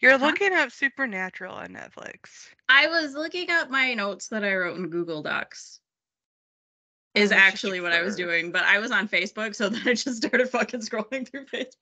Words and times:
You're 0.00 0.18
Huh? 0.18 0.26
looking 0.26 0.52
up 0.54 0.70
Supernatural 0.70 1.54
on 1.54 1.68
Netflix. 1.68 2.48
I 2.68 2.86
was 2.86 3.14
looking 3.14 3.50
up 3.50 3.70
my 3.70 3.94
notes 3.94 4.28
that 4.28 4.44
I 4.44 4.54
wrote 4.54 4.78
in 4.78 4.88
Google 4.88 5.22
Docs. 5.22 5.80
Oh, 7.16 7.20
Is 7.20 7.32
actually 7.32 7.80
what 7.80 7.92
I 7.92 8.02
was 8.02 8.14
doing, 8.16 8.52
but 8.52 8.62
I 8.62 8.78
was 8.78 8.90
on 8.92 9.08
Facebook, 9.08 9.54
so 9.54 9.68
then 9.70 9.82
I 9.86 9.94
just 9.94 10.16
started 10.18 10.48
fucking 10.48 10.80
scrolling 10.80 11.28
through 11.28 11.44
Facebook. 11.46 11.72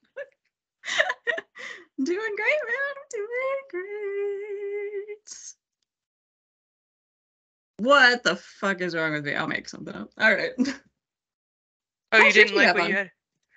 doing 2.03 2.35
great, 2.35 2.59
man. 2.67 2.95
I'm 2.97 3.09
doing 3.11 3.61
great. 3.69 5.53
What 7.77 8.23
the 8.23 8.35
fuck 8.35 8.81
is 8.81 8.93
wrong 8.95 9.13
with 9.13 9.25
me? 9.25 9.35
I'll 9.35 9.47
make 9.47 9.69
something 9.69 9.95
up. 9.95 10.09
All 10.19 10.33
right. 10.33 10.51
Oh, 12.11 12.17
you 12.25 12.33
didn't 12.33 12.55
like 12.55 12.73
what 12.73 12.83
on? 12.83 12.89
you 12.89 12.95
had? 12.95 13.11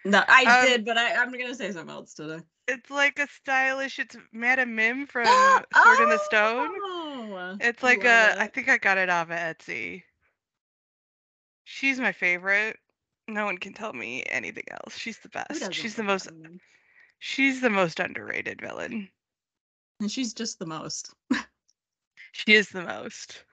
No, 0.05 0.23
I 0.29 0.45
Um, 0.45 0.67
did, 0.67 0.85
but 0.85 0.99
I, 0.99 1.15
I'm 1.17 1.33
gonna 1.33 1.55
say 1.55 1.73
something 1.73 1.91
else 1.95 2.15
today. 2.15 2.41
It's 2.69 2.91
like 2.91 3.19
a 3.19 3.27
stylish. 3.29 3.99
It's 3.99 4.17
Madame 4.33 4.75
Mim 4.75 5.03
oh, 5.03 5.07
from 5.07 5.27
Sword 5.75 6.01
in 6.01 6.09
the 6.11 6.19
Stone. 6.19 6.71
Oh, 6.85 7.57
It's 7.61 7.83
like 7.83 8.05
love 8.05 8.07
a. 8.07 8.41
I 8.41 8.45
it. 8.45 8.55
think 8.55 8.69
I 8.69 8.79
got 8.79 8.99
it 8.99 9.11
off 9.11 9.31
of 9.31 9.37
Etsy. 9.37 10.03
She's 11.65 11.99
my 12.01 12.13
favorite. 12.13 12.77
No 13.29 13.45
one 13.45 13.59
can 13.59 13.73
tell 13.73 13.93
me 13.93 14.25
anything 14.27 14.65
else. 14.71 14.97
She's 14.97 15.19
the 15.19 15.29
best. 15.29 15.73
She's 15.73 15.95
the 15.95 16.03
most. 16.03 16.29
She's 17.19 17.61
the 17.61 17.71
most 17.71 18.01
underrated 18.01 18.61
villain. 18.61 19.09
And 20.01 20.11
she's 20.11 20.35
just 20.35 20.59
the 20.59 20.67
most. 20.67 21.15
She 22.33 22.55
is 22.55 22.69
the 22.71 22.83
most. 22.83 23.45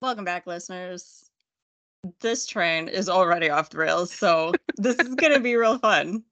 Welcome 0.00 0.24
back, 0.24 0.46
listeners. 0.46 1.30
This 2.18 2.46
train 2.46 2.88
is 2.88 3.08
already 3.08 3.48
off 3.48 3.70
the 3.70 3.78
rails, 3.78 4.12
so 4.12 4.52
this 4.76 4.96
is 4.98 5.14
gonna 5.14 5.38
be 5.38 5.54
real 5.54 5.78
fun. 5.78 6.24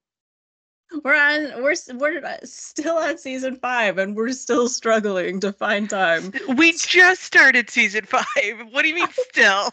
We're 1.05 1.15
on. 1.15 1.62
We're 1.62 1.74
we're 1.95 2.24
uh, 2.24 2.38
still 2.43 2.96
on 2.96 3.18
season 3.18 3.54
five, 3.54 3.96
and 3.96 4.16
we're 4.16 4.32
still 4.32 4.68
struggling 4.68 5.38
to 5.40 5.52
find 5.52 5.88
time. 5.88 6.32
We 6.57 6.73
just 6.73 7.23
started 7.23 7.71
season 7.71 8.04
five. 8.04 8.24
What 8.71 8.82
do 8.82 8.88
you 8.88 8.96
mean 8.96 9.07
still? 9.12 9.71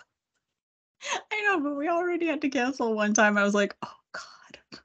I 1.31 1.41
know, 1.41 1.61
but 1.61 1.75
we 1.75 1.89
already 1.89 2.27
had 2.27 2.41
to 2.41 2.49
cancel 2.49 2.93
one 2.93 3.15
time. 3.15 3.35
I 3.35 3.43
was 3.43 3.55
like, 3.55 3.75
oh 3.83 3.95
god, 4.11 4.79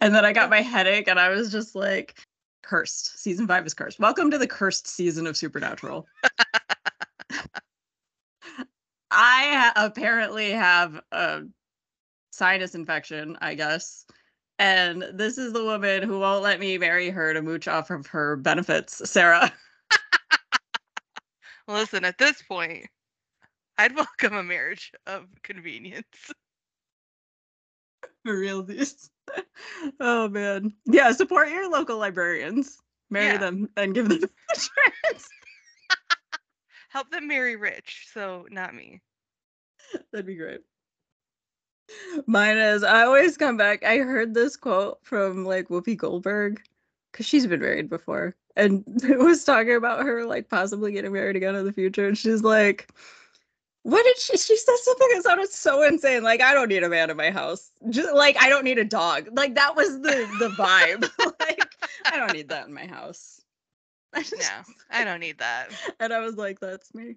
and 0.00 0.12
then 0.12 0.24
I 0.24 0.32
got 0.32 0.50
my 0.50 0.60
headache, 0.60 1.06
and 1.06 1.20
I 1.20 1.28
was 1.28 1.52
just 1.52 1.76
like, 1.76 2.18
cursed. 2.62 3.16
Season 3.16 3.46
five 3.46 3.64
is 3.64 3.74
cursed. 3.74 4.00
Welcome 4.00 4.32
to 4.32 4.38
the 4.38 4.48
cursed 4.48 4.88
season 4.88 5.28
of 5.28 5.36
Supernatural. 5.36 6.08
I 9.20 9.50
ha- 9.52 9.72
apparently 9.84 10.52
have 10.52 11.00
a 11.10 11.42
sinus 12.30 12.76
infection, 12.76 13.36
I 13.40 13.54
guess. 13.54 14.06
And 14.60 15.04
this 15.12 15.38
is 15.38 15.52
the 15.52 15.64
woman 15.64 16.04
who 16.04 16.20
won't 16.20 16.44
let 16.44 16.60
me 16.60 16.78
marry 16.78 17.10
her 17.10 17.34
to 17.34 17.42
mooch 17.42 17.66
off 17.66 17.90
of 17.90 18.06
her 18.06 18.36
benefits, 18.36 19.10
Sarah. 19.10 19.52
Listen, 21.66 22.04
at 22.04 22.16
this 22.16 22.40
point, 22.42 22.86
I'd 23.76 23.96
welcome 23.96 24.34
a 24.34 24.42
marriage 24.44 24.92
of 25.08 25.26
convenience. 25.42 26.06
For 28.24 28.36
realsies. 28.36 29.10
oh 30.00 30.28
man. 30.28 30.72
Yeah, 30.86 31.10
support 31.10 31.48
your 31.48 31.68
local 31.68 31.98
librarians. 31.98 32.78
Marry 33.10 33.26
Yeah. 33.26 33.38
them 33.38 33.68
and 33.76 33.94
give 33.94 34.08
them 34.08 34.20
insurance. 34.54 35.28
Help 36.90 37.10
them 37.10 37.26
marry 37.26 37.56
rich, 37.56 38.06
so 38.14 38.46
not 38.50 38.76
me. 38.76 39.02
That'd 40.12 40.26
be 40.26 40.36
great. 40.36 40.60
Mine 42.26 42.58
is 42.58 42.82
I 42.84 43.02
always 43.04 43.36
come 43.36 43.56
back. 43.56 43.82
I 43.84 43.98
heard 43.98 44.34
this 44.34 44.56
quote 44.56 44.98
from 45.02 45.44
like 45.44 45.68
Whoopi 45.68 45.96
Goldberg 45.96 46.60
because 47.12 47.26
she's 47.26 47.46
been 47.46 47.60
married 47.60 47.88
before, 47.88 48.36
and 48.56 48.84
it 49.04 49.18
was 49.18 49.44
talking 49.44 49.74
about 49.74 50.04
her 50.04 50.24
like 50.26 50.48
possibly 50.50 50.92
getting 50.92 51.12
married 51.12 51.36
again 51.36 51.54
in 51.54 51.64
the 51.64 51.72
future. 51.72 52.06
And 52.06 52.18
she's 52.18 52.42
like, 52.42 52.88
"What 53.84 54.02
did 54.04 54.18
she?" 54.18 54.36
She 54.36 54.56
said 54.56 54.76
something 54.82 55.08
that 55.14 55.22
sounded 55.24 55.48
so 55.50 55.82
insane. 55.82 56.22
Like, 56.22 56.42
I 56.42 56.52
don't 56.52 56.68
need 56.68 56.84
a 56.84 56.88
man 56.90 57.08
in 57.08 57.16
my 57.16 57.30
house. 57.30 57.70
Just 57.88 58.12
like 58.14 58.36
I 58.38 58.50
don't 58.50 58.64
need 58.64 58.78
a 58.78 58.84
dog. 58.84 59.28
Like 59.32 59.54
that 59.54 59.74
was 59.74 60.00
the 60.02 60.28
the 60.38 60.50
vibe. 60.58 61.08
like 61.40 61.74
I 62.04 62.16
don't 62.18 62.34
need 62.34 62.48
that 62.50 62.66
in 62.66 62.74
my 62.74 62.86
house. 62.86 63.40
I 64.14 64.22
just- 64.22 64.36
No, 64.36 64.74
I 64.90 65.04
don't 65.04 65.20
need 65.20 65.38
that. 65.38 65.68
and 66.00 66.12
I 66.12 66.20
was 66.20 66.36
like, 66.36 66.60
"That's 66.60 66.94
me." 66.94 67.16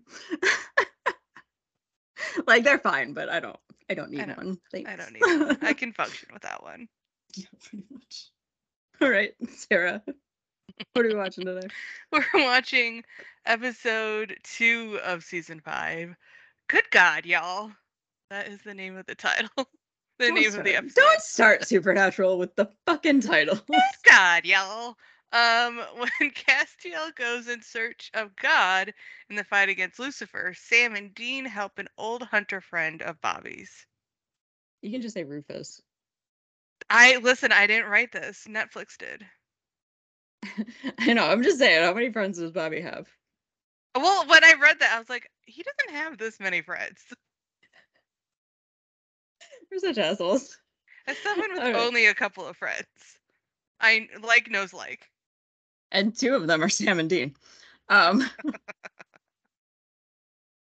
like 2.48 2.64
they're 2.64 2.80
fine, 2.80 3.14
but 3.14 3.30
I 3.30 3.40
don't. 3.40 3.58
I 3.90 3.94
don't 3.94 4.12
need 4.12 4.26
don't- 4.26 4.38
one. 4.38 4.58
Thanks. 4.72 4.90
I 4.90 4.96
don't 4.96 5.14
need 5.14 5.22
one. 5.22 5.58
I 5.62 5.74
can 5.74 5.94
function 5.94 6.30
without 6.34 6.64
one. 6.64 6.88
yeah, 7.36 7.46
pretty 7.64 7.86
much. 7.92 8.30
All 9.02 9.10
right, 9.10 9.34
Sarah. 9.50 10.02
What 10.94 11.06
are 11.06 11.10
we 11.10 11.16
watching 11.16 11.46
today? 11.46 11.68
We're 12.12 12.26
watching 12.34 13.04
episode 13.46 14.38
two 14.44 15.00
of 15.04 15.24
season 15.24 15.60
five. 15.60 16.16
Good 16.70 16.90
God, 16.92 17.26
y'all. 17.26 17.72
That 18.30 18.48
is 18.48 18.62
the 18.62 18.74
name 18.74 18.96
of 18.96 19.06
the 19.06 19.16
title. 19.16 19.50
the 19.58 19.66
Don't 20.28 20.36
name 20.36 20.56
of 20.56 20.64
the 20.64 20.76
episode. 20.76 21.02
Don't 21.02 21.22
start 21.22 21.68
Supernatural 21.68 22.38
with 22.38 22.56
the 22.56 22.70
fucking 22.86 23.22
title. 23.22 23.60
Good 23.68 23.82
God, 24.04 24.46
y'all. 24.46 24.96
Um, 25.34 25.78
when 25.98 26.32
Castiel 26.32 27.16
goes 27.16 27.48
in 27.48 27.62
search 27.62 28.12
of 28.14 28.36
God 28.36 28.94
in 29.30 29.36
the 29.36 29.44
fight 29.44 29.70
against 29.70 30.00
Lucifer, 30.00 30.54
Sam 30.56 30.96
and 30.96 31.14
Dean 31.16 31.46
help 31.46 31.80
an 31.80 31.88
old 31.98 32.24
hunter 32.24 32.62
friend 32.62 33.02
of 33.02 33.22
Bobby's. 33.22 33.86
you 34.82 34.92
can 34.92 35.02
just 35.02 35.14
say 35.14 35.24
Rufus. 35.24 35.82
I 36.90 37.18
listen, 37.18 37.52
I 37.52 37.68
didn't 37.68 37.90
write 37.90 38.12
this. 38.12 38.48
Netflix 38.50 38.98
did. 38.98 39.26
I 41.00 41.14
know. 41.14 41.28
I'm 41.28 41.44
just 41.44 41.60
saying. 41.60 41.84
How 41.84 41.94
many 41.94 42.12
friends 42.12 42.40
does 42.40 42.52
Bobby 42.52 42.82
have? 42.82 43.08
Well, 43.96 44.26
when 44.28 44.44
I 44.44 44.56
read 44.62 44.80
that, 44.80 44.94
I 44.96 45.00
was 45.00 45.10
like, 45.10 45.30
he 45.46 45.64
doesn't 45.64 45.96
have 45.96 46.18
this 46.18 46.40
many 46.40 46.62
friends. 46.62 47.02
We're 49.72 49.80
such 49.80 49.98
assholes. 49.98 50.58
As 51.08 51.18
someone 51.20 51.54
with 51.54 51.64
right. 51.64 51.76
only 51.76 52.08
a 52.08 52.14
couple 52.14 52.46
of 52.46 52.58
friends, 52.58 52.86
I 53.80 54.10
like 54.22 54.50
knows 54.50 54.74
like. 54.74 55.10
And 55.92 56.18
two 56.18 56.36
of 56.36 56.48
them 56.48 56.64
are 56.64 56.70
Sam 56.70 57.00
and 57.00 57.10
Dean. 57.10 57.36
Um. 57.90 58.30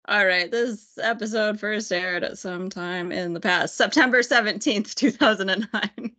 All 0.09 0.25
right, 0.25 0.49
this 0.49 0.97
episode 1.03 1.59
first 1.59 1.91
aired 1.91 2.23
at 2.23 2.39
some 2.39 2.71
time 2.71 3.11
in 3.11 3.33
the 3.33 3.41
past, 3.41 3.77
September 3.77 4.23
17th, 4.23 4.95
2009. 4.95 5.91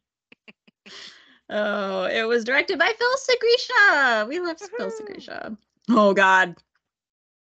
oh, 1.50 2.04
it 2.04 2.28
was 2.28 2.44
directed 2.44 2.78
by 2.78 2.92
Phil 2.98 3.16
Sgriccia. 3.16 4.28
We 4.28 4.42
love 4.42 4.58
Phil 4.60 4.90
Woohoo. 4.90 5.02
Sgriccia. 5.02 5.58
Oh, 5.90 6.14
God. 6.14 6.58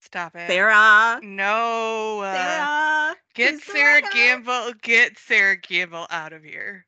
Stop 0.02 0.36
it. 0.36 0.48
Sarah. 0.48 1.20
No. 1.24 2.20
uh, 2.20 2.34
Sarah. 2.34 3.16
get 3.34 3.60
Sarah 3.62 4.02
Sarah. 4.02 4.14
Gamble. 4.14 4.74
Get 4.84 5.18
Sera 5.18 5.58
Gamble 5.58 6.06
out 6.12 6.34
of 6.34 6.44
here. 6.44 6.86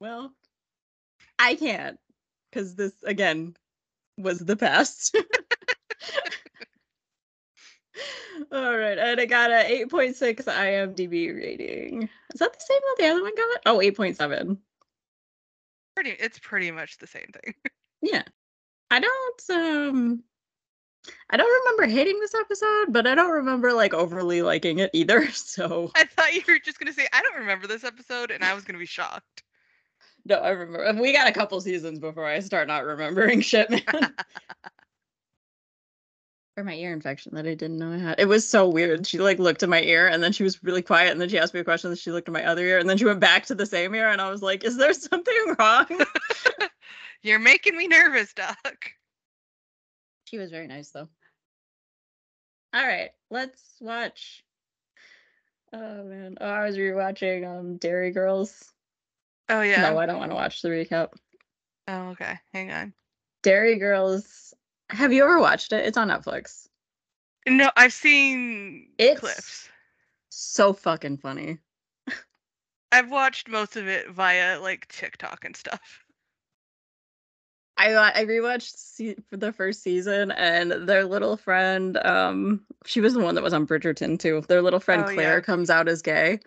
Well, 0.00 0.34
I 1.38 1.54
can't 1.54 1.98
because 2.50 2.74
this 2.74 2.92
again 3.04 3.54
was 4.22 4.38
the 4.38 4.56
past. 4.56 5.16
All 8.52 8.76
right, 8.76 8.98
and 8.98 9.20
I 9.20 9.26
got 9.26 9.50
a 9.50 9.86
8.6 9.86 10.44
IMDb 10.44 11.34
rating. 11.34 12.08
Is 12.32 12.40
that 12.40 12.52
the 12.52 12.60
same 12.60 12.80
that 12.80 12.96
the 12.98 13.08
other 13.08 13.22
one 13.22 13.34
got? 13.36 13.60
Oh, 13.66 13.78
8.7. 13.78 14.58
Pretty. 15.94 16.10
It's 16.10 16.38
pretty 16.38 16.70
much 16.70 16.98
the 16.98 17.06
same 17.06 17.30
thing. 17.42 17.54
Yeah. 18.04 18.24
I 18.90 18.98
don't 18.98 19.42
um 19.50 20.24
I 21.30 21.36
don't 21.36 21.64
remember 21.64 21.94
hating 21.94 22.18
this 22.18 22.34
episode, 22.34 22.86
but 22.88 23.06
I 23.06 23.14
don't 23.14 23.30
remember 23.30 23.72
like 23.72 23.94
overly 23.94 24.42
liking 24.42 24.80
it 24.80 24.90
either. 24.92 25.24
So 25.32 25.92
I 25.94 26.04
thought 26.04 26.34
you 26.34 26.42
were 26.48 26.58
just 26.58 26.80
gonna 26.80 26.92
say 26.92 27.06
I 27.12 27.22
don't 27.22 27.38
remember 27.38 27.68
this 27.68 27.84
episode, 27.84 28.32
and 28.32 28.42
I 28.42 28.54
was 28.54 28.64
gonna 28.64 28.80
be 28.80 28.86
shocked. 28.86 29.44
No, 30.24 30.36
I 30.36 30.50
remember 30.50 31.02
we 31.02 31.12
got 31.12 31.28
a 31.28 31.32
couple 31.32 31.60
seasons 31.60 31.98
before 31.98 32.26
I 32.26 32.38
start 32.40 32.68
not 32.68 32.84
remembering 32.84 33.40
shit, 33.42 33.70
man. 33.70 33.82
or 36.56 36.64
my 36.64 36.74
ear 36.74 36.92
infection 36.92 37.34
that 37.34 37.46
I 37.46 37.54
didn't 37.54 37.78
know 37.78 37.92
I 37.92 37.98
had. 37.98 38.20
It 38.20 38.28
was 38.28 38.48
so 38.48 38.68
weird. 38.68 39.06
She 39.06 39.18
like 39.18 39.38
looked 39.38 39.62
at 39.62 39.68
my 39.68 39.80
ear 39.82 40.06
and 40.06 40.22
then 40.22 40.32
she 40.32 40.44
was 40.44 40.62
really 40.62 40.82
quiet 40.82 41.10
and 41.10 41.20
then 41.20 41.28
she 41.28 41.38
asked 41.38 41.54
me 41.54 41.60
a 41.60 41.64
question 41.64 41.90
and 41.90 41.98
she 41.98 42.12
looked 42.12 42.28
at 42.28 42.34
my 42.34 42.44
other 42.44 42.64
ear 42.64 42.78
and 42.78 42.88
then 42.88 42.98
she 42.98 43.04
went 43.04 43.20
back 43.20 43.46
to 43.46 43.54
the 43.54 43.66
same 43.66 43.94
ear 43.94 44.08
and 44.08 44.20
I 44.20 44.30
was 44.30 44.42
like, 44.42 44.62
"Is 44.64 44.76
there 44.76 44.92
something 44.92 45.34
wrong?" 45.58 45.86
You're 47.22 47.38
making 47.38 47.76
me 47.76 47.88
nervous, 47.88 48.34
Doc. 48.34 48.90
she 50.24 50.38
was 50.38 50.50
very 50.50 50.66
nice 50.66 50.90
though. 50.90 51.08
All 52.74 52.86
right, 52.86 53.10
let's 53.30 53.60
watch. 53.80 54.44
Oh 55.72 56.04
man, 56.04 56.36
oh, 56.40 56.46
I 56.46 56.66
was 56.66 56.76
rewatching 56.76 57.48
um 57.48 57.76
Derry 57.78 58.10
Girls. 58.10 58.71
Oh 59.52 59.62
yeah. 59.62 59.82
No, 59.90 59.98
I 59.98 60.06
don't 60.06 60.18
want 60.18 60.30
to 60.30 60.34
watch 60.36 60.62
the 60.62 60.68
recap. 60.68 61.10
Oh 61.88 62.10
okay. 62.10 62.38
Hang 62.52 62.70
on. 62.72 62.92
Derry 63.42 63.76
Girls. 63.78 64.54
Have 64.90 65.12
you 65.12 65.24
ever 65.24 65.38
watched 65.40 65.72
it? 65.72 65.84
It's 65.86 65.96
on 65.96 66.08
Netflix. 66.08 66.68
No, 67.48 67.70
I've 67.76 67.92
seen 67.92 68.88
It's- 68.98 69.18
clips. 69.20 69.68
So 70.30 70.72
fucking 70.72 71.18
funny. 71.18 71.58
I've 72.92 73.10
watched 73.10 73.48
most 73.48 73.76
of 73.76 73.86
it 73.88 74.10
via 74.10 74.58
like 74.60 74.88
TikTok 74.88 75.44
and 75.44 75.54
stuff. 75.56 76.04
I 77.78 77.94
I 77.94 78.24
rewatched 78.26 78.74
se- 78.76 79.16
for 79.28 79.36
the 79.38 79.52
first 79.52 79.82
season, 79.82 80.30
and 80.32 80.72
their 80.88 81.04
little 81.04 81.36
friend, 81.36 81.96
um, 82.04 82.62
she 82.84 83.00
was 83.00 83.14
the 83.14 83.20
one 83.20 83.34
that 83.34 83.42
was 83.42 83.54
on 83.54 83.66
Bridgerton 83.66 84.18
too. 84.18 84.42
Their 84.46 84.62
little 84.62 84.78
friend 84.80 85.04
Oh, 85.06 85.12
Claire 85.12 85.36
yeah. 85.38 85.40
comes 85.40 85.70
out 85.70 85.88
as 85.88 86.00
gay, 86.02 86.38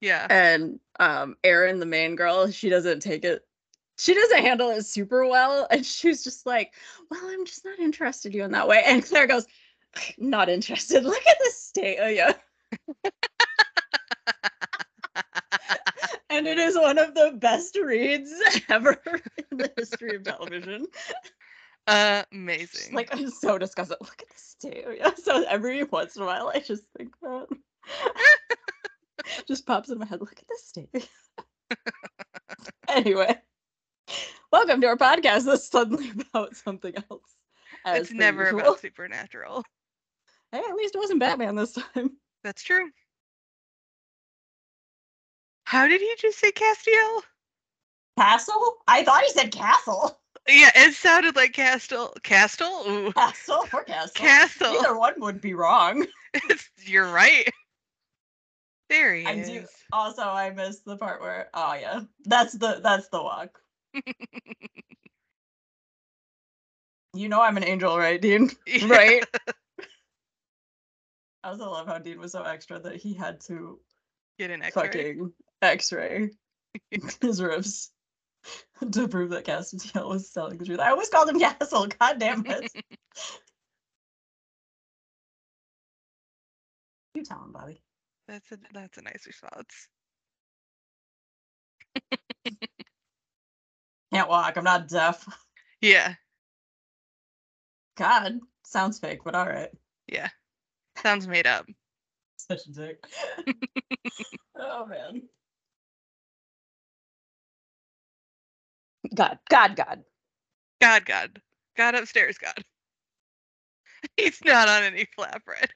Yeah. 0.00 0.26
and 0.30 0.80
um, 0.98 1.36
Erin, 1.44 1.78
the 1.78 1.86
main 1.86 2.16
girl, 2.16 2.50
she 2.50 2.68
doesn't 2.68 3.00
take 3.00 3.24
it. 3.24 3.44
She 3.98 4.14
doesn't 4.14 4.40
handle 4.40 4.70
it 4.70 4.86
super 4.86 5.26
well, 5.26 5.66
and 5.70 5.84
she's 5.84 6.24
just 6.24 6.46
like, 6.46 6.72
"Well, 7.10 7.20
I'm 7.22 7.44
just 7.44 7.64
not 7.64 7.78
interested 7.78 8.32
in 8.32 8.38
you 8.38 8.44
in 8.44 8.52
that 8.52 8.66
way." 8.68 8.82
And 8.86 9.04
Claire 9.04 9.26
goes, 9.26 9.46
"Not 10.18 10.48
interested. 10.48 11.04
Look 11.04 11.26
at 11.26 11.36
the 11.44 11.50
state 11.52 11.98
of 11.98 12.10
you." 12.10 12.34
and 16.30 16.46
it 16.46 16.58
is 16.58 16.76
one 16.76 16.96
of 16.98 17.14
the 17.14 17.32
best 17.36 17.76
reads 17.76 18.32
ever 18.68 19.00
in 19.50 19.58
the 19.58 19.70
history 19.76 20.16
of 20.16 20.22
television. 20.24 20.86
Amazing. 21.86 22.94
like 22.94 23.14
I'm 23.14 23.30
so 23.30 23.58
disgusted. 23.58 23.98
Look 24.00 24.22
at 24.22 24.28
the 24.34 24.40
state. 24.40 24.84
of 24.86 24.94
you. 24.94 25.22
So 25.22 25.44
every 25.48 25.82
once 25.84 26.16
in 26.16 26.22
a 26.22 26.26
while, 26.26 26.50
I 26.54 26.60
just 26.60 26.84
think 26.96 27.14
that 27.22 27.48
just 29.48 29.66
pops 29.66 29.90
in 29.90 29.98
my 29.98 30.06
head. 30.06 30.20
Look 30.20 30.32
at 30.38 30.48
this 30.48 30.64
state. 30.66 31.08
anyway, 32.88 33.36
welcome 34.52 34.80
to 34.80 34.86
our 34.88 34.96
podcast. 34.96 35.44
That's 35.44 35.68
suddenly 35.68 36.10
about 36.34 36.56
something 36.56 36.94
else. 37.10 37.36
it's 37.86 38.12
never 38.12 38.44
usual. 38.44 38.60
about 38.60 38.80
supernatural. 38.80 39.64
Hey, 40.52 40.58
at 40.58 40.74
least 40.74 40.94
it 40.94 40.98
wasn't 40.98 41.20
Batman 41.20 41.54
this 41.54 41.72
time. 41.72 42.12
That's 42.42 42.62
true. 42.62 42.88
How 45.64 45.86
did 45.86 46.00
he 46.00 46.12
just 46.18 46.38
say 46.38 46.50
Castiel? 46.50 47.22
Castle? 48.18 48.78
I 48.88 49.04
thought 49.04 49.22
he 49.22 49.30
said 49.30 49.52
castle. 49.52 50.18
Yeah, 50.48 50.70
it 50.74 50.94
sounded 50.94 51.36
like 51.36 51.52
Castle. 51.52 52.12
Castle? 52.24 52.82
Ooh. 52.88 53.12
Castle 53.12 53.64
or 53.72 53.84
castle? 53.84 54.12
Castle. 54.14 54.76
Either 54.80 54.98
one 54.98 55.14
would 55.18 55.40
be 55.40 55.54
wrong. 55.54 56.06
It's- 56.34 56.68
You're 56.84 57.10
right. 57.12 57.48
There 58.90 59.14
he 59.14 59.24
I 59.24 59.34
is. 59.34 59.48
do. 59.48 59.64
Also, 59.92 60.22
I 60.22 60.50
missed 60.50 60.84
the 60.84 60.96
part 60.96 61.20
where. 61.22 61.48
Oh 61.54 61.74
yeah, 61.74 62.00
that's 62.24 62.52
the 62.52 62.80
that's 62.82 63.08
the 63.08 63.22
walk. 63.22 63.60
you 67.14 67.28
know 67.28 67.40
I'm 67.40 67.56
an 67.56 67.64
angel, 67.64 67.96
right, 67.96 68.20
Dean? 68.20 68.50
Yeah. 68.66 68.86
Right. 68.88 69.24
I 71.42 71.48
also 71.50 71.70
love 71.70 71.86
how 71.86 71.98
Dean 71.98 72.18
was 72.18 72.32
so 72.32 72.42
extra 72.42 72.80
that 72.80 72.96
he 72.96 73.14
had 73.14 73.40
to 73.42 73.78
Get 74.38 74.50
an 74.50 74.62
X-ray. 74.62 74.82
fucking 74.82 75.32
X-ray 75.62 76.30
his 77.22 77.40
ribs 77.40 77.92
to 78.92 79.08
prove 79.08 79.30
that 79.30 79.44
Castiel 79.44 80.08
was 80.08 80.30
telling 80.30 80.58
the 80.58 80.64
truth. 80.64 80.80
I 80.80 80.90
always 80.90 81.08
called 81.08 81.28
him 81.28 81.38
Castle. 81.38 81.86
God 81.86 82.18
damn 82.18 82.44
it! 82.46 82.70
you 87.14 87.22
tell 87.22 87.42
him, 87.44 87.52
Bobby. 87.52 87.80
That's 88.30 88.52
a 88.52 88.58
that's 88.72 88.98
a 88.98 89.02
nice 89.02 89.26
response. 89.26 89.88
Can't 94.12 94.28
walk. 94.28 94.56
I'm 94.56 94.62
not 94.64 94.86
deaf. 94.86 95.26
Yeah, 95.80 96.14
God, 97.96 98.38
sounds 98.64 99.00
fake, 99.00 99.20
but 99.24 99.34
all 99.34 99.46
right. 99.46 99.70
yeah. 100.06 100.28
Sounds 101.02 101.26
made 101.26 101.46
up. 101.46 101.66
Such 102.36 102.66
a 102.66 102.72
dick. 102.72 103.04
oh 104.56 104.86
man. 104.86 105.22
God, 109.14 109.38
God, 109.48 109.76
God. 109.76 110.04
God, 110.80 111.04
God, 111.04 111.42
God 111.76 111.94
upstairs, 111.96 112.38
God. 112.38 112.64
He's 114.16 114.40
not 114.44 114.68
on 114.68 114.84
any 114.84 115.06
flatbread. 115.18 115.70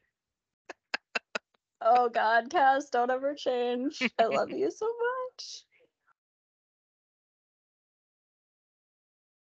Oh 1.84 2.08
God, 2.08 2.50
Cass, 2.50 2.88
don't 2.88 3.10
ever 3.10 3.34
change. 3.34 4.02
I 4.18 4.24
love 4.24 4.50
you 4.50 4.70
so 4.70 4.86
much. 4.86 5.62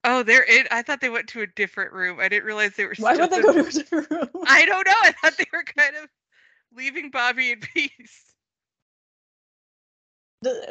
Oh, 0.03 0.23
they're 0.23 0.43
in. 0.45 0.67
I 0.71 0.81
thought 0.81 1.03
they 1.03 1.11
went 1.11 1.29
to 1.29 1.43
a 1.43 1.47
different 1.47 1.93
room. 1.93 2.19
I 2.19 2.29
didn't 2.29 2.47
realize 2.47 2.75
they 2.75 2.87
were. 2.87 2.95
Why 2.99 3.17
would 3.17 3.31
they 3.31 3.43
go 3.43 3.53
to 3.53 3.67
a 3.67 3.71
different 3.71 4.11
room? 4.11 4.29
I 4.47 4.65
don't 4.65 4.87
know. 4.87 4.93
I 5.03 5.13
thought 5.13 5.37
they 5.37 5.45
were 5.53 5.65
kind 5.65 5.95
of 6.03 6.09
leaving 6.75 7.11
Bobby 7.11 7.53
in 7.53 7.61
peace. 7.61 8.25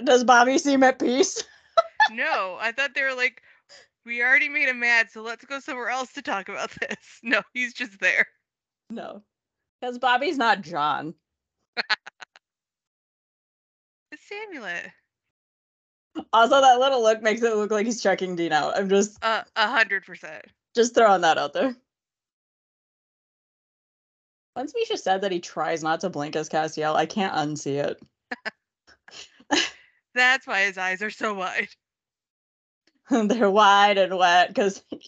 Does 0.03 0.23
Bobby 0.23 0.57
seem 0.57 0.83
at 0.83 0.99
peace? 0.99 1.43
No, 2.11 2.57
I 2.59 2.71
thought 2.71 2.95
they 2.95 3.03
were 3.03 3.13
like, 3.13 3.41
we 4.03 4.23
already 4.23 4.49
made 4.49 4.67
him 4.67 4.79
mad, 4.79 5.11
so 5.11 5.21
let's 5.21 5.45
go 5.45 5.59
somewhere 5.59 5.89
else 5.89 6.11
to 6.13 6.21
talk 6.23 6.49
about 6.49 6.71
this. 6.81 6.97
No, 7.21 7.41
he's 7.53 7.73
just 7.73 7.99
there. 7.99 8.25
No. 8.89 9.21
Because 9.79 9.99
Bobby's 9.99 10.37
not 10.37 10.61
John. 10.61 11.13
It's 14.29 14.53
Samuel. 14.53 14.91
Also, 16.33 16.61
that 16.61 16.79
little 16.79 17.01
look 17.01 17.21
makes 17.21 17.41
it 17.41 17.55
look 17.55 17.71
like 17.71 17.85
he's 17.85 18.01
checking 18.01 18.35
Dean 18.35 18.51
out. 18.51 18.77
I'm 18.77 18.89
just 18.89 19.17
a 19.23 19.45
hundred 19.55 20.05
percent. 20.05 20.45
just 20.75 20.95
throwing 20.95 21.21
that 21.21 21.37
out 21.37 21.53
there. 21.53 21.75
Once 24.55 24.73
Misha 24.75 24.97
said 24.97 25.21
that 25.21 25.31
he 25.31 25.39
tries 25.39 25.83
not 25.83 26.01
to 26.01 26.09
blink 26.09 26.35
as 26.35 26.49
Castiel, 26.49 26.95
I 26.95 27.05
can't 27.05 27.33
unsee 27.33 27.83
it. 27.83 28.01
That's 30.15 30.45
why 30.45 30.63
his 30.63 30.77
eyes 30.77 31.01
are 31.01 31.11
so 31.11 31.33
wide. 31.33 31.69
They're 33.09 33.49
wide 33.49 33.97
and 33.97 34.17
wet 34.17 34.49
because 34.49 34.83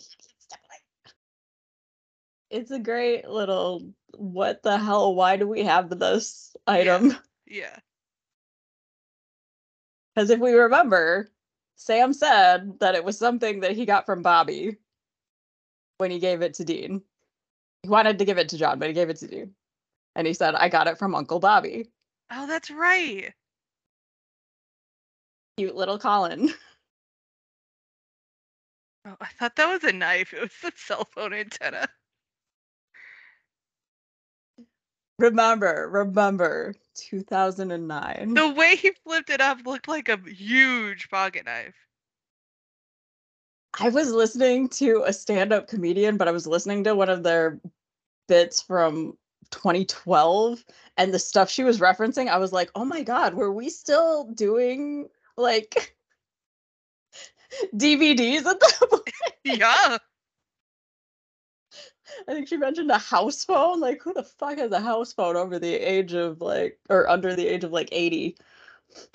it's 2.50 2.72
a 2.72 2.80
great 2.80 3.28
little 3.28 3.94
what 4.16 4.64
the 4.64 4.78
hell? 4.78 5.16
Why 5.16 5.38
do 5.38 5.48
we 5.48 5.64
have 5.64 5.90
this 5.90 6.56
item? 6.66 7.16
Yeah. 7.46 7.78
Because 10.14 10.30
if 10.30 10.40
we 10.40 10.54
remember, 10.54 11.30
Sam 11.76 12.14
said 12.14 12.80
that 12.80 12.96
it 12.96 13.04
was 13.04 13.18
something 13.18 13.62
that 13.62 13.72
he 13.72 13.86
got 13.86 14.06
from 14.06 14.22
Bobby 14.22 14.78
when 15.98 16.12
he 16.12 16.20
gave 16.20 16.42
it 16.42 16.56
to 16.56 16.66
Dean. 16.66 17.02
He 17.84 17.90
wanted 17.90 18.20
to 18.20 18.26
give 18.26 18.38
it 18.38 18.50
to 18.50 18.58
John, 18.58 18.80
but 18.80 18.88
he 18.88 18.94
gave 18.94 19.10
it 19.10 19.18
to 19.18 19.28
Dean. 19.28 19.56
And 20.16 20.28
he 20.28 20.34
said, 20.34 20.56
I 20.56 20.70
got 20.70 20.88
it 20.88 20.98
from 20.98 21.16
Uncle 21.16 21.40
Bobby. 21.40 21.90
Oh, 22.30 22.46
that's 22.48 22.70
right. 22.70 23.34
Cute 25.58 25.76
little 25.76 26.00
Colin. 26.00 26.50
Oh, 29.04 29.18
I 29.20 29.30
thought 29.40 29.56
that 29.56 29.68
was 29.68 29.84
a 29.84 29.92
knife. 29.92 30.32
It 30.32 30.42
was 30.42 30.52
the 30.62 30.72
cell 30.76 31.06
phone 31.06 31.34
antenna. 31.34 31.88
Remember, 35.22 35.88
remember, 35.92 36.74
2009. 36.96 38.34
The 38.34 38.50
way 38.50 38.76
he 38.76 38.92
flipped 39.04 39.30
it 39.30 39.40
up 39.40 39.60
looked 39.64 39.88
like 39.88 40.10
a 40.10 40.18
huge 40.18 41.10
pocket 41.12 41.46
knife. 41.46 41.76
I 43.80 43.90
was 43.90 44.12
listening 44.12 44.68
to 44.70 45.04
a 45.06 45.14
stand 45.14 45.54
up 45.54 45.68
comedian, 45.68 46.18
but 46.18 46.28
I 46.28 46.32
was 46.32 46.48
listening 46.48 46.84
to 46.86 46.96
one 46.96 47.10
of 47.10 47.22
their 47.22 47.62
bits 48.28 48.64
from 48.64 49.16
2012 49.52 50.66
and 50.98 51.14
the 51.14 51.20
stuff 51.20 51.52
she 51.52 51.64
was 51.64 51.80
referencing. 51.80 52.28
I 52.28 52.40
was 52.40 52.52
like, 52.52 52.72
oh 52.74 52.86
my 52.86 53.04
God, 53.04 53.36
were 53.36 53.52
we 53.52 53.70
still 53.70 54.24
doing 54.24 55.08
like 55.38 55.96
DVDs 57.76 58.46
at 58.48 58.60
that 58.60 58.78
point? 58.90 59.14
Yeah. 59.44 60.00
I 62.28 62.34
think 62.34 62.48
she 62.48 62.58
mentioned 62.58 62.92
a 62.92 62.98
house 62.98 63.44
phone. 63.46 63.80
Like, 63.80 64.02
who 64.02 64.14
the 64.14 64.24
fuck 64.24 64.58
has 64.58 64.72
a 64.72 64.80
house 64.80 65.14
phone 65.14 65.36
over 65.36 65.60
the 65.60 65.74
age 65.74 66.14
of 66.14 66.42
like, 66.42 66.80
or 66.90 67.10
under 67.10 67.36
the 67.36 67.48
age 67.48 67.64
of 67.64 67.72
like 67.72 67.90
80? 67.92 68.38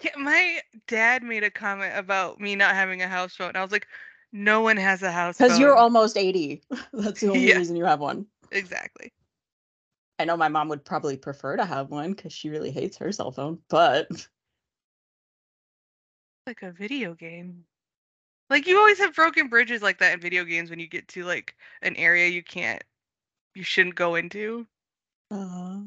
Yeah, 0.03 0.17
My 0.19 0.61
dad 0.87 1.23
made 1.23 1.45
a 1.45 1.51
comment 1.51 1.97
about 1.97 2.41
me 2.41 2.55
not 2.57 2.75
having 2.75 3.03
a 3.03 3.09
house 3.09 3.35
phone. 3.37 3.57
I 3.57 3.63
was 3.63 3.73
like, 3.73 3.87
no 4.33 4.61
one 4.63 4.77
has 4.77 5.03
a 5.03 5.11
house 5.13 5.39
phone. 5.39 5.47
Because 5.47 5.59
you're 5.59 5.77
almost 5.77 6.17
80. 6.17 6.63
That's 6.93 7.21
the 7.21 7.29
only 7.31 7.49
Yeah. 7.49 7.57
reason 7.59 7.77
you 7.77 7.85
have 7.85 8.01
one. 8.01 8.27
exactly. 8.51 9.13
I 10.19 10.25
know 10.25 10.37
my 10.37 10.49
mom 10.49 10.69
would 10.69 10.85
probably 10.85 11.17
prefer 11.17 11.57
to 11.57 11.65
have 11.65 11.91
one 11.91 12.13
because 12.13 12.33
she 12.33 12.49
really 12.51 12.71
hates 12.71 12.97
her 12.99 13.13
cell 13.13 13.31
phone, 13.33 13.63
but 13.69 14.09
Like 16.47 16.63
a 16.63 16.73
video 16.73 17.15
game. 17.15 17.67
Like 18.49 18.67
you 18.67 18.79
always 18.79 18.99
have 18.99 19.15
broken 19.15 19.49
bridges 19.49 19.83
like 19.83 19.99
that 19.99 20.15
in 20.15 20.21
video 20.21 20.45
games 20.45 20.71
when 20.71 20.79
you 20.79 20.87
get 20.87 21.09
to 21.09 21.25
like 21.25 21.57
an 21.83 21.97
area 21.97 22.29
you 22.29 22.43
can't 22.43 22.83
you 23.57 23.65
shouldn't 23.65 23.95
go 23.95 24.15
into. 24.15 24.67
Uh-huh. 25.31 25.79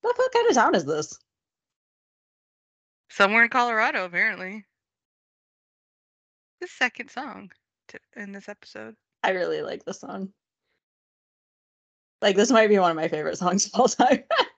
what, 0.00 0.16
what 0.16 0.32
kind 0.32 0.48
of 0.48 0.54
town 0.54 0.74
is 0.74 0.84
this? 0.84 1.18
Somewhere 3.10 3.42
in 3.42 3.50
Colorado, 3.50 4.04
apparently. 4.04 4.64
The 6.60 6.68
second 6.68 7.10
song 7.10 7.50
to, 7.88 7.98
in 8.16 8.32
this 8.32 8.48
episode. 8.48 8.94
I 9.22 9.30
really 9.30 9.62
like 9.62 9.84
this 9.84 10.00
song. 10.00 10.32
Like 12.22 12.36
this 12.36 12.52
might 12.52 12.68
be 12.68 12.78
one 12.78 12.90
of 12.90 12.96
my 12.96 13.08
favorite 13.08 13.38
songs 13.38 13.66
of 13.66 13.80
all 13.80 13.88
time. 13.88 14.22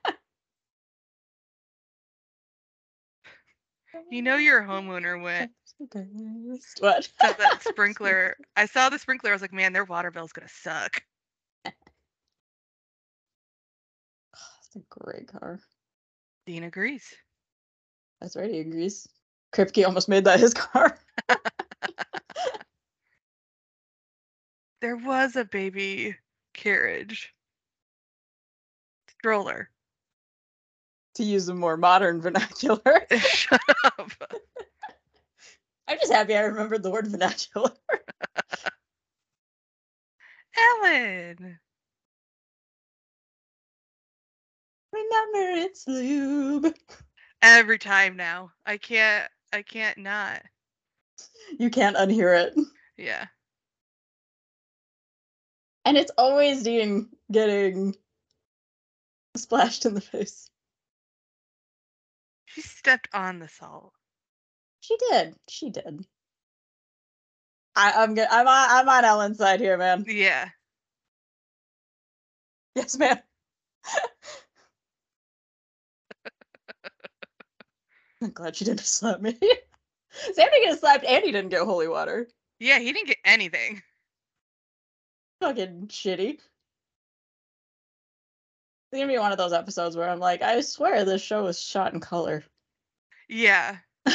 You 4.09 4.21
know 4.21 4.35
you're 4.37 4.63
a 4.63 4.67
homeowner 4.67 5.21
when 5.21 5.49
What? 6.79 7.09
So 7.21 7.33
that 7.37 7.61
sprinkler. 7.61 8.35
I 8.55 8.65
saw 8.65 8.89
the 8.89 8.99
sprinkler. 8.99 9.31
I 9.31 9.33
was 9.33 9.41
like, 9.41 9.53
man, 9.53 9.73
their 9.73 9.85
water 9.85 10.11
bill's 10.11 10.33
gonna 10.33 10.47
suck. 10.49 11.01
That's 11.65 11.75
a 14.75 14.79
great 14.89 15.27
car. 15.27 15.59
Dean 16.45 16.63
agrees. 16.63 17.13
That's 18.21 18.35
right, 18.35 18.51
he 18.51 18.59
agrees. 18.59 19.07
Kripke 19.53 19.85
almost 19.85 20.09
made 20.09 20.25
that 20.25 20.39
his 20.39 20.53
car. 20.53 20.97
There 24.81 24.97
was 24.97 25.37
a 25.37 25.45
baby 25.45 26.17
carriage. 26.53 27.33
Stroller. 29.07 29.69
To 31.15 31.23
use 31.23 31.47
a 31.49 31.53
more 31.53 31.77
modern 31.77 32.21
vernacular. 32.21 33.05
Shut 33.17 33.61
up. 33.85 34.11
I'm 35.87 35.97
just 35.99 36.13
happy 36.13 36.35
I 36.35 36.41
remembered 36.41 36.81
the 36.81 36.91
word 36.91 37.07
vernacular. 37.07 37.71
Ellen. 40.57 41.59
Remember 44.93 45.63
it's 45.65 45.87
lube. 45.87 46.73
Every 47.41 47.79
time 47.79 48.15
now. 48.15 48.51
I 48.65 48.77
can't 48.77 49.29
I 49.51 49.61
can't 49.61 49.97
not. 49.97 50.41
You 51.59 51.69
can't 51.69 51.97
unhear 51.97 52.47
it. 52.47 52.57
Yeah. 52.97 53.27
And 55.85 55.97
it's 55.97 56.11
always 56.17 56.63
Dean 56.63 57.09
getting 57.31 57.95
splashed 59.35 59.85
in 59.85 59.93
the 59.93 60.01
face. 60.01 60.49
She 62.53 62.61
stepped 62.61 63.09
on 63.13 63.39
the 63.39 63.47
salt. 63.47 63.93
She 64.81 64.95
did. 65.09 65.35
She 65.49 65.71
did. 65.71 66.05
I, 67.75 67.93
I'm 67.95 68.13
good. 68.13 68.27
I'm 68.29 68.47
on. 68.47 68.67
I'm 68.69 68.87
on 68.87 69.05
Ellen's 69.05 69.39
side 69.39 69.59
here, 69.59 69.75
man. 69.75 70.05
Yeah. 70.07 70.49
Yes, 72.75 72.95
ma'am. 72.97 73.17
I'm 78.21 78.29
glad 78.31 78.55
she 78.55 78.65
didn't 78.65 78.81
slap 78.81 79.19
me. 79.19 79.31
Sam 80.11 80.47
didn't 80.51 80.69
get 80.69 80.79
slapped, 80.79 81.05
and 81.05 81.23
he 81.23 81.31
didn't 81.31 81.49
get 81.49 81.61
holy 81.61 81.87
water. 81.87 82.27
Yeah, 82.59 82.77
he 82.77 82.93
didn't 82.93 83.07
get 83.07 83.17
anything. 83.25 83.81
Fucking 85.41 85.87
shitty. 85.87 86.39
It's 88.93 88.99
gonna 88.99 89.11
be 89.11 89.17
one 89.17 89.31
of 89.31 89.39
those 89.39 89.53
episodes 89.53 89.97
where 89.97 90.07
I'm 90.07 90.19
like, 90.19 90.43
I 90.43 90.61
swear 90.61 91.03
this 91.03 91.19
show 91.19 91.45
was 91.45 91.59
shot 91.59 91.95
in 91.95 91.99
color. 91.99 92.43
Yeah. 93.27 93.77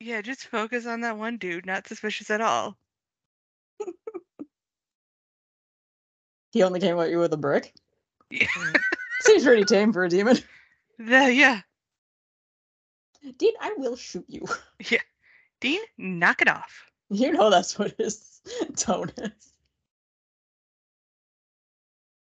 yeah, 0.00 0.22
just 0.22 0.46
focus 0.46 0.86
on 0.86 1.02
that 1.02 1.18
one 1.18 1.36
dude, 1.36 1.66
not 1.66 1.86
suspicious 1.86 2.30
at 2.30 2.40
all. 2.40 2.78
He 6.52 6.62
only 6.62 6.80
came 6.80 6.98
at 6.98 7.10
you 7.10 7.18
with 7.18 7.34
a 7.34 7.36
brick. 7.36 7.72
Yeah. 8.30 8.48
Seems 9.20 9.44
pretty 9.44 9.64
tame 9.64 9.92
for 9.92 10.02
a 10.02 10.08
demon. 10.08 10.38
The, 10.98 11.32
yeah. 11.32 11.60
Dean, 13.36 13.52
I 13.60 13.74
will 13.76 13.94
shoot 13.94 14.24
you. 14.26 14.46
Yeah. 14.90 15.02
Dean, 15.60 15.80
knock 15.96 16.42
it 16.42 16.48
off. 16.48 16.86
You 17.10 17.30
know 17.30 17.50
that's 17.50 17.78
what 17.78 17.94
his 17.98 18.40
tone 18.76 19.12
is. 19.18 19.49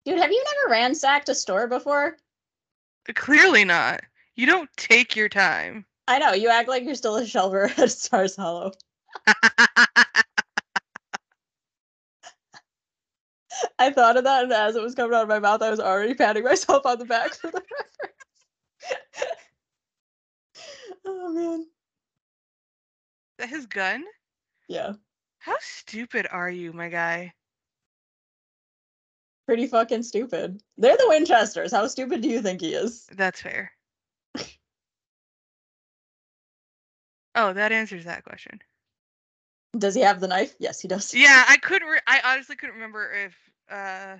Dude, 0.04 0.18
have 0.18 0.30
you 0.30 0.44
never 0.44 0.72
ransacked 0.72 1.28
a 1.28 1.34
store 1.34 1.66
before? 1.66 2.16
Clearly 3.14 3.64
not. 3.64 4.02
You 4.36 4.46
don't 4.46 4.68
take 4.76 5.16
your 5.16 5.28
time. 5.28 5.86
I 6.06 6.18
know, 6.18 6.32
you 6.32 6.50
act 6.50 6.68
like 6.68 6.84
you're 6.84 6.94
still 6.94 7.16
a 7.16 7.22
shelver 7.22 7.76
at 7.78 7.90
Stars 7.90 8.36
Hollow. 8.36 8.72
I 13.78 13.90
thought 13.90 14.16
of 14.16 14.24
that, 14.24 14.44
and 14.44 14.52
as 14.52 14.76
it 14.76 14.82
was 14.82 14.94
coming 14.94 15.14
out 15.14 15.22
of 15.22 15.28
my 15.28 15.38
mouth, 15.38 15.62
I 15.62 15.70
was 15.70 15.80
already 15.80 16.14
patting 16.14 16.44
myself 16.44 16.84
on 16.84 16.98
the 16.98 17.04
back 17.04 17.32
for 17.34 17.50
the 17.50 17.62
reference. 17.62 18.18
oh 21.06 21.32
man. 21.32 21.66
that 23.38 23.48
his 23.48 23.66
gun? 23.66 24.04
Yeah. 24.68 24.94
How 25.38 25.56
stupid 25.60 26.26
are 26.30 26.50
you, 26.50 26.72
my 26.72 26.88
guy? 26.88 27.32
Pretty 29.46 29.66
fucking 29.66 30.02
stupid. 30.02 30.62
They're 30.78 30.96
the 30.96 31.08
Winchesters. 31.08 31.72
How 31.72 31.86
stupid 31.86 32.22
do 32.22 32.28
you 32.28 32.40
think 32.40 32.60
he 32.62 32.74
is? 32.74 33.06
That's 33.14 33.40
fair. 33.42 33.72
oh, 37.34 37.52
that 37.52 37.72
answers 37.72 38.04
that 38.04 38.24
question. 38.24 38.60
Does 39.76 39.94
he 39.94 40.00
have 40.02 40.20
the 40.20 40.28
knife? 40.28 40.54
Yes, 40.58 40.80
he 40.80 40.88
does. 40.88 41.12
Yeah, 41.12 41.44
I 41.48 41.56
couldn't. 41.58 41.88
Re- 41.88 41.98
I 42.06 42.20
honestly 42.24 42.56
couldn't 42.56 42.76
remember 42.76 43.10
if 43.12 43.34
uh, 43.70 44.16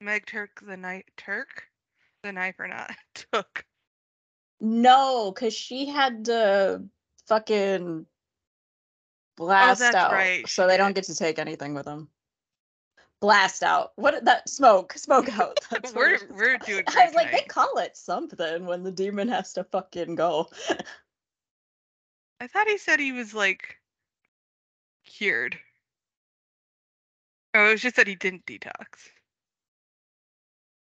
Meg 0.00 0.26
Turk 0.26 0.50
the 0.66 0.76
knife 0.76 1.04
Turk 1.16 1.64
the 2.22 2.32
knife 2.32 2.58
or 2.58 2.66
not 2.66 2.90
took. 3.32 3.64
No, 4.60 5.30
because 5.32 5.52
she 5.54 5.86
had 5.86 6.24
to 6.24 6.82
fucking 7.28 8.06
blast 9.36 9.82
Oh, 9.82 9.96
out. 9.98 10.12
right, 10.12 10.48
So 10.48 10.66
they 10.66 10.78
don't 10.78 10.94
get 10.94 11.04
to 11.04 11.14
take 11.14 11.38
anything 11.38 11.74
with 11.74 11.84
them. 11.84 12.08
Blast 13.26 13.64
out. 13.64 13.90
What 13.96 14.24
that 14.24 14.48
smoke? 14.48 14.92
Smoke 14.92 15.28
out. 15.40 15.58
That's 15.68 15.92
we're 15.92 16.20
we're 16.30 16.58
doing 16.58 16.84
I 16.96 17.06
was 17.06 17.14
like, 17.16 17.32
they 17.32 17.40
call 17.40 17.78
it 17.78 17.96
something 17.96 18.66
when 18.66 18.84
the 18.84 18.92
demon 18.92 19.26
has 19.26 19.52
to 19.54 19.64
fucking 19.64 20.14
go. 20.14 20.48
I 22.40 22.46
thought 22.46 22.68
he 22.68 22.78
said 22.78 23.00
he 23.00 23.10
was 23.10 23.34
like 23.34 23.78
cured. 25.04 25.58
Oh, 27.52 27.70
it 27.70 27.72
was 27.72 27.80
just 27.80 27.96
that 27.96 28.06
he 28.06 28.14
didn't 28.14 28.46
detox. 28.46 29.08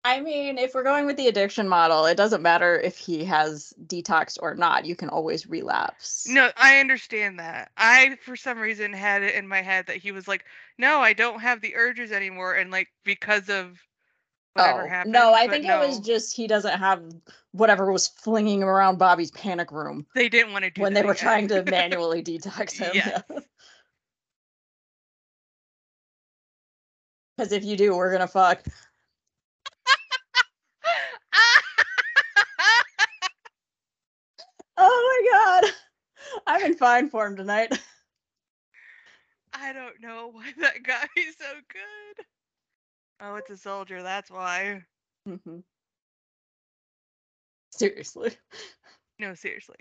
I 0.06 0.22
mean, 0.22 0.60
if 0.60 0.76
we're 0.76 0.84
going 0.84 1.08
with 1.08 1.18
the 1.18 1.28
addiction 1.28 1.68
model, 1.68 2.06
it 2.06 2.16
doesn't 2.16 2.44
matter 2.44 2.80
if 2.80 2.96
he 2.96 3.26
has 3.26 3.74
detoxed 3.88 4.38
or 4.40 4.54
not. 4.54 4.86
You 4.86 4.96
can 4.96 5.10
always 5.10 5.48
relapse. 5.48 6.28
No, 6.30 6.52
I 6.58 6.80
understand 6.80 7.40
that. 7.40 7.72
I, 7.76 8.16
for 8.24 8.36
some 8.36 8.60
reason, 8.60 8.94
had 8.94 9.24
it 9.24 9.34
in 9.34 9.48
my 9.48 9.64
head 9.64 9.88
that 9.88 9.98
he 9.98 10.12
was 10.12 10.28
like, 10.28 10.46
"No, 10.78 11.00
I 11.00 11.14
don't 11.14 11.40
have 11.40 11.60
the 11.60 11.76
urges 11.76 12.12
anymore," 12.12 12.54
and 12.54 12.70
like 12.70 12.90
because 13.04 13.50
of 13.50 13.82
whatever 14.54 14.86
Oh, 14.86 14.90
happened. 14.90 15.14
no, 15.14 15.34
I 15.34 15.48
think 15.48 15.66
it 15.66 15.80
was 15.80 16.00
just 16.00 16.36
he 16.36 16.46
doesn't 16.46 16.78
have 16.78 17.02
whatever 17.52 17.92
was 17.92 18.08
flinging 18.08 18.62
around 18.62 19.00
Bobby's 19.00 19.32
panic 19.32 19.72
room 19.72 20.06
they 20.14 20.30
didn't 20.30 20.54
want 20.54 20.66
to 20.66 20.72
do 20.72 20.82
when 20.82 20.94
they 20.94 21.02
were 21.04 21.16
trying 21.16 21.48
to 21.48 21.64
manually 21.64 22.22
detox 22.24 22.74
him. 22.78 22.92
Yes. 22.94 23.24
Because 27.38 27.52
if 27.52 27.66
you 27.66 27.76
do, 27.76 27.94
we're 27.98 28.14
gonna 28.14 28.30
fuck. 28.30 28.64
Oh 34.78 35.05
my 35.16 35.62
god, 35.62 35.72
I'm 36.48 36.66
in 36.66 36.76
fine 36.76 37.10
form 37.10 37.36
tonight. 37.36 37.78
I 39.54 39.74
don't 39.74 40.02
know 40.02 40.30
why 40.32 40.52
that 40.60 40.84
got 40.84 41.08
me 41.16 41.26
so 41.38 41.46
good. 41.72 42.26
Oh, 43.22 43.36
it's 43.36 43.50
a 43.50 43.58
soldier. 43.58 44.04
That's 44.04 44.30
why. 44.30 44.84
Mhm. 45.28 45.64
Seriously. 47.72 48.32
No, 49.18 49.34
seriously. 49.34 49.78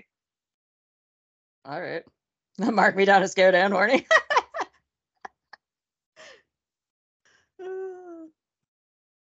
All 1.64 1.80
right. 1.80 2.04
Mark 2.58 2.94
me 2.94 3.04
down 3.04 3.22
as 3.24 3.32
scared 3.32 3.56
and 3.56 3.72
horny. 3.72 4.06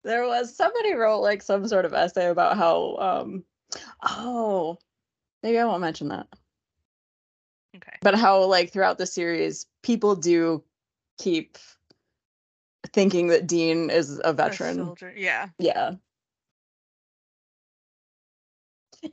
there 0.03 0.27
was 0.27 0.55
somebody 0.55 0.93
wrote 0.93 1.21
like 1.21 1.41
some 1.41 1.67
sort 1.67 1.85
of 1.85 1.93
essay 1.93 2.29
about 2.29 2.57
how 2.57 2.97
um 2.97 3.43
oh 4.03 4.77
maybe 5.43 5.57
I 5.59 5.65
won't 5.65 5.81
mention 5.81 6.09
that. 6.09 6.27
Okay. 7.75 7.97
But 8.01 8.15
how 8.15 8.43
like 8.45 8.71
throughout 8.71 8.97
the 8.97 9.05
series 9.05 9.65
people 9.81 10.15
do 10.15 10.63
keep 11.17 11.57
thinking 12.93 13.27
that 13.27 13.47
Dean 13.47 13.89
is 13.89 14.19
a 14.19 14.29
A 14.29 14.33
veteran. 14.33 14.85
soldier. 14.85 15.13
Yeah. 15.15 15.49
Yeah. 15.57 15.93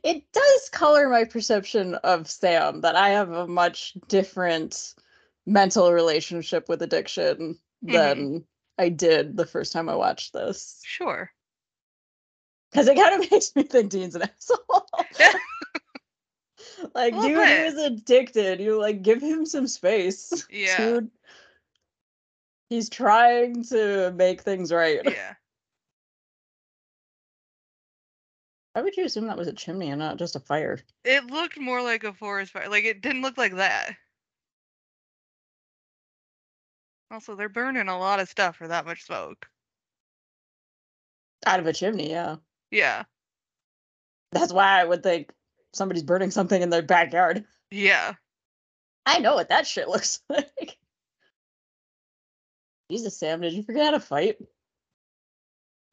It 0.03 0.31
does 0.33 0.69
color 0.69 1.09
my 1.09 1.23
perception 1.23 1.95
of 1.95 2.29
Sam 2.29 2.81
that 2.81 2.95
I 2.95 3.09
have 3.09 3.31
a 3.31 3.47
much 3.47 3.93
different 4.07 4.93
mental 5.45 5.91
relationship 5.91 6.69
with 6.69 6.81
addiction 6.83 7.57
Mhm. 7.83 7.91
than 7.93 8.45
I 8.77 8.89
did 8.89 9.35
the 9.35 9.47
first 9.47 9.73
time 9.73 9.89
I 9.89 9.95
watched 9.95 10.33
this. 10.33 10.79
Sure. 10.85 11.31
Because 12.71 12.87
it 12.87 12.95
kind 12.97 13.23
of 13.23 13.31
makes 13.31 13.55
me 13.55 13.63
think 13.63 13.89
Dean's 13.89 14.15
an 14.15 14.23
asshole. 14.29 14.87
like, 16.95 17.13
dude, 17.13 17.35
bit. 17.35 17.57
he 17.57 17.75
was 17.75 17.83
addicted. 17.85 18.59
You 18.59 18.79
like 18.79 19.01
give 19.01 19.21
him 19.21 19.45
some 19.45 19.67
space. 19.67 20.45
Yeah. 20.51 20.77
Dude. 20.77 21.11
He's 22.69 22.89
trying 22.89 23.63
to 23.65 24.11
make 24.15 24.41
things 24.41 24.71
right. 24.71 25.01
Yeah. 25.05 25.33
Why 28.73 28.83
would 28.83 28.95
you 28.95 29.05
assume 29.05 29.27
that 29.27 29.37
was 29.37 29.47
a 29.47 29.53
chimney 29.53 29.89
and 29.89 29.99
not 29.99 30.17
just 30.17 30.35
a 30.35 30.39
fire? 30.39 30.79
It 31.03 31.25
looked 31.25 31.59
more 31.59 31.81
like 31.81 32.03
a 32.03 32.13
forest 32.13 32.53
fire. 32.53 32.69
Like 32.69 32.85
it 32.85 33.01
didn't 33.01 33.23
look 33.23 33.37
like 33.37 33.55
that. 33.55 33.95
Also, 37.11 37.35
they're 37.35 37.49
burning 37.49 37.87
a 37.87 37.97
lot 37.97 38.19
of 38.19 38.29
stuff 38.29 38.55
for 38.55 38.67
that 38.67 38.85
much 38.85 39.03
smoke. 39.03 39.47
Out 41.45 41.59
of 41.59 41.65
a 41.65 41.73
chimney, 41.73 42.11
yeah. 42.11 42.35
Yeah. 42.69 43.03
That's 44.31 44.53
why 44.53 44.79
I 44.79 44.85
would 44.85 45.01
think 45.01 45.31
somebody's 45.73 46.03
burning 46.03 46.31
something 46.31 46.61
in 46.61 46.69
their 46.69 46.81
backyard. 46.81 47.45
Yeah. 47.71 48.13
I 49.05 49.19
know 49.19 49.35
what 49.35 49.49
that 49.49 49.67
shit 49.67 49.87
looks 49.87 50.21
like. 50.29 50.77
Jesus, 52.91 53.17
Sam, 53.17 53.41
did 53.41 53.53
you 53.53 53.63
forget 53.63 53.85
how 53.85 53.91
to 53.91 53.99
fight? 53.99 54.37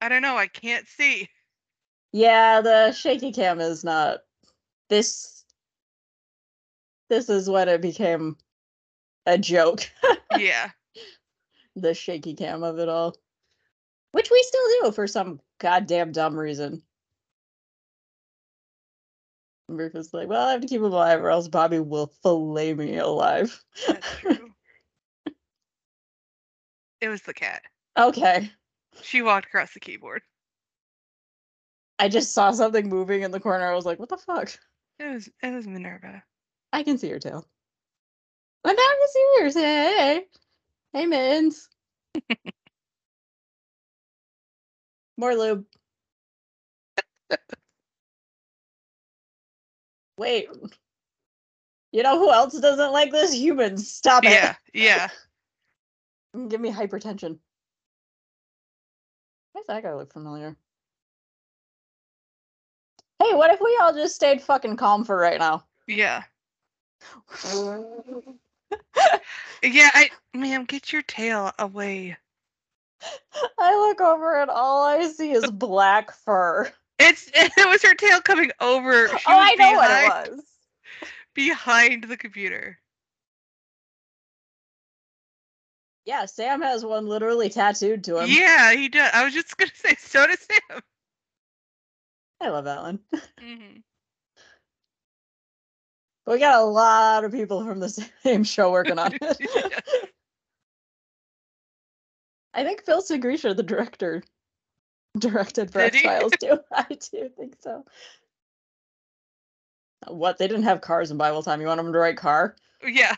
I 0.00 0.08
don't 0.08 0.22
know. 0.22 0.36
I 0.36 0.46
can't 0.46 0.86
see. 0.86 1.28
Yeah, 2.12 2.60
the 2.62 2.92
shaky 2.92 3.32
cam 3.32 3.60
is 3.60 3.84
not 3.84 4.20
this 4.88 5.44
this 7.08 7.28
is 7.28 7.48
when 7.48 7.68
it 7.68 7.80
became 7.82 8.36
a 9.26 9.38
joke. 9.38 9.90
Yeah. 10.38 10.70
the 11.76 11.94
shaky 11.94 12.34
cam 12.34 12.62
of 12.62 12.78
it 12.78 12.88
all. 12.90 13.16
Which 14.12 14.30
we 14.30 14.42
still 14.42 14.82
do 14.82 14.92
for 14.92 15.06
some 15.06 15.40
goddamn 15.58 16.12
dumb 16.12 16.36
reason. 16.36 16.82
Rufus 19.68 20.14
like, 20.14 20.28
well, 20.28 20.46
I 20.46 20.52
have 20.52 20.60
to 20.60 20.66
keep 20.68 20.78
him 20.78 20.84
alive 20.84 21.22
or 21.22 21.30
else 21.30 21.48
Bobby 21.48 21.80
will 21.80 22.12
fillet 22.22 22.74
me 22.74 22.98
alive. 22.98 23.62
That's 23.86 24.20
true. 24.20 24.50
it 27.00 27.08
was 27.08 27.22
the 27.22 27.34
cat. 27.34 27.62
okay. 27.98 28.50
She 29.02 29.22
walked 29.22 29.46
across 29.46 29.74
the 29.74 29.80
keyboard. 29.80 30.22
I 31.98 32.08
just 32.08 32.32
saw 32.32 32.50
something 32.52 32.88
moving 32.88 33.22
in 33.22 33.30
the 33.30 33.40
corner. 33.40 33.66
I 33.70 33.74
was 33.74 33.86
like, 33.86 33.98
what 33.98 34.08
the 34.08 34.18
fuck? 34.18 34.56
It 34.98 35.12
was 35.12 35.28
it 35.42 35.52
was 35.52 35.66
Minerva. 35.66 36.22
I 36.72 36.82
can 36.82 36.98
see 36.98 37.10
her 37.10 37.18
tail. 37.18 37.46
But 38.62 38.72
now 38.72 38.82
I 38.82 38.96
can 38.98 39.08
see 39.08 39.34
yours. 39.38 39.54
Hey, 39.54 40.24
hey, 40.92 41.06
Mins. 41.06 41.68
More 45.16 45.34
lube. 45.34 45.64
Wait. 50.18 50.48
You 51.92 52.02
know 52.02 52.18
who 52.18 52.30
else 52.30 52.58
doesn't 52.58 52.92
like 52.92 53.12
this? 53.12 53.34
Humans. 53.34 53.90
Stop 53.90 54.24
it. 54.24 54.30
Yeah, 54.30 54.54
yeah. 54.74 55.08
Give 56.48 56.60
me 56.60 56.70
hypertension. 56.70 57.38
Why 59.52 59.60
does 59.60 59.66
that 59.68 59.82
guy 59.82 59.94
look 59.94 60.12
familiar? 60.12 60.56
Hey, 63.18 63.34
what 63.34 63.50
if 63.50 63.60
we 63.60 63.78
all 63.80 63.94
just 63.94 64.14
stayed 64.14 64.42
fucking 64.42 64.76
calm 64.76 65.04
for 65.04 65.16
right 65.16 65.38
now? 65.38 65.64
Yeah. 65.86 66.22
Yeah, 69.62 69.90
I 69.94 70.10
ma'am, 70.34 70.64
get 70.64 70.92
your 70.92 71.02
tail 71.02 71.50
away. 71.58 72.16
I 73.58 73.76
look 73.76 74.00
over 74.00 74.40
and 74.40 74.50
all 74.50 74.84
I 74.84 75.06
see 75.08 75.32
is 75.32 75.50
black 75.50 76.12
fur. 76.12 76.70
It's 76.98 77.30
it 77.34 77.68
was 77.68 77.82
her 77.82 77.94
tail 77.94 78.20
coming 78.20 78.50
over. 78.60 79.08
She 79.08 79.14
oh, 79.26 79.38
I 79.38 79.54
know 79.54 79.72
what 79.74 79.90
it 79.90 80.30
was. 80.30 80.44
Behind 81.34 82.04
the 82.04 82.16
computer. 82.16 82.78
Yeah, 86.06 86.26
Sam 86.26 86.62
has 86.62 86.84
one 86.84 87.06
literally 87.06 87.50
tattooed 87.50 88.04
to 88.04 88.18
him. 88.18 88.30
Yeah, 88.30 88.72
he 88.72 88.88
does. 88.88 89.10
I 89.12 89.24
was 89.24 89.34
just 89.34 89.56
gonna 89.56 89.72
say 89.74 89.96
so 89.98 90.26
does 90.26 90.38
Sam. 90.40 90.80
I 92.40 92.48
love 92.48 92.64
that 92.64 92.82
one. 92.82 93.00
hmm 93.40 93.78
But 96.24 96.32
we 96.34 96.38
got 96.38 96.60
a 96.60 96.64
lot 96.64 97.24
of 97.24 97.32
people 97.32 97.64
from 97.64 97.80
the 97.80 97.88
same 98.22 98.44
show 98.44 98.70
working 98.70 98.98
on 98.98 99.14
it. 99.20 99.40
I 102.54 102.64
think 102.64 102.84
Phil 102.86 103.02
Sgriccia, 103.02 103.54
the 103.54 103.62
director, 103.62 104.22
directed 105.20 105.72
for 105.72 105.78
Did 105.78 105.96
X-Files 105.96 106.32
too. 106.40 106.58
I 106.72 106.86
do 106.88 107.30
think 107.36 107.56
so. 107.60 107.84
What? 110.06 110.38
They 110.38 110.46
didn't 110.46 110.64
have 110.64 110.80
cars 110.80 111.10
in 111.10 111.16
Bible 111.16 111.42
time. 111.42 111.60
You 111.60 111.66
want 111.66 111.78
them 111.78 111.92
to 111.92 111.98
write 111.98 112.16
car? 112.16 112.54
Yeah. 112.86 113.14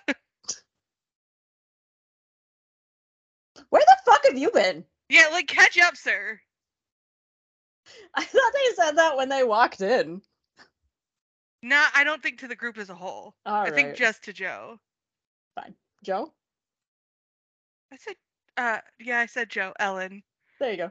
Where 3.70 3.82
the 3.86 3.96
fuck 4.06 4.24
have 4.26 4.38
you 4.38 4.50
been? 4.50 4.84
Yeah, 5.08 5.28
like 5.32 5.48
catch 5.48 5.78
up, 5.78 5.96
sir. 5.96 6.40
I 8.14 8.24
thought 8.24 8.52
they 8.54 8.74
said 8.74 8.96
that 8.96 9.16
when 9.16 9.28
they 9.28 9.44
walked 9.44 9.80
in. 9.80 10.22
Not 11.62 11.90
I 11.94 12.04
don't 12.04 12.22
think 12.22 12.38
to 12.40 12.48
the 12.48 12.54
group 12.54 12.78
as 12.78 12.90
a 12.90 12.94
whole. 12.94 13.34
All 13.44 13.54
I 13.54 13.64
right. 13.64 13.74
think 13.74 13.96
just 13.96 14.24
to 14.24 14.32
Jo. 14.32 14.78
Fine. 15.54 15.74
Jo? 16.04 16.32
I 17.92 17.96
said 17.96 18.14
uh 18.56 18.78
yeah, 18.98 19.18
I 19.18 19.26
said 19.26 19.50
Jo. 19.50 19.72
Ellen. 19.78 20.22
There 20.60 20.70
you 20.70 20.76
go. 20.76 20.90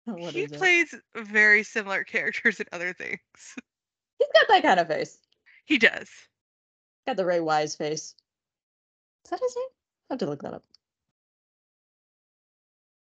What 0.06 0.32
he 0.34 0.42
it? 0.42 0.52
plays 0.52 0.94
very 1.14 1.62
similar 1.62 2.04
characters 2.04 2.58
in 2.60 2.66
other 2.72 2.92
things. 2.92 3.18
He's 4.18 4.28
got 4.34 4.48
that 4.48 4.62
kind 4.62 4.80
of 4.80 4.88
face. 4.88 5.18
He 5.64 5.78
does. 5.78 6.08
Got 7.06 7.16
the 7.16 7.24
Ray 7.24 7.40
Wise 7.40 7.76
face. 7.76 8.14
Is 9.24 9.30
that 9.30 9.40
his 9.40 9.54
name? 9.56 9.66
I 10.10 10.14
have 10.14 10.18
to 10.20 10.26
look 10.26 10.42
that 10.42 10.54
up. 10.54 10.64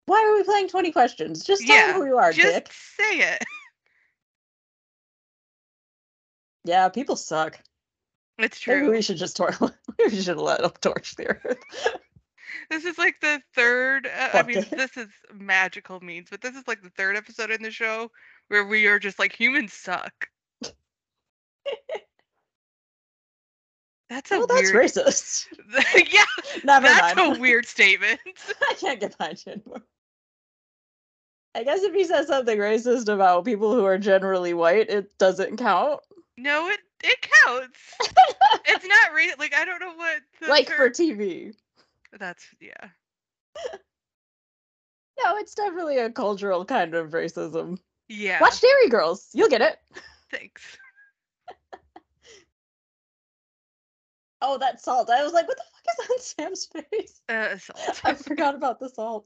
Why 0.05 0.23
are 0.23 0.35
we 0.35 0.43
playing 0.43 0.67
20 0.67 0.91
questions? 0.91 1.43
Just 1.43 1.65
tell 1.65 1.75
Yeah, 1.75 1.93
them 1.93 2.01
who 2.01 2.07
you 2.07 2.17
are, 2.17 2.31
Just 2.33 2.53
Dick. 2.53 2.71
say 2.71 3.19
it. 3.19 3.43
Yeah, 6.65 6.87
people 6.87 7.17
suck. 7.17 7.59
It's 8.37 8.57
true. 8.57 8.75
Maybe 8.83 8.87
we 8.87 9.01
should 9.01 9.17
just 9.17 9.35
torch. 9.35 9.59
Maybe 9.59 10.15
we 10.15 10.21
should 10.21 10.37
let 10.37 10.61
them 10.61 10.71
torch 10.79 11.13
the 11.15 11.27
earth. 11.27 11.57
This 12.69 12.85
is 12.85 12.97
like 12.97 13.15
the 13.21 13.41
third. 13.55 14.07
Uh, 14.07 14.29
I 14.33 14.43
mean, 14.43 14.65
this 14.71 14.97
is 14.97 15.07
magical 15.33 15.99
means, 15.99 16.27
but 16.29 16.41
this 16.41 16.55
is 16.55 16.67
like 16.67 16.81
the 16.81 16.89
third 16.91 17.15
episode 17.15 17.51
in 17.51 17.61
the 17.61 17.71
show 17.71 18.09
where 18.47 18.65
we 18.65 18.87
are 18.87 18.99
just 18.99 19.19
like 19.19 19.33
humans 19.33 19.73
suck. 19.73 20.27
That's 24.09 24.31
a 24.31 24.37
well, 24.37 24.47
that's 24.47 24.71
weird. 24.71 24.85
racist. 24.85 25.47
yeah, 26.13 26.23
Never 26.63 26.85
that's 26.87 27.15
mind. 27.15 27.37
a 27.37 27.39
weird 27.41 27.65
statement. 27.65 28.19
I 28.69 28.73
can't 28.75 28.99
get 28.99 29.17
behind 29.17 29.43
you 29.45 29.53
anymore. 29.53 29.81
I 31.55 31.63
guess 31.63 31.81
if 31.83 31.93
he 31.93 32.03
says 32.03 32.27
something 32.27 32.57
racist 32.57 33.07
about 33.11 33.45
people 33.45 33.73
who 33.73 33.85
are 33.85 33.97
generally 33.97 34.53
white, 34.53 34.89
it 34.89 35.17
doesn't 35.17 35.57
count. 35.57 36.01
No, 36.37 36.67
it 36.69 36.79
it 37.03 37.27
counts. 37.43 37.79
It's 38.65 38.85
not 38.85 39.13
ra- 39.13 39.35
like 39.39 39.53
I 39.53 39.65
don't 39.65 39.79
know 39.79 39.93
what 39.95 40.21
the 40.41 40.47
like 40.47 40.69
for 40.69 40.89
TV. 40.89 41.53
That's 42.19 42.45
yeah. 42.59 42.89
No, 45.23 45.37
it's 45.37 45.53
definitely 45.53 45.99
a 45.99 46.09
cultural 46.09 46.65
kind 46.65 46.95
of 46.95 47.11
racism. 47.11 47.77
Yeah. 48.09 48.41
Watch 48.41 48.59
Derry 48.61 48.89
Girls. 48.89 49.29
You'll 49.33 49.47
get 49.47 49.61
it. 49.61 49.77
Thanks. 50.31 50.77
Oh, 54.45 54.57
that 54.57 54.81
salt. 54.81 55.09
I 55.09 55.23
was 55.23 55.31
like, 55.31 55.47
what 55.47 55.55
the 55.55 55.63
fuck 55.63 55.95
is 56.05 56.09
on 56.11 56.19
Sam's 56.19 56.65
face? 56.65 57.21
Uh, 57.29 57.49
assault. 57.53 58.01
I 58.03 58.13
forgot 58.13 58.55
about 58.55 58.77
the 58.77 58.89
salt. 58.89 59.25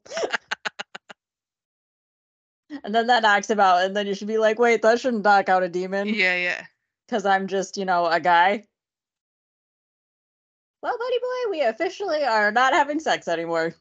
and 2.84 2.94
then 2.94 3.08
that 3.08 3.24
knocks 3.24 3.50
him 3.50 3.60
out, 3.60 3.84
and 3.84 3.98
then 3.98 4.06
you 4.06 4.14
should 4.14 4.28
be 4.28 4.38
like, 4.38 4.60
wait, 4.60 4.84
that 4.84 5.00
shouldn't 5.00 5.24
knock 5.24 5.50
out 5.50 5.64
a 5.64 5.70
demon. 5.70 6.08
yeah, 6.08 6.36
yeah. 6.36 6.64
Because 7.08 7.26
I'm 7.26 7.48
just, 7.48 7.78
you 7.78 7.86
know, 7.86 8.06
a 8.06 8.20
guy. 8.20 8.66
Well, 10.82 10.98
buddy 10.98 11.20
boy, 11.20 11.52
we 11.52 11.62
officially 11.62 12.24
are 12.24 12.52
not 12.52 12.74
having 12.74 13.00
sex 13.00 13.28
anymore. 13.28 13.74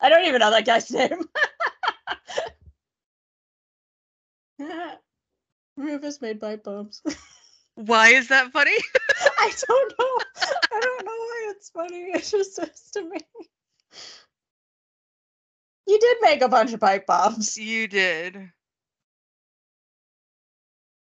I 0.00 0.08
don't 0.08 0.24
even 0.26 0.40
know 0.40 0.50
that 0.50 0.66
guy's 0.66 0.90
name. 0.90 1.20
Rufus 5.76 6.20
made 6.20 6.40
pipe 6.40 6.64
bombs. 6.64 7.02
Why 7.74 8.08
is 8.08 8.28
that 8.28 8.52
funny? 8.52 8.76
I 9.38 9.52
don't 9.68 9.94
know. 9.98 10.18
I 10.72 10.80
don't 10.80 11.04
know 11.06 11.12
why 11.12 11.52
it's 11.56 11.70
funny. 11.70 12.10
It 12.12 12.24
just 12.24 12.58
is 12.58 12.90
to 12.92 13.08
me. 13.08 13.18
You 15.86 15.98
did 15.98 16.16
make 16.20 16.42
a 16.42 16.48
bunch 16.48 16.72
of 16.72 16.80
pipe 16.80 17.06
bombs. 17.06 17.56
you 17.56 17.88
did. 17.88 18.50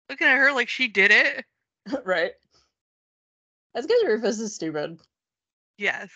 Looking 0.09 0.27
at 0.27 0.37
her 0.37 0.51
like 0.51 0.69
she 0.69 0.87
did 0.87 1.11
it. 1.11 1.45
right. 2.05 2.33
That's 3.73 3.87
because 3.87 4.03
Rufus 4.05 4.39
is 4.39 4.55
stupid. 4.55 4.99
Yes. 5.77 6.11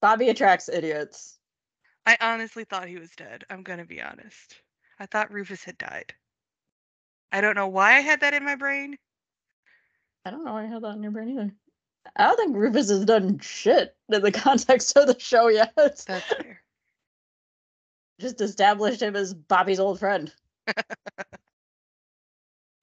Bobby 0.00 0.28
attracts 0.28 0.68
idiots. 0.68 1.38
I 2.06 2.16
honestly 2.20 2.64
thought 2.64 2.88
he 2.88 2.98
was 2.98 3.10
dead. 3.16 3.44
I'm 3.50 3.62
gonna 3.62 3.84
be 3.84 4.02
honest. 4.02 4.60
I 4.98 5.06
thought 5.06 5.32
Rufus 5.32 5.64
had 5.64 5.78
died. 5.78 6.14
I 7.32 7.40
don't 7.40 7.54
know 7.54 7.68
why 7.68 7.96
I 7.96 8.00
had 8.00 8.20
that 8.20 8.34
in 8.34 8.44
my 8.44 8.56
brain. 8.56 8.96
I 10.24 10.30
don't 10.30 10.44
know 10.44 10.52
why 10.52 10.64
I 10.64 10.66
had 10.66 10.82
that 10.82 10.96
in 10.96 11.02
your 11.02 11.12
brain 11.12 11.30
either. 11.30 11.54
I 12.16 12.26
don't 12.26 12.36
think 12.36 12.56
Rufus 12.56 12.90
has 12.90 13.04
done 13.04 13.38
shit 13.38 13.94
in 14.08 14.22
the 14.22 14.32
context 14.32 14.96
of 14.96 15.06
the 15.06 15.18
show 15.18 15.48
yet. 15.48 15.72
That's 15.76 16.04
fair. 16.04 16.62
Just 18.20 18.40
established 18.40 19.00
him 19.00 19.16
as 19.16 19.32
Bobby's 19.32 19.80
old 19.80 19.98
friend. 19.98 20.32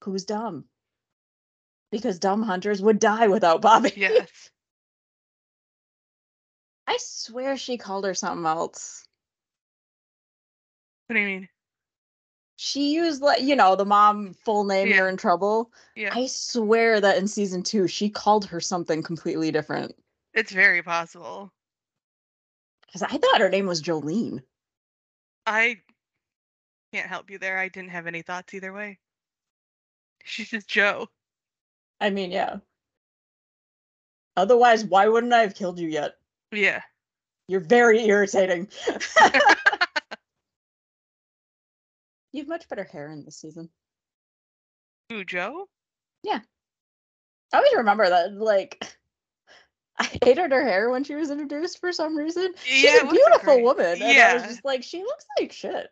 Who's 0.03 0.25
dumb? 0.25 0.65
Because 1.91 2.19
dumb 2.19 2.43
hunters 2.43 2.81
would 2.81 2.99
die 2.99 3.27
without 3.27 3.61
Bobby. 3.61 3.93
Yes. 3.95 4.29
I 6.87 6.97
swear 6.99 7.57
she 7.57 7.77
called 7.77 8.05
her 8.05 8.13
something 8.13 8.45
else. 8.45 9.05
What 11.07 11.15
do 11.15 11.19
you 11.19 11.27
mean? 11.27 11.49
She 12.57 12.93
used 12.95 13.21
like 13.21 13.41
you 13.41 13.55
know 13.55 13.75
the 13.75 13.85
mom 13.85 14.33
full 14.33 14.63
name. 14.63 14.87
Yeah. 14.87 14.95
You're 14.97 15.09
in 15.09 15.17
trouble. 15.17 15.71
Yeah. 15.95 16.09
I 16.13 16.25
swear 16.25 16.99
that 16.99 17.17
in 17.17 17.27
season 17.27 17.61
two 17.63 17.87
she 17.87 18.09
called 18.09 18.45
her 18.45 18.59
something 18.59 19.03
completely 19.03 19.51
different. 19.51 19.95
It's 20.33 20.51
very 20.51 20.81
possible. 20.81 21.51
Because 22.85 23.03
I 23.03 23.17
thought 23.17 23.41
her 23.41 23.49
name 23.49 23.67
was 23.67 23.81
Jolene. 23.81 24.41
I 25.45 25.77
can't 26.93 27.07
help 27.07 27.29
you 27.29 27.37
there. 27.37 27.57
I 27.57 27.67
didn't 27.67 27.89
have 27.89 28.07
any 28.07 28.21
thoughts 28.21 28.53
either 28.53 28.73
way. 28.73 28.97
She's 30.23 30.49
just 30.49 30.67
Jo. 30.67 31.07
I 31.99 32.09
mean, 32.09 32.31
yeah. 32.31 32.57
Otherwise, 34.35 34.83
why 34.85 35.07
wouldn't 35.07 35.33
I 35.33 35.41
have 35.41 35.55
killed 35.55 35.79
you 35.79 35.87
yet? 35.87 36.15
Yeah. 36.51 36.81
You're 37.47 37.59
very 37.61 38.05
irritating. 38.05 38.67
you 42.31 42.41
have 42.41 42.47
much 42.47 42.67
better 42.69 42.83
hair 42.83 43.11
in 43.11 43.23
this 43.25 43.37
season. 43.37 43.69
Who, 45.09 45.23
Jo? 45.23 45.67
Yeah. 46.23 46.39
I 47.53 47.57
always 47.57 47.73
remember 47.75 48.07
that, 48.09 48.33
like, 48.33 48.95
I 49.97 50.03
hated 50.23 50.51
her 50.51 50.63
hair 50.63 50.89
when 50.91 51.03
she 51.03 51.15
was 51.15 51.31
introduced 51.31 51.79
for 51.79 51.91
some 51.91 52.15
reason. 52.15 52.53
She's 52.63 52.83
Yeah, 52.83 53.07
a 53.07 53.11
beautiful 53.11 53.55
great. 53.55 53.63
woman. 53.63 54.01
And 54.01 54.19
I 54.19 54.33
was 54.35 54.43
just 54.43 54.65
like, 54.65 54.83
she 54.83 54.99
looks 55.01 55.25
like 55.39 55.51
shit. 55.51 55.89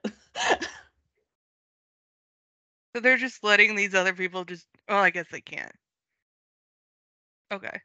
So 2.94 3.02
they're 3.02 3.18
just 3.18 3.44
letting 3.44 3.76
these 3.76 3.96
other 3.96 4.14
people 4.14 4.46
just. 4.46 4.68
Oh, 4.88 4.96
I 4.98 5.10
guess 5.10 5.26
they 5.32 5.42
can't. 5.42 5.72
Okay. 7.52 7.82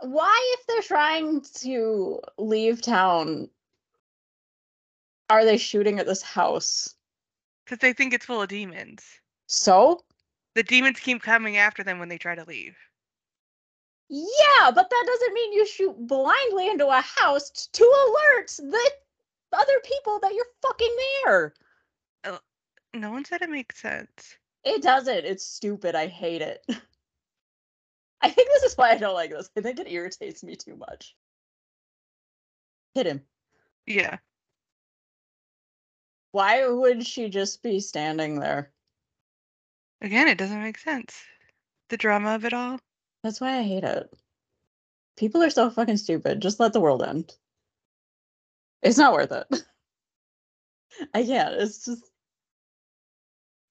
Why, 0.00 0.56
if 0.58 0.66
they're 0.66 0.82
trying 0.82 1.42
to 1.60 2.20
leave 2.36 2.82
town, 2.82 3.48
are 5.28 5.44
they 5.44 5.58
shooting 5.58 5.98
at 5.98 6.06
this 6.06 6.22
house? 6.22 6.94
Because 7.64 7.78
they 7.78 7.92
think 7.92 8.14
it's 8.14 8.26
full 8.26 8.42
of 8.42 8.48
demons. 8.48 9.04
So? 9.46 10.04
The 10.54 10.62
demons 10.62 11.00
keep 11.00 11.22
coming 11.22 11.56
after 11.56 11.82
them 11.82 11.98
when 11.98 12.08
they 12.08 12.18
try 12.18 12.34
to 12.34 12.44
leave. 12.44 12.76
Yeah, 14.08 14.70
but 14.74 14.88
that 14.88 15.04
doesn't 15.06 15.34
mean 15.34 15.52
you 15.52 15.66
shoot 15.66 15.94
blindly 15.98 16.68
into 16.68 16.86
a 16.86 17.00
house 17.00 17.50
to 17.50 17.84
alert 17.84 18.48
the 18.56 18.90
other 19.52 19.80
people 19.84 20.18
that 20.20 20.34
you're 20.34 20.46
fucking 20.62 20.96
there. 21.24 21.54
Uh, 22.24 22.38
no 22.94 23.10
one 23.10 23.24
said 23.24 23.42
it 23.42 23.50
makes 23.50 23.80
sense. 23.80 24.36
It 24.64 24.82
doesn't. 24.82 25.24
It's 25.24 25.44
stupid. 25.44 25.94
I 25.94 26.06
hate 26.06 26.42
it. 26.42 26.64
I 28.20 28.30
think 28.30 28.48
this 28.48 28.64
is 28.64 28.76
why 28.76 28.90
I 28.90 28.98
don't 28.98 29.14
like 29.14 29.30
this. 29.30 29.50
I 29.56 29.60
think 29.60 29.78
it 29.78 29.90
irritates 29.90 30.42
me 30.42 30.56
too 30.56 30.76
much. 30.76 31.14
Hit 32.94 33.06
him. 33.06 33.22
Yeah. 33.86 34.18
Why 36.32 36.66
would 36.66 37.06
she 37.06 37.28
just 37.28 37.62
be 37.62 37.80
standing 37.80 38.40
there? 38.40 38.72
Again, 40.00 40.28
it 40.28 40.38
doesn't 40.38 40.62
make 40.62 40.78
sense. 40.78 41.20
The 41.88 41.96
drama 41.96 42.34
of 42.34 42.44
it 42.44 42.52
all. 42.52 42.78
That's 43.22 43.40
why 43.40 43.58
I 43.58 43.62
hate 43.62 43.84
it. 43.84 44.12
People 45.16 45.42
are 45.42 45.50
so 45.50 45.70
fucking 45.70 45.96
stupid. 45.96 46.40
Just 46.40 46.60
let 46.60 46.72
the 46.72 46.80
world 46.80 47.02
end. 47.02 47.34
It's 48.82 48.98
not 48.98 49.12
worth 49.12 49.32
it. 49.32 49.46
I 51.14 51.24
can't. 51.24 51.54
It's 51.54 51.84
just 51.84 52.04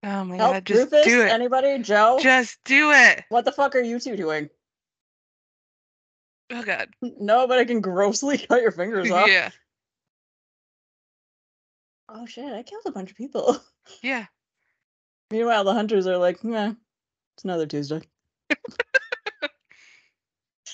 Oh 0.09 0.23
my 0.23 0.37
help 0.37 0.53
god, 0.53 0.65
just 0.65 0.91
Rufus. 0.91 1.05
do 1.05 1.21
it. 1.21 1.29
Anybody? 1.29 1.79
Jo? 1.79 2.17
Just 2.21 2.57
do 2.63 2.91
it. 2.91 3.25
what 3.27 3.43
the 3.43 3.51
fuck 3.51 3.75
are 3.75 3.81
you 3.81 3.99
two 3.99 4.15
doing? 4.15 4.49
Oh 6.49 6.63
god. 6.63 6.89
No, 7.01 7.45
but 7.45 7.59
I 7.59 7.65
can 7.65 7.81
grossly 7.81 8.37
cut 8.49 8.61
your 8.61 8.71
fingers 8.71 9.11
off. 9.11 9.27
Yeah. 9.27 9.49
Oh 12.07 12.25
shit! 12.25 12.53
I 12.53 12.63
killed 12.63 12.83
a 12.85 12.91
bunch 12.91 13.11
of 13.11 13.17
people. 13.17 13.57
Yeah. 14.01 14.25
Meanwhile, 15.31 15.63
the 15.63 15.73
hunters 15.73 16.07
are 16.07 16.17
like, 16.17 16.43
"Nah, 16.43 16.73
it's 17.35 17.45
another 17.45 17.65
Tuesday." 17.65 18.01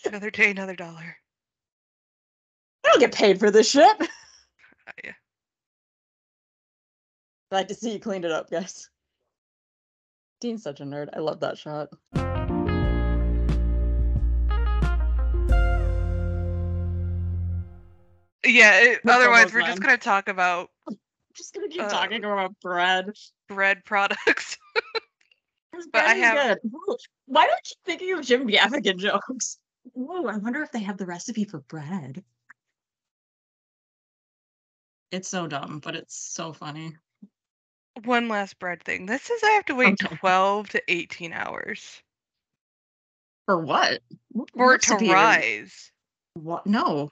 Another 0.05 0.31
day, 0.31 0.49
another 0.49 0.75
dollar. 0.75 1.15
I 2.83 2.89
don't 2.89 2.99
get 2.99 3.13
paid 3.13 3.39
for 3.39 3.51
this 3.51 3.69
shit. 3.69 4.01
Uh, 4.01 4.91
yeah. 5.03 5.13
Glad 7.51 7.69
to 7.69 7.75
see 7.75 7.93
you 7.93 7.99
cleaned 7.99 8.25
it 8.25 8.31
up, 8.31 8.49
guys. 8.49 8.89
Dean's 10.43 10.61
such 10.61 10.81
a 10.81 10.83
nerd. 10.83 11.07
I 11.15 11.19
love 11.19 11.39
that 11.39 11.57
shot. 11.57 11.87
Yeah. 18.45 18.81
It, 18.81 18.99
otherwise, 19.07 19.53
we're 19.53 19.61
just 19.61 19.81
gonna 19.81 19.97
talk 19.97 20.27
about 20.27 20.69
just 21.33 21.53
gonna 21.53 21.69
keep 21.69 21.83
Uh, 21.83 21.87
talking 21.87 22.25
about 22.25 22.59
bread. 22.61 23.11
bread 23.47 23.85
products. 23.85 24.57
This 25.71 25.87
but 25.91 26.03
I 26.03 26.13
bread 26.13 26.37
have-. 26.37 26.57
Ooh, 26.65 26.97
Why 27.25 27.47
don't 27.47 27.59
you 27.67 27.75
thinking 27.85 28.13
of 28.13 28.23
Jim 28.23 28.47
Gaffigan 28.47 28.97
jokes? 28.97 29.57
Ooh, 29.97 30.27
I 30.27 30.37
wonder 30.37 30.61
if 30.61 30.71
they 30.71 30.83
have 30.83 30.97
the 30.97 31.05
recipe 31.07 31.45
for 31.45 31.61
bread. 31.61 32.23
It's 35.09 35.29
so 35.29 35.47
dumb, 35.47 35.79
but 35.83 35.95
it's 35.95 36.15
so 36.15 36.53
funny. 36.53 36.95
One 38.05 38.27
last 38.27 38.57
bread 38.59 38.83
thing. 38.83 39.05
This 39.05 39.21
says 39.23 39.39
I 39.43 39.51
have 39.51 39.65
to 39.65 39.75
wait 39.75 40.03
Okay. 40.03 40.15
12 40.15 40.69
to 40.69 40.81
18 40.87 41.31
hours 41.31 42.01
For 43.45 43.59
what? 43.59 44.01
What 44.31 44.49
for 44.51 44.75
it 44.75 44.81
to 44.83 44.93
recipe 44.93 45.11
rise. 45.11 45.91
What? 46.33 46.65
No. 46.65 47.11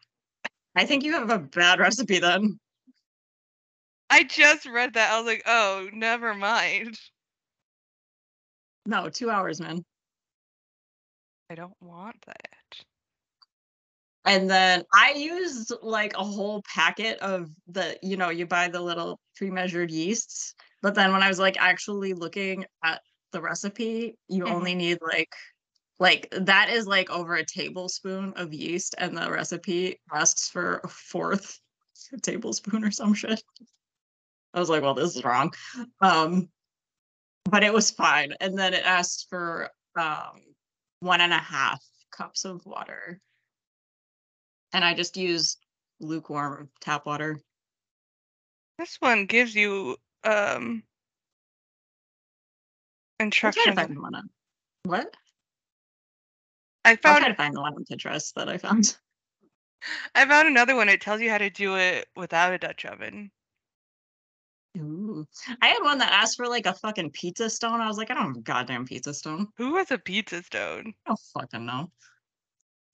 I 0.76 0.86
think 0.86 1.04
you 1.04 1.14
have 1.14 1.30
a 1.30 1.40
bad 1.40 1.80
recipe 1.80 2.20
then. 2.20 2.60
I 4.10 4.24
just 4.24 4.66
read 4.66 4.94
that. 4.94 5.12
I 5.12 5.18
was 5.18 5.28
like, 5.28 5.44
oh, 5.46 5.90
never 5.94 6.34
mind. 6.34 6.98
No, 8.86 9.10
two 9.10 9.30
hours, 9.30 9.62
man. 9.62 9.86
I 11.50 11.56
don't 11.56 11.76
want 11.82 12.16
that. 12.26 12.86
And 14.26 14.50
then 14.50 14.84
I 14.94 15.14
used 15.14 15.74
like 15.82 16.14
a 16.16 16.24
whole 16.24 16.64
packet 16.64 17.20
of 17.20 17.50
the, 17.68 17.98
you 18.02 18.18
know, 18.18 18.30
you 18.30 18.46
buy 18.46 18.68
the 18.68 18.82
little 18.82 19.20
pre-measured 19.36 19.92
yeasts. 19.92 20.56
But 20.82 20.96
then 20.96 21.12
when 21.12 21.24
I 21.24 21.28
was 21.28 21.40
like 21.40 21.58
actually 21.60 22.14
looking 22.14 22.66
at 22.84 23.02
the 23.32 23.42
recipe, 23.42 24.18
you 24.28 24.46
Mhm. 24.46 24.52
only 24.52 24.76
need 24.76 25.00
like 25.02 25.34
like 26.00 26.28
that 26.32 26.70
is 26.70 26.88
like 26.88 27.12
over 27.12 27.36
a 27.36 27.46
tablespoon 27.46 28.34
of 28.36 28.52
yeast 28.54 28.96
and 28.98 29.16
the 29.16 29.30
recipe 29.32 30.02
asks 30.12 30.50
for 30.50 30.82
a 30.84 30.88
fourth 30.88 31.60
tablespoon 32.24 32.84
or 32.84 32.90
some 32.92 33.14
shit. 33.14 33.44
I 34.54 34.60
was 34.60 34.70
like, 34.70 34.82
well, 34.82 34.96
this 34.96 35.16
is 35.16 35.24
wrong. 35.24 35.54
Um 36.02 36.50
but 37.46 37.64
it 37.64 37.74
was 37.74 37.92
fine. 37.92 38.34
And 38.40 38.58
then 38.58 38.74
it 38.74 38.86
asked 38.86 39.28
for 39.30 39.70
um 39.96 40.42
one 41.00 41.22
and 41.22 41.34
a 41.34 41.38
half 41.40 41.84
cups 42.12 42.46
of 42.46 42.66
water 42.66 43.22
and 44.74 44.84
I 44.84 44.94
just 44.94 45.18
used 45.18 45.58
lukewarm 46.00 46.70
tap 46.80 47.06
water. 47.06 47.40
This 48.78 48.98
one 49.00 49.26
gives 49.28 49.54
you 49.54 49.98
um 50.24 50.84
I'll 53.20 53.30
try 53.30 53.52
to 53.52 53.74
find 53.74 54.02
one 54.02 54.16
on 54.16 54.30
what? 54.84 55.16
I 56.84 56.96
found. 56.96 57.16
I'll 57.16 57.22
try 57.22 57.30
to 57.30 57.36
find 57.36 57.56
the 57.56 57.62
one 57.62 57.76
on 57.76 57.86
Pinterest 57.86 58.34
that 58.34 58.50
I 58.50 58.58
found. 58.58 58.98
I 60.16 60.26
found 60.26 60.48
another 60.48 60.76
one. 60.76 60.90
It 60.90 61.02
tells 61.02 61.22
you 61.22 61.30
how 61.30 61.38
to 61.38 61.50
do 61.50 61.76
it 61.76 62.08
without 62.16 62.54
a 62.54 62.58
Dutch 62.58 62.86
oven. 62.86 63.32
Ooh. 64.78 65.28
I 65.62 65.68
had 65.68 65.84
one 65.84 65.98
that 66.00 66.12
asked 66.12 66.38
for 66.38 66.48
like 66.48 66.66
a 66.66 66.74
fucking 66.74 67.12
pizza 67.12 67.50
stone. 67.50 67.82
I 67.82 67.88
was 67.88 67.98
like, 67.98 68.10
I 68.10 68.14
don't 68.14 68.28
have 68.28 68.38
a 68.38 68.42
goddamn 68.42 68.86
pizza 68.86 69.14
stone. 69.14 69.48
Who 69.58 69.76
has 69.78 69.92
a 69.92 69.98
pizza 69.98 70.42
stone? 70.44 70.94
I 71.06 71.10
don't 71.10 71.20
fucking 71.34 71.66
know. 71.66 71.92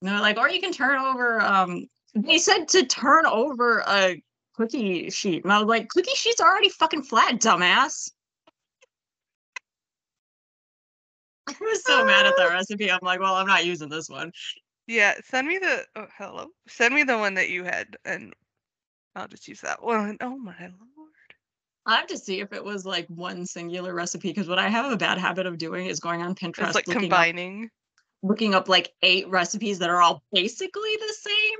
They're 0.01 0.19
like, 0.19 0.37
or 0.37 0.49
you 0.49 0.59
can 0.59 0.73
turn 0.73 0.99
over 0.99 1.39
um 1.41 1.87
they 2.15 2.37
said 2.37 2.67
to 2.69 2.85
turn 2.85 3.25
over 3.25 3.83
a 3.87 4.21
cookie 4.57 5.09
sheet. 5.09 5.43
And 5.43 5.53
I 5.53 5.59
was 5.59 5.67
like, 5.67 5.87
cookie 5.89 6.11
sheet's 6.15 6.41
already 6.41 6.69
fucking 6.69 7.03
flat, 7.03 7.35
dumbass. 7.39 8.11
I 11.47 11.55
was 11.61 11.83
so 11.83 12.03
mad 12.05 12.25
at 12.25 12.33
that 12.37 12.49
recipe. 12.53 12.91
I'm 12.91 12.99
like, 13.01 13.19
well, 13.19 13.35
I'm 13.35 13.47
not 13.47 13.65
using 13.65 13.89
this 13.89 14.09
one. 14.09 14.31
Yeah, 14.87 15.13
send 15.25 15.47
me 15.47 15.57
the 15.57 15.83
oh, 15.95 16.07
hello. 16.17 16.47
Send 16.67 16.95
me 16.95 17.03
the 17.03 17.17
one 17.17 17.33
that 17.35 17.49
you 17.49 17.63
had, 17.63 17.97
and 18.05 18.33
I'll 19.15 19.27
just 19.27 19.47
use 19.47 19.61
that 19.61 19.83
one. 19.83 20.17
Oh 20.21 20.37
my 20.37 20.55
lord! 20.59 21.11
I 21.85 21.97
have 21.97 22.07
to 22.07 22.17
see 22.17 22.39
if 22.39 22.53
it 22.53 22.63
was 22.63 22.85
like 22.85 23.05
one 23.07 23.45
singular 23.45 23.93
recipe 23.93 24.29
because 24.29 24.47
what 24.47 24.59
I 24.59 24.69
have 24.69 24.91
a 24.91 24.97
bad 24.97 25.17
habit 25.17 25.45
of 25.45 25.57
doing 25.57 25.87
is 25.87 25.99
going 25.99 26.21
on 26.21 26.35
Pinterest, 26.35 26.67
It's 26.67 26.75
like 26.75 26.87
looking, 26.87 27.11
up, 27.11 27.19
combining. 27.19 27.69
looking 28.23 28.55
up 28.55 28.69
like 28.69 28.93
eight 29.01 29.27
recipes 29.29 29.79
that 29.79 29.89
are 29.89 30.01
all 30.01 30.23
basically 30.31 30.95
the 30.95 31.13
same. 31.19 31.59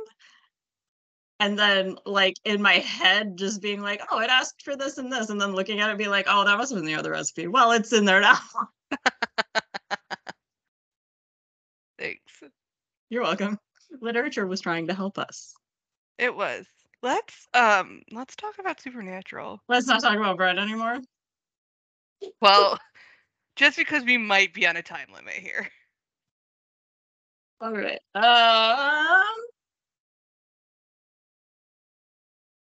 And 1.39 1.57
then 1.57 1.97
like 2.05 2.35
in 2.45 2.61
my 2.61 2.73
head 2.73 3.37
just 3.37 3.61
being 3.61 3.81
like, 3.81 4.01
oh, 4.11 4.19
it 4.19 4.29
asked 4.29 4.63
for 4.63 4.75
this 4.75 4.97
and 4.97 5.11
this, 5.11 5.29
and 5.29 5.39
then 5.39 5.53
looking 5.53 5.79
at 5.79 5.89
it, 5.89 5.97
be 5.97 6.07
like, 6.07 6.25
oh, 6.27 6.43
that 6.43 6.57
must 6.57 6.71
have 6.71 6.79
been 6.79 6.85
the 6.85 6.95
other 6.95 7.11
recipe. 7.11 7.47
Well, 7.47 7.71
it's 7.71 7.93
in 7.93 8.05
there 8.05 8.21
now. 8.21 8.39
Thanks. 11.99 12.43
You're 13.09 13.23
welcome. 13.23 13.57
Literature 14.01 14.45
was 14.45 14.61
trying 14.61 14.87
to 14.87 14.93
help 14.93 15.17
us. 15.17 15.53
It 16.17 16.35
was. 16.35 16.65
Let's 17.03 17.47
um 17.53 18.01
let's 18.11 18.35
talk 18.35 18.55
about 18.59 18.81
Supernatural. 18.81 19.61
Let's 19.69 19.87
not 19.87 20.01
talk 20.01 20.17
about 20.17 20.37
bread 20.37 20.57
anymore. 20.57 20.99
Well, 22.41 22.79
just 23.55 23.77
because 23.77 24.03
we 24.03 24.17
might 24.17 24.53
be 24.53 24.65
on 24.67 24.77
a 24.77 24.81
time 24.81 25.07
limit 25.13 25.35
here. 25.35 25.69
All 27.61 27.71
right. 27.71 27.99
Um. 28.15 29.23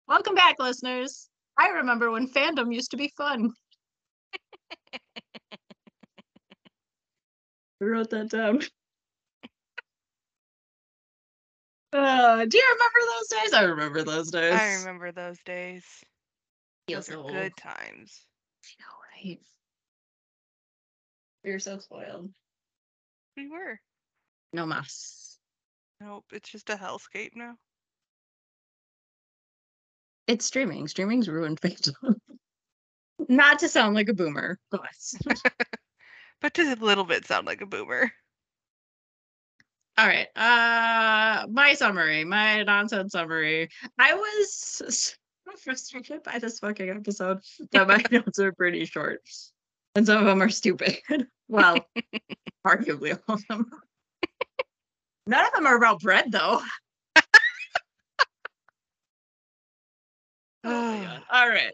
Welcome 0.10 0.34
back, 0.34 0.56
listeners. 0.58 1.30
I 1.56 1.68
remember 1.68 2.10
when 2.10 2.32
fandom 2.32 2.74
used 2.74 2.90
to 2.92 2.98
be 2.98 3.14
fun. 3.16 3.52
I 7.80 7.86
wrote 7.86 8.10
that 8.10 8.32
down. 8.32 8.64
Uh, 11.94 12.44
do 12.46 12.58
you 12.58 12.66
remember 12.74 13.00
those 13.06 13.28
days? 13.28 13.54
I 13.54 13.62
remember 13.66 14.02
those 14.02 14.32
days. 14.32 14.52
I 14.52 14.74
remember 14.78 15.12
those 15.12 15.38
days. 15.46 15.86
Feels 16.88 17.06
Those 17.06 17.16
are 17.16 17.24
good 17.32 17.56
times. 17.56 18.26
I 18.66 18.70
know, 18.82 19.30
right? 19.30 19.40
We're 21.44 21.60
so 21.60 21.78
spoiled. 21.78 22.32
We 23.38 23.48
were. 23.48 23.80
No 24.54 24.66
mas. 24.66 25.38
Nope, 26.02 26.26
it's 26.32 26.50
just 26.50 26.72
a 26.72 26.76
hellscape 26.78 27.36
now. 27.36 27.54
It's 30.30 30.46
streaming. 30.46 30.88
Streaming's 30.88 31.28
ruined 31.28 31.60
fandom. 31.62 32.14
Not 33.28 33.58
to 33.60 33.68
sound 33.68 33.96
like 33.96 34.10
a 34.10 34.14
boomer, 34.14 34.60
but 34.70 34.82
But 36.40 36.54
does 36.54 36.68
a 36.72 36.76
little 36.86 37.04
bit 37.04 37.26
sound 37.26 37.48
like 37.48 37.62
a 37.62 37.66
boomer. 37.66 38.12
all 39.98 40.06
right. 40.06 40.28
Uh, 40.36 41.48
my 41.52 41.74
summary, 41.74 42.24
my 42.26 42.62
nonsense 42.62 43.12
summary. 43.14 43.70
I 43.98 44.14
was 44.14 44.54
so 44.54 45.18
frustrated 45.64 46.22
by 46.22 46.38
this 46.38 46.60
fucking 46.60 46.90
episode 46.92 47.40
that 47.72 47.88
my 47.88 48.02
notes 48.12 48.38
are 48.38 48.54
pretty 48.54 48.86
short, 48.86 49.22
and 49.96 50.06
some 50.06 50.20
of 50.20 50.26
them 50.26 50.44
are 50.44 50.50
stupid. 50.50 51.00
well, 51.48 51.80
arguably 52.66 53.20
all 53.28 53.34
of 53.36 53.48
them. 53.48 53.66
None 55.26 55.46
of 55.46 55.54
them 55.54 55.66
are 55.66 55.76
about 55.76 56.02
bread, 56.02 56.32
though. 56.32 56.62
Oh. 60.72 61.18
All 61.32 61.50
right. 61.50 61.74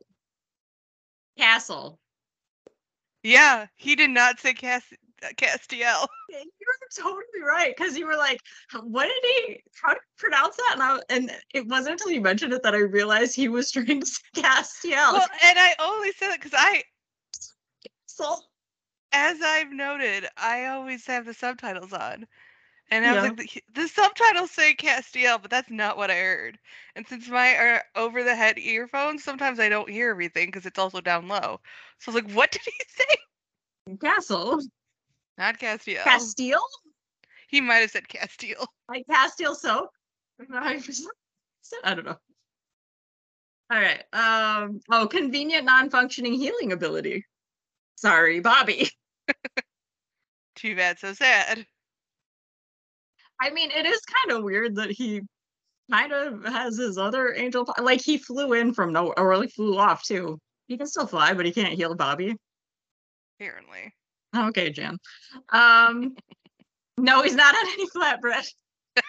Castle. 1.37 1.99
Yeah, 3.23 3.65
he 3.75 3.95
did 3.95 4.11
not 4.11 4.39
say 4.39 4.53
Cas- 4.53 4.83
uh, 5.23 5.27
Castiel. 5.37 6.07
You 6.29 6.41
were 6.67 7.03
totally 7.03 7.43
right 7.47 7.73
because 7.77 7.97
you 7.97 8.05
were 8.07 8.17
like, 8.17 8.39
"What 8.81 9.05
did 9.05 9.23
he? 9.47 9.63
How 9.81 9.93
do 9.93 9.95
you 9.95 10.01
pronounce 10.17 10.57
that?" 10.57 10.71
And, 10.73 10.81
I, 10.83 10.99
and 11.09 11.31
it 11.53 11.65
wasn't 11.67 11.93
until 11.93 12.11
you 12.11 12.19
mentioned 12.19 12.51
it 12.51 12.61
that 12.63 12.73
I 12.73 12.79
realized 12.79 13.35
he 13.35 13.47
was 13.47 13.71
trying 13.71 14.01
to 14.01 14.05
say 14.05 14.21
Castiel. 14.35 15.13
Well, 15.13 15.27
and 15.43 15.57
I 15.59 15.75
only 15.79 16.11
said 16.13 16.31
that 16.31 16.41
because 16.41 16.57
I, 16.57 16.83
So- 18.07 18.39
as 19.13 19.41
I've 19.41 19.71
noted, 19.71 20.27
I 20.35 20.65
always 20.65 21.05
have 21.05 21.25
the 21.25 21.33
subtitles 21.33 21.93
on. 21.93 22.25
And 22.91 23.05
I 23.05 23.13
was 23.13 23.23
like, 23.23 23.37
the, 23.37 23.63
the 23.81 23.87
subtitles 23.87 24.51
say 24.51 24.75
Castiel, 24.75 25.41
but 25.41 25.49
that's 25.49 25.71
not 25.71 25.97
what 25.97 26.11
I 26.11 26.17
heard. 26.17 26.59
And 26.95 27.05
since 27.07 27.27
my 27.27 27.55
are 27.55 27.83
over 27.95 28.23
the 28.23 28.35
head 28.35 28.59
earphones, 28.59 29.23
sometimes 29.23 29.59
I 29.59 29.69
don't 29.69 29.89
hear 29.89 30.11
everything 30.11 30.47
because 30.47 30.65
it's 30.65 30.77
also 30.77 31.01
down 31.01 31.27
low. 31.27 31.59
So 31.99 32.11
I 32.11 32.15
was 32.15 32.23
like, 32.23 32.31
what 32.33 32.51
did 32.51 32.61
he 32.63 32.71
say? 32.87 33.97
Castle. 33.99 34.61
Not 35.37 35.59
Castiel. 35.59 36.03
Castile? 36.03 36.65
he 37.47 37.61
might 37.61 37.77
have 37.77 37.91
said 37.91 38.07
Castiel. 38.07 38.65
Like 38.89 39.05
Castile 39.09 39.55
soap? 39.55 39.89
I 40.53 41.95
don't 41.95 42.05
know. 42.05 42.17
All 43.71 43.79
right. 43.79 44.03
Um. 44.13 44.79
Oh, 44.91 45.07
convenient 45.07 45.65
non-functioning 45.65 46.33
healing 46.33 46.71
ability. 46.71 47.25
Sorry, 47.95 48.39
Bobby. 48.39 48.89
Too 50.55 50.75
bad, 50.75 50.99
so 50.99 51.13
sad. 51.13 51.65
I 53.41 53.49
mean, 53.51 53.71
it 53.71 53.85
is 53.85 54.01
kind 54.01 54.37
of 54.37 54.43
weird 54.43 54.75
that 54.75 54.91
he 54.91 55.21
kind 55.91 56.11
of 56.11 56.43
has 56.45 56.77
his 56.77 56.97
other 56.97 57.33
angel. 57.35 57.67
Like 57.81 58.01
he 58.01 58.17
flew 58.17 58.53
in 58.53 58.73
from 58.73 58.93
nowhere, 58.93 59.19
or 59.19 59.41
he 59.41 59.49
flew 59.49 59.77
off 59.77 60.03
too. 60.03 60.39
He 60.67 60.77
can 60.77 60.87
still 60.87 61.07
fly, 61.07 61.33
but 61.33 61.45
he 61.45 61.51
can't 61.51 61.73
heal 61.73 61.95
Bobby. 61.95 62.35
Apparently. 63.39 63.93
Okay, 64.35 64.69
Jan. 64.71 64.97
Um. 65.49 66.15
no, 66.97 67.21
he's 67.21 67.35
not 67.35 67.55
on 67.55 67.67
any 67.73 67.87
flatbread. 67.87 68.47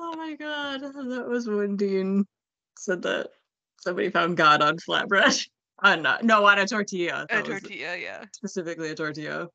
Oh 0.00 0.16
my 0.16 0.34
god, 0.36 0.80
that 0.80 1.28
was 1.28 1.48
when 1.48 1.76
Dean 1.76 2.24
said 2.78 3.02
that 3.02 3.30
somebody 3.80 4.10
found 4.10 4.36
God 4.36 4.62
on 4.62 4.78
flatbread. 4.78 5.46
On 5.82 6.06
uh, 6.06 6.18
no, 6.22 6.46
on 6.46 6.58
a 6.58 6.66
tortilla. 6.66 7.26
A 7.28 7.34
That 7.34 7.44
tortilla, 7.44 7.96
yeah. 7.96 8.24
specifically 8.32 8.90
a 8.90 8.94
tortilla. 8.94 9.48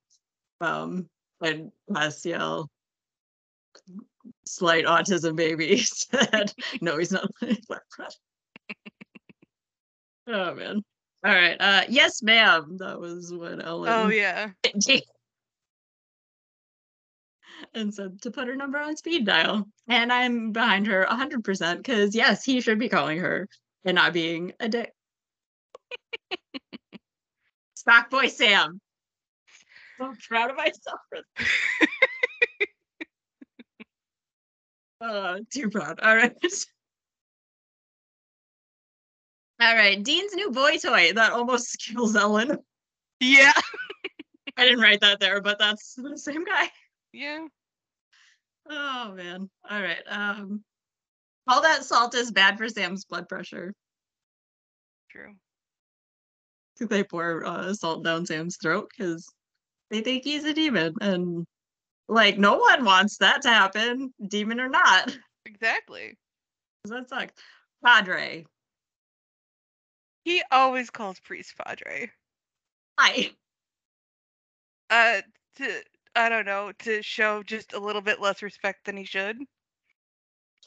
Um, 0.59 1.09
and 1.43 1.71
Castiel, 1.89 2.67
slight 4.45 4.85
autism 4.85 5.35
baby, 5.35 5.77
said, 5.83 6.53
"No, 6.81 6.97
he's 6.97 7.11
not 7.11 7.23
on 7.23 7.29
any 7.49 7.61
flatbread." 7.69 8.15
oh 10.27 10.55
man. 10.55 10.81
All 11.25 11.33
right. 11.33 11.55
Uh, 11.59 11.83
yes, 11.87 12.21
ma'am. 12.21 12.77
That 12.79 12.99
was 12.99 13.31
what 13.33 13.63
Ellen. 13.65 13.89
Oh 13.89 14.09
yeah. 14.09 14.49
and 17.73 17.93
said 17.93 18.21
to 18.21 18.31
put 18.31 18.47
her 18.47 18.55
number 18.55 18.77
on 18.77 18.97
speed 18.97 19.25
dial. 19.25 19.67
And 19.87 20.11
I'm 20.11 20.51
behind 20.51 20.87
her 20.87 21.05
100% 21.09 21.77
because, 21.77 22.15
yes, 22.15 22.43
he 22.43 22.61
should 22.61 22.79
be 22.79 22.89
calling 22.89 23.19
her 23.19 23.47
and 23.85 23.95
not 23.95 24.13
being 24.13 24.53
a 24.59 24.69
dick. 24.69 24.93
Stock 27.75 28.09
boy 28.09 28.27
Sam. 28.27 28.79
So 30.03 30.13
proud 30.27 30.51
of 30.51 30.57
myself 30.57 30.99
for 31.09 31.19
that. 31.37 32.67
uh, 35.01 35.39
too 35.49 35.69
proud. 35.69 36.01
All 36.01 36.15
right. 36.15 36.33
All 39.61 39.75
right. 39.75 40.03
Dean's 40.03 40.33
new 40.33 40.51
boy 40.51 40.77
toy 40.77 41.13
that 41.13 41.31
almost 41.31 41.77
kills 41.79 42.17
Ellen. 42.17 42.57
Yeah. 43.21 43.53
I 44.57 44.65
didn't 44.65 44.81
write 44.81 44.99
that 45.01 45.21
there, 45.21 45.41
but 45.41 45.57
that's 45.57 45.93
the 45.95 46.17
same 46.17 46.43
guy. 46.43 46.69
Yeah. 47.13 47.47
Oh 48.69 49.13
man. 49.15 49.49
All 49.69 49.81
right. 49.81 50.03
Um 50.07 50.63
all 51.47 51.61
that 51.61 51.85
salt 51.85 52.13
is 52.15 52.31
bad 52.31 52.57
for 52.57 52.67
Sam's 52.67 53.05
blood 53.05 53.29
pressure. 53.29 53.73
True. 55.09 55.33
Think 56.77 56.89
they 56.89 57.03
pour 57.03 57.45
uh, 57.45 57.73
salt 57.73 58.03
down 58.03 58.25
Sam's 58.25 58.57
throat 58.57 58.89
because 58.89 59.31
they 59.89 60.01
think 60.01 60.23
he's 60.23 60.43
a 60.45 60.53
demon. 60.53 60.95
And 61.01 61.45
like 62.07 62.37
no 62.37 62.57
one 62.57 62.83
wants 62.85 63.17
that 63.17 63.41
to 63.43 63.49
happen, 63.49 64.13
demon 64.27 64.59
or 64.59 64.69
not. 64.69 65.15
Exactly. 65.45 66.17
That 66.85 67.07
sucks. 67.07 67.31
Padre. 67.85 68.45
He 70.25 70.43
always 70.51 70.89
calls 70.89 71.17
priest 71.21 71.53
Padre. 71.57 72.11
Hi. 72.99 73.31
Uh 74.89 75.21
to 75.55 75.81
I 76.15 76.27
don't 76.27 76.45
know, 76.45 76.73
to 76.79 77.01
show 77.01 77.41
just 77.41 77.71
a 77.71 77.79
little 77.79 78.01
bit 78.01 78.19
less 78.19 78.41
respect 78.43 78.85
than 78.85 78.97
he 78.97 79.05
should. 79.05 79.37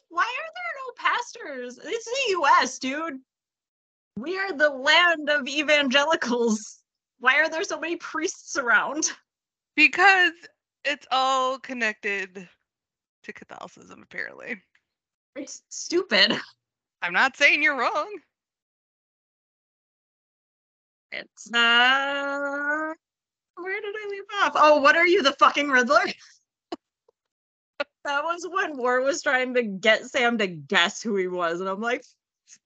Why 0.09 0.23
are 0.23 0.53
there 0.55 0.75
no 0.79 0.93
pastors? 0.97 1.79
It's 1.85 2.05
the 2.07 2.33
US, 2.41 2.79
dude. 2.79 3.21
We 4.19 4.39
are 4.39 4.53
the 4.53 4.71
land 4.71 5.29
of 5.29 5.47
evangelicals. 5.47 6.83
Why 7.19 7.41
are 7.41 7.49
there 7.49 7.65
so 7.65 7.81
many 7.81 7.97
priests 7.97 8.57
around? 8.57 9.11
Because 9.75 10.33
it's 10.85 11.07
all 11.11 11.59
connected 11.59 12.49
to 13.25 13.33
Catholicism, 13.33 14.03
apparently. 14.03 14.63
It's 15.35 15.63
stupid. 15.69 16.33
I'm 17.03 17.13
not 17.13 17.37
saying 17.37 17.63
you're 17.63 17.79
wrong. 17.79 18.09
It's 21.13 21.53
uh 21.53 22.93
where 23.57 23.81
did 23.81 23.95
I 23.97 24.09
leave 24.11 24.23
off? 24.43 24.53
Oh, 24.55 24.81
what 24.81 24.97
are 24.97 25.07
you, 25.07 25.23
the 25.23 25.33
fucking 25.39 25.69
Riddler? 25.69 26.05
that 28.05 28.23
was 28.23 28.47
when 28.51 28.77
War 28.77 29.01
was 29.01 29.23
trying 29.23 29.55
to 29.55 29.63
get 29.63 30.05
Sam 30.07 30.39
to 30.39 30.47
guess 30.47 31.03
who 31.03 31.17
he 31.17 31.27
was, 31.27 31.61
and 31.61 31.69
I'm 31.69 31.81
like, 31.81 32.05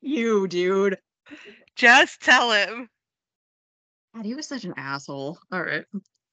you 0.00 0.48
dude. 0.48 0.98
Just 1.76 2.20
tell 2.20 2.50
him. 2.52 2.88
God, 4.14 4.24
he 4.24 4.34
was 4.34 4.46
such 4.46 4.64
an 4.64 4.74
asshole. 4.76 5.38
All 5.52 5.62
right. 5.62 5.84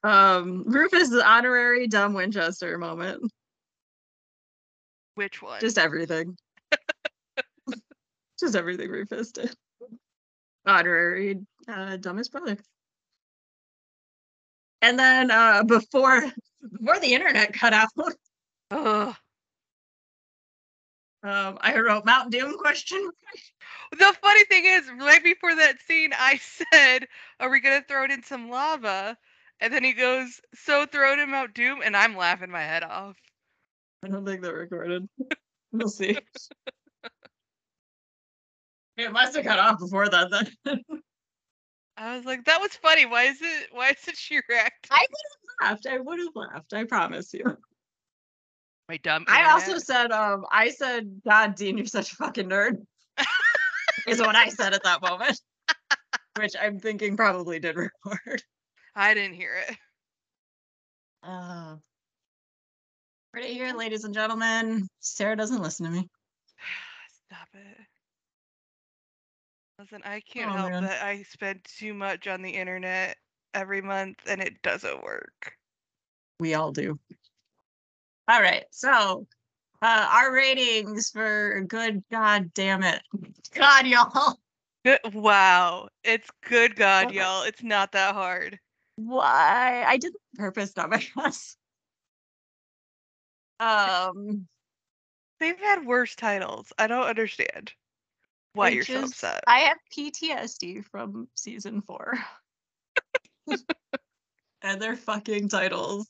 Um, 0.03 0.63
Rufus' 0.65 1.13
honorary 1.13 1.87
dumb 1.87 2.13
Winchester 2.13 2.77
moment. 2.77 3.31
Which 5.15 5.41
one? 5.41 5.59
Just 5.59 5.77
everything. 5.77 6.37
Just 8.39 8.55
everything 8.55 8.89
Rufus 8.89 9.31
did. 9.31 9.53
Honorary 10.65 11.39
uh, 11.67 11.97
dumbest 11.97 12.31
brother. 12.31 12.57
And 14.81 14.99
then 14.99 15.31
uh, 15.31 15.63
before 15.63 16.23
before 16.71 16.99
the 16.99 17.13
internet 17.13 17.53
cut 17.53 17.73
out, 17.73 17.89
Ugh. 18.71 19.15
Um, 21.23 21.57
I 21.61 21.79
wrote 21.79 22.05
Mountain 22.05 22.31
Doom 22.31 22.57
question. 22.57 23.09
The 23.91 24.15
funny 24.21 24.45
thing 24.45 24.65
is, 24.65 24.89
right 24.99 25.23
before 25.23 25.55
that 25.55 25.79
scene, 25.81 26.13
I 26.17 26.37
said, 26.73 27.07
"Are 27.39 27.49
we 27.49 27.59
gonna 27.59 27.83
throw 27.87 28.03
it 28.03 28.11
in 28.11 28.23
some 28.23 28.49
lava?" 28.49 29.17
And 29.59 29.73
then 29.73 29.83
he 29.83 29.93
goes, 29.93 30.39
"So 30.53 30.85
throw 30.85 31.13
it 31.13 31.19
in 31.19 31.31
Mount 31.31 31.53
Doom," 31.53 31.81
and 31.83 31.97
I'm 31.97 32.15
laughing 32.15 32.51
my 32.51 32.61
head 32.61 32.83
off. 32.83 33.17
I 34.03 34.09
don't 34.09 34.25
think 34.25 34.43
that 34.43 34.53
recorded. 34.53 35.09
We'll 35.71 35.89
see. 35.89 36.17
it 38.97 39.11
must 39.11 39.35
have 39.35 39.45
cut 39.45 39.59
off 39.59 39.79
before 39.79 40.07
that 40.09 40.29
then. 40.29 40.83
I 41.97 42.15
was 42.15 42.25
like, 42.25 42.45
"That 42.45 42.61
was 42.61 42.75
funny. 42.75 43.07
Why 43.07 43.23
is 43.23 43.41
it? 43.41 43.69
Why 43.71 43.89
is 43.89 44.07
it 44.07 44.17
she 44.17 44.39
reacting?" 44.47 44.91
I 44.91 45.05
would 45.09 45.61
have 45.61 45.71
laughed. 45.71 45.87
I 45.87 45.99
would 45.99 46.19
have 46.19 46.35
laughed. 46.35 46.73
I 46.73 46.83
promise 46.83 47.33
you. 47.33 47.57
My 48.89 48.97
dumb. 48.97 49.25
I 49.27 49.51
also 49.51 49.77
said, 49.79 50.11
um, 50.11 50.45
I 50.51 50.69
said, 50.69 51.21
God, 51.27 51.55
Dean, 51.55 51.77
you're 51.77 51.85
such 51.85 52.13
a 52.13 52.15
fucking 52.15 52.49
nerd. 52.49 52.85
is 54.07 54.19
what 54.19 54.35
I 54.35 54.47
said 54.47 54.73
at 54.73 54.83
that 54.83 55.01
moment. 55.01 55.39
Which 56.37 56.53
I'm 56.59 56.79
thinking 56.79 57.17
probably 57.17 57.59
did 57.59 57.75
record. 57.75 58.43
I 58.95 59.13
didn't 59.13 59.35
hear 59.35 59.55
it. 59.67 59.75
Uh, 61.23 61.75
right 63.33 63.45
here, 63.45 63.73
ladies 63.73 64.05
and 64.05 64.13
gentlemen. 64.13 64.87
Sarah 64.99 65.35
doesn't 65.35 65.61
listen 65.61 65.85
to 65.85 65.91
me. 65.91 66.07
Stop 67.27 67.47
it. 67.53 67.77
Listen, 69.79 70.01
I 70.05 70.21
can't 70.21 70.51
Oh, 70.51 70.57
help 70.57 70.71
man. 70.71 70.83
that 70.83 71.03
I 71.03 71.23
spend 71.23 71.59
too 71.77 71.93
much 71.93 72.27
on 72.27 72.41
the 72.41 72.49
internet 72.49 73.17
every 73.53 73.81
month 73.81 74.17
and 74.27 74.41
it 74.41 74.61
doesn't 74.61 75.03
work. 75.03 75.53
We 76.39 76.53
all 76.53 76.71
do. 76.71 76.97
All 78.27 78.41
right, 78.41 78.65
so 78.71 79.27
uh, 79.81 80.09
our 80.11 80.33
ratings 80.33 81.09
for 81.11 81.63
good 81.67 82.03
God 82.11 82.53
damn 82.53 82.83
it, 82.83 83.01
God 83.53 83.87
y'all. 83.87 84.39
Good, 84.85 84.99
wow. 85.13 85.89
It's 86.03 86.29
good 86.47 86.75
God, 86.75 87.11
y'all. 87.11 87.43
It's 87.43 87.63
not 87.63 87.91
that 87.93 88.13
hard. 88.13 88.59
Why 88.95 89.83
I 89.85 89.97
did 89.97 90.13
purpose, 90.35 90.75
not 90.75 90.89
my 90.89 91.03
guess. 91.15 91.57
Um, 93.59 94.47
They've 95.39 95.59
had 95.59 95.85
worse 95.85 96.15
titles. 96.15 96.73
I 96.77 96.87
don't 96.87 97.05
understand 97.05 97.73
why 98.53 98.69
you're 98.69 98.83
so 98.83 99.03
upset. 99.03 99.43
I 99.45 99.59
have 99.59 99.77
PTSD 99.95 100.83
from 100.85 101.27
season 101.35 101.81
four. 101.81 102.17
and 104.61 104.81
their 104.81 104.95
fucking 104.95 105.49
titles. 105.49 106.07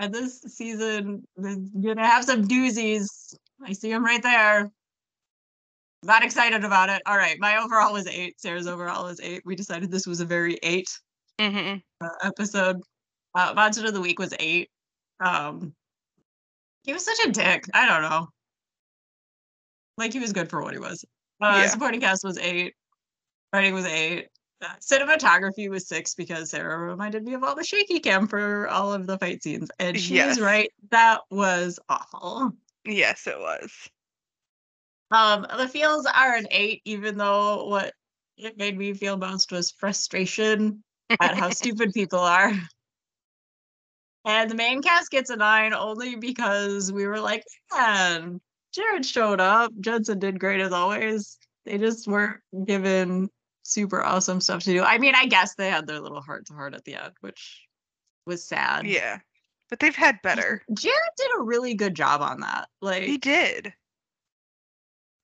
And 0.00 0.14
this 0.14 0.40
season 0.40 1.22
is 1.36 1.58
gonna 1.78 2.06
have 2.06 2.24
some 2.24 2.48
doozies. 2.48 3.34
I 3.62 3.74
see 3.74 3.90
them 3.90 4.02
right 4.02 4.22
there. 4.22 4.70
Not 6.02 6.24
excited 6.24 6.64
about 6.64 6.88
it. 6.88 7.02
All 7.04 7.18
right, 7.18 7.36
my 7.38 7.58
overall 7.58 7.92
was 7.92 8.06
eight. 8.06 8.40
Sarah's 8.40 8.66
overall 8.66 9.04
was 9.04 9.20
eight. 9.20 9.42
We 9.44 9.54
decided 9.54 9.90
this 9.90 10.06
was 10.06 10.20
a 10.20 10.24
very 10.24 10.58
eight 10.62 10.88
hmm 11.38 11.74
uh, 12.00 12.08
episode. 12.24 12.80
Uh, 13.34 13.52
Monster 13.54 13.86
of 13.86 13.92
the 13.92 14.00
Week 14.00 14.18
was 14.18 14.32
eight. 14.40 14.70
Um, 15.22 15.74
he 16.82 16.94
was 16.94 17.04
such 17.04 17.18
a 17.26 17.30
dick. 17.30 17.64
I 17.74 17.86
don't 17.86 18.00
know. 18.00 18.28
Like 19.98 20.14
he 20.14 20.18
was 20.18 20.32
good 20.32 20.48
for 20.48 20.62
what 20.62 20.72
he 20.72 20.78
was. 20.78 21.04
Uh, 21.42 21.58
Yeah. 21.60 21.66
Supporting 21.68 22.00
cast 22.00 22.24
was 22.24 22.38
eight. 22.38 22.72
Writing 23.52 23.74
was 23.74 23.84
eight. 23.84 24.28
Uh, 24.62 24.74
cinematography 24.80 25.70
was 25.70 25.88
six 25.88 26.14
because 26.14 26.50
Sarah 26.50 26.78
reminded 26.78 27.24
me 27.24 27.32
of 27.32 27.42
all 27.42 27.54
the 27.54 27.64
shaky 27.64 27.98
cam 27.98 28.26
for 28.26 28.68
all 28.68 28.92
of 28.92 29.06
the 29.06 29.16
fight 29.16 29.42
scenes, 29.42 29.70
and 29.78 29.98
she 29.98 30.16
Yes. 30.16 30.38
right. 30.38 30.70
That 30.90 31.20
was 31.30 31.78
awful. 31.88 32.52
Yes, 32.84 33.26
it 33.26 33.38
was. 33.38 33.72
Um, 35.10 35.46
the 35.56 35.66
feels 35.66 36.06
are 36.06 36.34
an 36.34 36.46
eight, 36.50 36.82
even 36.84 37.16
though 37.16 37.66
what 37.66 37.94
it 38.36 38.58
made 38.58 38.76
me 38.76 38.92
feel 38.92 39.16
most 39.16 39.50
was 39.50 39.70
frustration 39.70 40.84
at 41.20 41.36
how 41.36 41.50
stupid 41.50 41.92
people 41.94 42.20
are. 42.20 42.52
And 44.26 44.50
the 44.50 44.54
main 44.54 44.82
cast 44.82 45.10
gets 45.10 45.30
a 45.30 45.36
nine 45.36 45.72
only 45.72 46.16
because 46.16 46.92
we 46.92 47.06
were 47.06 47.20
like, 47.20 47.44
man, 47.72 48.40
Jared 48.72 49.06
showed 49.06 49.40
up. 49.40 49.72
Jensen 49.80 50.18
did 50.18 50.38
great 50.38 50.60
as 50.60 50.72
always. 50.72 51.38
They 51.64 51.78
just 51.78 52.06
weren't 52.06 52.40
given 52.66 53.30
super 53.70 54.02
awesome 54.02 54.40
stuff 54.40 54.62
to 54.64 54.72
do. 54.72 54.82
I 54.82 54.98
mean, 54.98 55.14
I 55.14 55.26
guess 55.26 55.54
they 55.54 55.70
had 55.70 55.86
their 55.86 56.00
little 56.00 56.20
heart 56.20 56.46
to 56.46 56.54
heart 56.54 56.74
at 56.74 56.84
the 56.84 56.96
end, 56.96 57.12
which 57.20 57.66
was 58.26 58.44
sad. 58.44 58.86
Yeah. 58.86 59.18
But 59.68 59.78
they've 59.78 59.94
had 59.94 60.20
better. 60.22 60.62
Jared 60.74 61.00
did 61.16 61.30
a 61.38 61.42
really 61.42 61.74
good 61.74 61.94
job 61.94 62.20
on 62.22 62.40
that. 62.40 62.68
Like 62.80 63.04
He 63.04 63.18
did. 63.18 63.72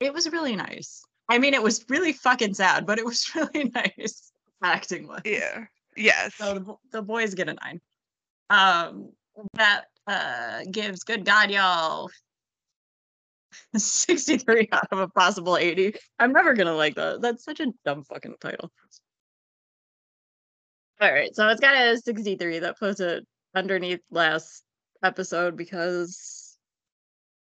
it 0.01 0.15
was 0.15 0.31
really 0.31 0.55
nice. 0.57 1.03
I 1.29 1.39
mean, 1.39 1.55
it 1.55 1.63
was 1.63 1.85
really 1.89 2.13
fucking 2.13 2.55
sad, 2.55 2.87
but 2.87 2.99
it 2.99 3.05
was 3.05 3.29
really 3.35 3.73
nice 3.75 4.31
acting 4.63 5.09
wise. 5.09 5.23
Yeah. 5.25 5.65
Yes. 5.97 6.35
So 6.37 6.59
the, 6.59 6.75
the 6.93 7.03
boys 7.03 7.35
get 7.35 7.49
a 7.49 7.55
nine. 7.55 7.81
Um, 8.51 9.11
that 9.55 9.87
uh 10.07 10.61
gives 10.71 11.03
good 11.03 11.25
God, 11.25 11.51
y'all. 11.51 12.11
63 13.77 14.69
out 14.73 14.89
of 14.93 14.99
a 14.99 15.09
possible 15.09 15.57
80. 15.57 15.95
I'm 16.19 16.33
never 16.33 16.55
gonna 16.55 16.75
like 16.75 16.95
that. 16.97 17.21
That's 17.21 17.45
such 17.45 17.61
a 17.61 17.73
dumb 17.85 18.05
fucking 18.05 18.35
title. 18.41 18.71
All 21.01 21.13
right, 21.13 21.35
so 21.35 21.47
it's 21.49 21.61
got 21.61 21.77
a 21.77 21.97
63 21.99 22.61
that 22.61 22.79
puts 22.79 23.01
it 23.01 23.27
underneath 23.55 24.01
last 24.11 24.63
episode 25.03 25.57
because 25.57 26.57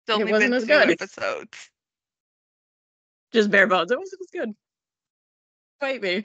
It's 0.08 0.16
only 0.18 0.32
wasn't 0.32 0.54
as 0.54 0.66
good. 0.66 0.90
episodes. 0.90 1.70
just 3.34 3.52
bare 3.52 3.68
bones. 3.68 3.92
It 3.92 4.00
was, 4.00 4.14
it 4.14 4.20
was 4.20 4.30
good. 4.32 4.54
Fight 5.82 6.02
me. 6.02 6.24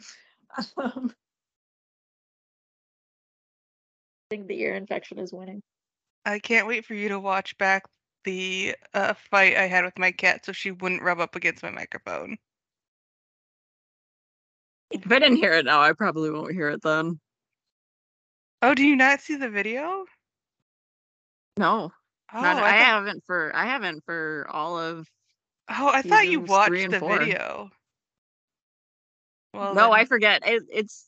Um, 0.76 1.12
I 4.30 4.34
think 4.34 4.46
the 4.46 4.60
ear 4.60 4.74
infection 4.74 5.18
is 5.18 5.32
winning. 5.32 5.62
I 6.24 6.38
can't 6.38 6.66
wait 6.66 6.84
for 6.84 6.94
you 6.94 7.08
to 7.10 7.20
watch 7.20 7.56
back 7.58 7.82
the 8.26 8.74
uh, 8.92 9.14
fight 9.14 9.56
I 9.56 9.66
had 9.68 9.84
with 9.86 9.98
my 9.98 10.12
cat 10.12 10.44
so 10.44 10.52
she 10.52 10.70
wouldn't 10.70 11.02
rub 11.02 11.18
up 11.20 11.34
against 11.34 11.62
my 11.62 11.70
microphone. 11.70 12.36
If 14.90 15.10
I 15.10 15.18
didn't 15.18 15.38
hear 15.38 15.52
it 15.54 15.64
now, 15.64 15.80
I 15.80 15.92
probably 15.94 16.30
won't 16.30 16.52
hear 16.52 16.68
it 16.68 16.82
then. 16.82 17.18
Oh, 18.60 18.74
do 18.74 18.84
you 18.84 18.96
not 18.96 19.20
see 19.20 19.36
the 19.36 19.48
video? 19.48 20.04
No, 21.56 21.92
Oh, 22.34 22.40
not, 22.40 22.56
I, 22.56 22.58
I, 22.58 22.62
thought, 22.62 22.78
haven't 22.84 23.24
for 23.24 23.54
I 23.54 23.66
haven't 23.66 24.04
for 24.04 24.46
all 24.50 24.78
of. 24.78 25.08
oh, 25.70 25.90
I 25.94 26.02
thought 26.02 26.28
you 26.28 26.40
watched 26.40 26.90
the 26.90 26.98
four. 26.98 27.18
video. 27.18 27.70
Well, 29.54 29.74
no, 29.74 29.92
I 29.92 30.04
forget. 30.04 30.42
It, 30.46 30.64
it's 30.70 31.06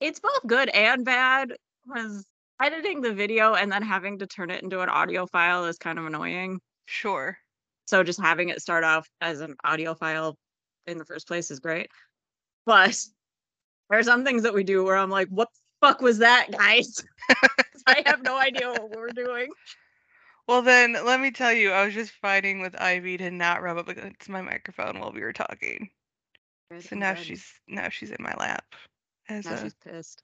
it's 0.00 0.18
both 0.20 0.46
good 0.46 0.68
and 0.70 1.04
bad. 1.04 1.52
Was 1.86 2.24
editing 2.60 3.00
the 3.00 3.12
video 3.12 3.54
and 3.54 3.70
then 3.70 3.82
having 3.82 4.18
to 4.18 4.26
turn 4.26 4.50
it 4.50 4.62
into 4.62 4.80
an 4.80 4.88
audio 4.88 5.26
file 5.26 5.64
is 5.64 5.78
kind 5.78 5.98
of 5.98 6.06
annoying. 6.06 6.60
sure. 6.86 7.38
So 7.86 8.02
just 8.02 8.20
having 8.20 8.50
it 8.50 8.60
start 8.60 8.84
off 8.84 9.08
as 9.22 9.40
an 9.40 9.54
audio 9.64 9.94
file 9.94 10.36
in 10.86 10.98
the 10.98 11.06
first 11.06 11.26
place 11.26 11.50
is 11.50 11.58
great. 11.58 11.88
But 12.66 12.98
there 13.88 13.98
are 13.98 14.02
some 14.02 14.24
things 14.24 14.42
that 14.42 14.52
we 14.52 14.62
do 14.62 14.84
where 14.84 14.96
I'm 14.96 15.08
like, 15.08 15.28
what 15.28 15.48
the 15.52 15.86
fuck 15.86 16.02
was 16.02 16.18
that, 16.18 16.50
guys? 16.50 17.02
I 17.86 18.02
have 18.04 18.22
no 18.22 18.36
idea 18.36 18.68
what 18.68 18.90
we're 18.90 19.08
doing. 19.08 19.48
Well, 20.46 20.60
then 20.60 20.92
let 21.04 21.20
me 21.20 21.30
tell 21.30 21.52
you, 21.52 21.70
I 21.72 21.84
was 21.84 21.94
just 21.94 22.12
fighting 22.12 22.60
with 22.60 22.78
Ivy 22.80 23.16
to 23.18 23.30
not 23.30 23.62
rub 23.62 23.78
up 23.78 23.88
against 23.88 24.28
my 24.28 24.42
microphone 24.42 24.98
while 24.98 25.12
we 25.12 25.20
were 25.20 25.32
talking. 25.32 25.88
So 26.80 26.96
now 26.96 27.14
she's 27.14 27.46
now 27.66 27.88
she's 27.88 28.10
in 28.10 28.22
my 28.22 28.34
lap. 28.38 28.64
As 29.30 29.46
now 29.46 29.54
a, 29.54 29.62
she's 29.62 29.74
pissed 29.74 30.22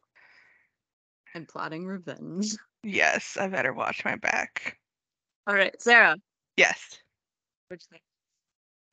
and 1.35 1.47
plotting 1.49 1.87
revenge. 1.87 2.55
yes, 2.83 3.37
I 3.37 3.49
better 3.49 3.73
watch 3.73 4.05
my 4.05 4.17
back. 4.17 4.79
All 5.47 5.55
right, 5.55 5.81
Sarah. 5.81 6.17
Yes, 6.57 6.99
Which 7.69 7.83
thing? 7.85 8.01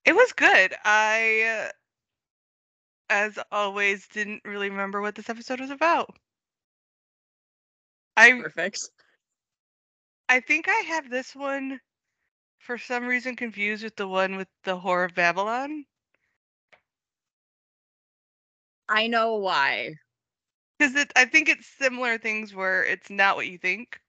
it 0.03 0.13
was 0.13 0.33
good. 0.33 0.73
I, 0.83 1.69
as 3.09 3.37
always, 3.51 4.07
didn't 4.07 4.41
really 4.43 4.69
remember 4.69 4.99
what 5.01 5.15
this 5.15 5.29
episode 5.29 5.59
was 5.59 5.69
about. 5.69 6.09
I 8.17 8.31
Perfect. 8.41 8.89
I 10.27 10.39
think 10.39 10.67
I 10.67 10.83
have 10.87 11.09
this 11.09 11.35
one 11.35 11.79
for 12.59 12.77
some 12.77 13.05
reason 13.05 13.35
confused 13.35 13.83
with 13.83 13.95
the 13.95 14.07
one 14.07 14.37
with 14.37 14.47
the 14.63 14.77
Whore 14.79 15.05
of 15.05 15.13
Babylon. 15.13 15.85
I 18.89 19.07
know 19.07 19.35
why. 19.35 19.95
Because 20.82 20.95
it, 20.95 21.11
I 21.15 21.25
think 21.25 21.47
it's 21.47 21.67
similar 21.67 22.17
things 22.17 22.55
where 22.55 22.84
it's 22.84 23.11
not 23.11 23.36
what 23.36 23.45
you 23.45 23.59
think. 23.59 24.01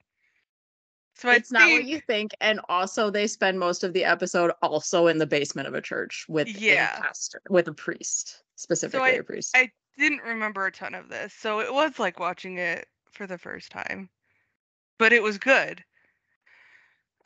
So 1.14 1.28
I 1.28 1.34
it's 1.34 1.52
not 1.52 1.70
what 1.70 1.84
you 1.84 2.00
think, 2.00 2.30
and 2.40 2.60
also 2.70 3.10
they 3.10 3.26
spend 3.26 3.58
most 3.58 3.84
of 3.84 3.92
the 3.92 4.04
episode 4.04 4.52
also 4.62 5.06
in 5.08 5.18
the 5.18 5.26
basement 5.26 5.68
of 5.68 5.74
a 5.74 5.82
church 5.82 6.24
with 6.30 6.48
Yeah. 6.48 6.96
a 6.96 7.02
pastor, 7.02 7.42
with 7.50 7.68
a 7.68 7.74
priest, 7.74 8.42
specifically 8.56 9.18
a 9.18 9.22
priest. 9.22 9.54
I 9.54 9.70
didn't 9.98 10.22
remember 10.22 10.64
a 10.64 10.72
ton 10.72 10.94
of 10.94 11.10
this, 11.10 11.34
so 11.34 11.60
it 11.60 11.70
was 11.72 11.98
like 11.98 12.18
watching 12.18 12.56
it 12.56 12.88
for 13.10 13.26
the 13.26 13.36
first 13.36 13.70
time. 13.70 14.08
But 14.96 15.12
it 15.12 15.22
was 15.22 15.36
good. 15.36 15.84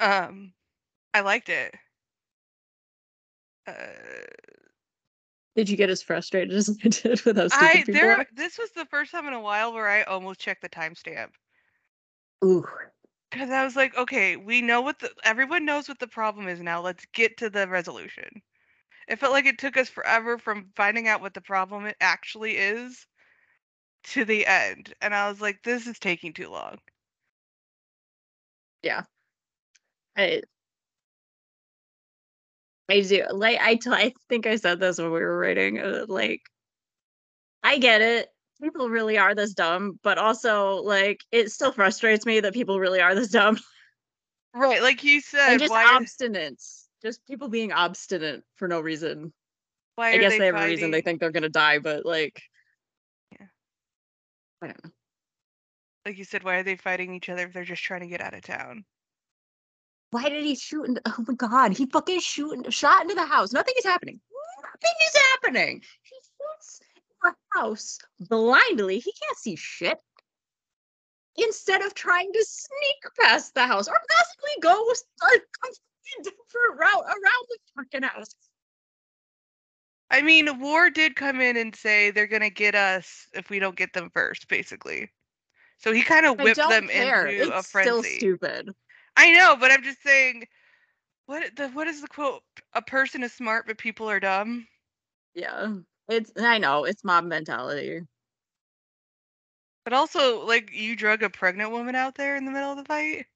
Um 0.01 0.55
I 1.15 1.21
liked 1.21 1.51
it. 1.51 1.73
Uh 3.69 3.75
Did 5.57 5.69
you 5.71 5.77
get 5.77 5.91
as 5.91 6.03
frustrated 6.03 6.53
as 6.57 6.69
I 6.71 6.89
did 6.89 7.23
with 7.25 7.37
how 7.37 7.49
stupid 7.49 7.73
I 7.73 7.83
people 7.85 7.93
there 7.93 8.13
are? 8.13 8.27
this 8.33 8.59
was 8.59 8.71
the 8.71 8.87
first 8.87 9.11
time 9.11 9.27
in 9.27 9.33
a 9.33 9.41
while 9.41 9.73
where 9.73 9.89
I 9.89 10.03
almost 10.05 10.39
checked 10.39 10.63
the 10.63 10.69
timestamp. 10.69 11.33
Ooh, 12.45 12.65
Because 13.31 13.51
I 13.51 13.65
was 13.65 13.77
like, 13.77 13.97
okay, 13.97 14.35
we 14.37 14.61
know 14.61 14.81
what 14.81 14.99
the 14.99 15.15
everyone 15.23 15.65
knows 15.65 15.89
what 15.89 16.01
the 16.01 16.09
problem 16.09 16.49
is 16.49 16.61
now. 16.61 16.81
Let's 16.81 17.07
get 17.13 17.37
to 17.39 17.49
the 17.51 17.69
resolution. 17.69 18.43
It 19.09 19.19
felt 19.21 19.33
like 19.33 19.47
it 19.47 19.59
took 19.59 19.77
us 19.77 19.89
forever 19.91 20.39
from 20.39 20.73
finding 20.77 21.09
out 21.09 21.21
what 21.21 21.35
the 21.35 21.41
problem 21.43 21.87
it 21.87 21.97
actually 22.01 22.57
is 22.59 23.07
to 24.05 24.25
the 24.25 24.47
end. 24.47 24.95
And 25.03 25.15
I 25.15 25.29
was 25.29 25.41
like, 25.43 25.63
this 25.63 25.87
is 25.87 25.99
taking 25.99 26.33
too 26.33 26.49
long. 26.51 26.79
Yeah. 28.83 29.05
I, 30.17 30.43
I 32.89 33.01
do 33.01 33.25
like 33.33 33.59
I, 33.61 33.75
t- 33.77 33.91
I 33.91 34.13
think 34.29 34.47
I 34.47 34.57
said 34.57 34.79
this 34.81 34.99
when 34.99 35.11
we 35.11 35.21
were 35.21 35.39
writing. 35.39 35.79
Uh, 35.81 36.05
like, 36.09 36.43
I 37.63 37.79
get 37.79 38.01
it. 38.01 38.29
People 38.63 38.89
really 38.89 39.19
are 39.19 39.35
this 39.35 39.53
dumb, 39.55 39.99
but 40.03 40.19
also 40.19 40.77
like 40.77 41.21
it 41.33 41.51
still 41.51 41.73
frustrates 41.73 42.25
me 42.25 42.41
that 42.41 42.55
people 42.55 42.79
really 42.81 43.01
are 43.01 43.15
this 43.15 43.29
dumb 43.29 43.59
Right, 44.55 44.81
like 44.81 45.05
you 45.05 45.21
said, 45.21 45.51
and 45.51 45.61
just 45.61 45.71
why, 45.71 45.85
are- 45.85 46.01
Just 47.03 47.27
people 47.27 47.49
being 47.49 47.73
obstinate 47.73 48.43
for 48.57 48.67
no 48.69 48.81
reason. 48.81 49.33
why 49.97 50.13
I 50.13 50.17
guess 50.19 50.33
they, 50.33 50.39
they 50.39 50.47
have 50.47 50.55
fighting? 50.55 50.69
a 50.71 50.77
reason. 50.77 50.91
They 50.91 51.03
think 51.03 51.21
they're 51.21 51.31
gonna 51.33 51.51
die, 51.51 51.79
but 51.79 52.07
like, 52.07 52.41
Yeah. 53.33 53.47
I 54.63 54.67
don't 54.69 54.85
know. 54.85 54.91
like 56.07 56.17
you 56.17 56.25
said, 56.25 56.43
why 56.43 56.57
are 56.57 56.63
they 56.63 56.77
fighting 56.77 57.15
each 57.15 57.29
other 57.29 57.43
if 57.47 57.53
they're 57.53 57.65
just 57.65 57.83
trying 57.83 58.01
to 58.01 58.07
get 58.07 58.23
out 58.23 58.33
of 58.33 58.41
town? 58.43 58.85
Why 60.11 60.29
did 60.29 60.45
he 60.45 60.55
shoot? 60.55 60.85
Into, 60.85 61.03
oh 61.07 61.25
my 61.27 61.35
god, 61.35 61.77
he 61.77 61.87
fucking 61.87 62.21
shoot 62.21 62.73
shot 62.73 63.03
into 63.03 63.15
the 63.15 63.27
house. 63.27 63.53
Nothing 63.53 63.75
is 63.79 63.85
happening. 63.85 64.21
Nothing 64.63 64.97
is 65.07 65.23
happening. 65.33 65.83
He 66.03 66.17
shoots 66.17 66.81
in 66.97 67.03
the 67.23 67.35
house 67.59 67.99
blindly. 68.21 68.99
He 68.99 69.13
can't 69.13 69.39
see 69.39 69.57
shit. 69.57 69.99
Instead 71.39 71.83
of 71.83 71.95
trying 71.95 72.33
to 72.33 72.45
sneak 72.49 73.15
past 73.21 73.55
the 73.55 73.67
house 73.67 73.89
or 73.89 73.99
possibly 74.17 74.51
go 74.63 74.73
a 74.73 75.41
completely 75.61 76.23
different 76.23 76.79
route 76.79 77.05
around 77.05 77.47
the 77.49 77.59
fucking 77.77 78.03
house. 78.03 78.35
I 80.11 80.23
mean, 80.23 80.61
War 80.61 80.89
did 80.89 81.17
come 81.17 81.41
in 81.41 81.57
and 81.57 81.75
say 81.75 82.11
they're 82.11 82.27
gonna 82.27 82.49
get 82.49 82.75
us 82.75 83.27
if 83.35 83.51
we 83.51 83.59
don't 83.59 83.77
get 83.77 83.93
them 83.93 84.11
first, 84.15 84.49
basically. 84.49 85.11
So 85.79 85.93
he 85.93 86.03
kind 86.03 86.25
of 86.25 86.39
whipped 86.39 86.57
them 86.57 86.89
care. 86.89 87.27
into 87.27 87.53
a 87.53 87.59
It's 87.59 87.69
still 87.69 88.03
stupid. 88.03 88.71
I 89.17 89.33
know, 89.33 89.57
but 89.57 89.71
I'm 89.71 89.83
just 89.83 90.03
saying, 90.03 90.47
what 91.27 91.57
the 91.57 91.69
what 91.71 91.89
is 91.89 92.01
the 92.03 92.09
quote? 92.09 92.43
A 92.75 92.83
person 92.83 93.23
is 93.25 93.33
smart, 93.33 93.67
but 93.67 93.79
people 93.79 94.11
are 94.11 94.21
dumb. 94.21 94.67
Yeah, 95.35 95.77
it's. 96.09 96.33
I 96.39 96.59
know 96.59 96.85
it's 96.85 97.05
mob 97.05 97.25
mentality. 97.25 98.03
But 99.85 99.95
also, 99.95 100.45
like, 100.45 100.71
you 100.75 100.97
drug 100.97 101.23
a 101.23 101.31
pregnant 101.31 101.71
woman 101.71 101.95
out 101.95 102.15
there 102.17 102.37
in 102.37 102.45
the 102.45 102.51
middle 102.51 102.73
of 102.73 102.77
the 102.77 102.85
fight. 102.85 103.27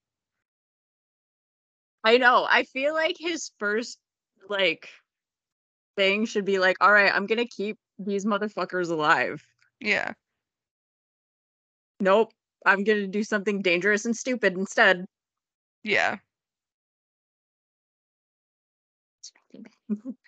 I 2.04 2.18
know. 2.18 2.46
I 2.48 2.64
feel 2.64 2.94
like 2.94 3.16
his 3.18 3.50
first 3.58 3.98
like 4.48 4.88
thing 5.96 6.26
should 6.26 6.44
be 6.44 6.58
like, 6.58 6.76
all 6.80 6.92
right, 6.92 7.12
I'm 7.14 7.26
gonna 7.26 7.46
keep 7.46 7.78
these 7.98 8.24
motherfuckers 8.24 8.90
alive. 8.90 9.44
Yeah. 9.80 10.14
Nope. 12.00 12.32
I'm 12.66 12.84
gonna 12.84 13.06
do 13.06 13.22
something 13.24 13.62
dangerous 13.62 14.04
and 14.04 14.16
stupid 14.16 14.54
instead. 14.58 15.06
Yeah. 15.82 16.18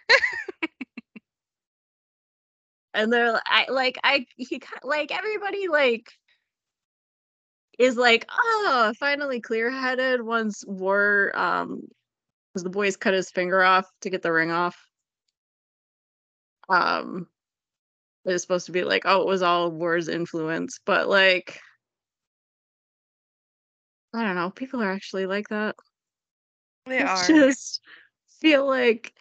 and 2.95 3.13
they're 3.13 3.41
I 3.47 3.67
like 3.71 3.99
I 4.05 4.27
he 4.37 4.61
like 4.83 5.11
everybody 5.17 5.69
like 5.69 6.11
is 7.79 7.97
like 7.97 8.27
oh 8.31 8.93
finally 8.99 9.41
clear 9.41 9.71
headed 9.71 10.23
once 10.23 10.65
war 10.67 11.33
um 11.35 11.81
because 12.53 12.65
the 12.65 12.71
boys 12.71 12.97
cut 12.97 13.15
his 13.15 13.31
finger 13.31 13.63
off 13.63 13.87
to 14.03 14.11
get 14.11 14.23
the 14.23 14.33
ring 14.33 14.51
off. 14.51 14.77
Um 16.69 17.27
it 18.25 18.33
was 18.33 18.43
supposed 18.43 18.67
to 18.67 18.73
be 18.73 18.85
like, 18.85 19.03
oh, 19.07 19.23
it 19.23 19.27
was 19.27 19.43
all 19.43 19.71
war's 19.71 20.09
influence, 20.09 20.79
but 20.87 21.09
like 21.09 21.61
I 24.15 24.23
don't 24.25 24.37
know, 24.37 24.51
people 24.51 24.83
are 24.83 24.91
actually 24.91 25.27
like 25.27 25.49
that. 25.49 25.77
They 26.87 27.01
I 27.01 27.07
are. 27.07 27.27
just 27.27 27.81
feel 28.41 28.67
like 28.67 29.13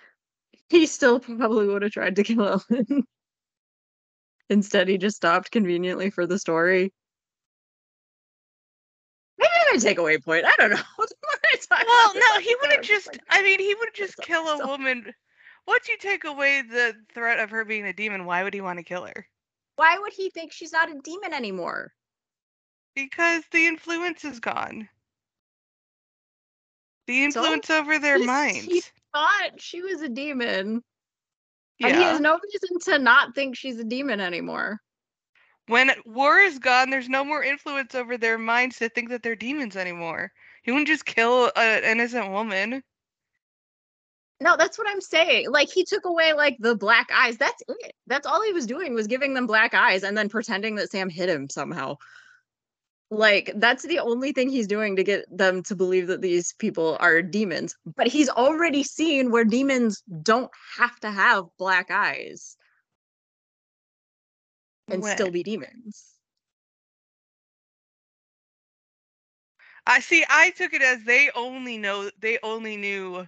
he 0.69 0.85
still 0.85 1.19
probably 1.19 1.67
would 1.67 1.83
have 1.83 1.91
tried 1.91 2.15
to 2.17 2.23
kill 2.23 2.47
Ellen. 2.69 3.05
Instead, 4.49 4.87
he 4.89 4.97
just 4.97 5.15
stopped 5.15 5.51
conveniently 5.51 6.09
for 6.09 6.27
the 6.27 6.37
story. 6.37 6.93
Maybe 9.37 9.51
my 9.71 9.77
takeaway 9.77 10.23
point. 10.23 10.45
I 10.45 10.53
don't 10.57 10.71
know. 10.71 10.75
The 10.97 11.15
more 11.23 11.39
I 11.43 11.55
talk 11.57 11.87
Well, 11.87 12.13
no, 12.15 12.39
he 12.39 12.55
would 12.61 12.71
have 12.71 12.81
just. 12.81 13.07
I'm 13.07 13.13
like, 13.13 13.23
I 13.29 13.41
mean, 13.43 13.59
he 13.59 13.73
would 13.75 13.89
just 13.93 14.17
myself, 14.17 14.27
kill 14.27 14.47
a 14.49 14.67
woman. 14.67 15.13
Once 15.67 15.87
you 15.87 15.97
take 15.97 16.23
away 16.25 16.61
the 16.61 16.95
threat 17.13 17.39
of 17.39 17.49
her 17.51 17.63
being 17.65 17.85
a 17.85 17.93
demon, 17.93 18.25
why 18.25 18.43
would 18.43 18.53
he 18.53 18.61
want 18.61 18.79
to 18.79 18.83
kill 18.83 19.05
her? 19.05 19.27
Why 19.75 19.97
would 19.97 20.13
he 20.13 20.29
think 20.29 20.51
she's 20.51 20.71
not 20.71 20.91
a 20.91 20.99
demon 21.01 21.33
anymore? 21.33 21.93
Because 22.95 23.43
the 23.51 23.67
influence 23.67 24.25
is 24.25 24.39
gone. 24.39 24.89
The 27.07 27.23
influence 27.23 27.69
over 27.69 27.99
their 27.99 28.19
minds. 28.19 28.65
he 28.65 28.83
Thought 29.13 29.51
she 29.59 29.81
was 29.81 30.01
a 30.01 30.09
demon, 30.09 30.81
and 31.81 31.97
he 31.97 32.03
has 32.03 32.21
no 32.21 32.39
reason 32.41 32.79
to 32.93 32.99
not 32.99 33.35
think 33.35 33.57
she's 33.57 33.79
a 33.79 33.83
demon 33.83 34.21
anymore. 34.21 34.79
When 35.67 35.91
war 36.05 36.39
is 36.39 36.59
gone, 36.59 36.89
there's 36.89 37.09
no 37.09 37.23
more 37.23 37.43
influence 37.43 37.95
over 37.95 38.17
their 38.17 38.37
minds 38.37 38.77
to 38.77 38.89
think 38.89 39.09
that 39.09 39.23
they're 39.23 39.35
demons 39.35 39.75
anymore. 39.75 40.31
He 40.63 40.71
wouldn't 40.71 40.87
just 40.87 41.05
kill 41.05 41.51
an 41.55 41.83
innocent 41.83 42.31
woman. 42.31 42.83
No, 44.39 44.55
that's 44.57 44.77
what 44.77 44.87
I'm 44.89 45.01
saying. 45.01 45.51
Like 45.51 45.69
he 45.69 45.83
took 45.83 46.05
away 46.05 46.33
like 46.33 46.57
the 46.59 46.75
black 46.75 47.09
eyes. 47.13 47.37
That's 47.37 47.61
it. 47.67 47.93
That's 48.07 48.25
all 48.25 48.41
he 48.41 48.53
was 48.53 48.65
doing 48.65 48.93
was 48.93 49.07
giving 49.07 49.33
them 49.33 49.45
black 49.45 49.73
eyes 49.73 50.03
and 50.03 50.17
then 50.17 50.29
pretending 50.29 50.75
that 50.75 50.89
Sam 50.89 51.09
hit 51.09 51.29
him 51.29 51.49
somehow. 51.49 51.97
Like 53.11 53.51
that's 53.57 53.83
the 53.83 53.99
only 53.99 54.31
thing 54.31 54.49
he's 54.49 54.67
doing 54.67 54.95
to 54.95 55.03
get 55.03 55.25
them 55.29 55.63
to 55.63 55.75
believe 55.75 56.07
that 56.07 56.21
these 56.21 56.53
people 56.53 56.95
are 57.01 57.21
demons. 57.21 57.75
But 57.97 58.07
he's 58.07 58.29
already 58.29 58.83
seen 58.83 59.31
where 59.31 59.43
demons 59.43 60.01
don't 60.23 60.49
have 60.77 60.97
to 61.01 61.11
have 61.11 61.43
black 61.59 61.91
eyes 61.91 62.55
and 64.87 65.03
still 65.03 65.29
be 65.29 65.43
demons. 65.43 66.05
I 69.85 69.99
see. 69.99 70.23
I 70.29 70.51
took 70.51 70.73
it 70.73 70.81
as 70.81 71.03
they 71.03 71.29
only 71.35 71.77
know. 71.77 72.09
They 72.19 72.39
only 72.43 72.77
knew, 72.77 73.27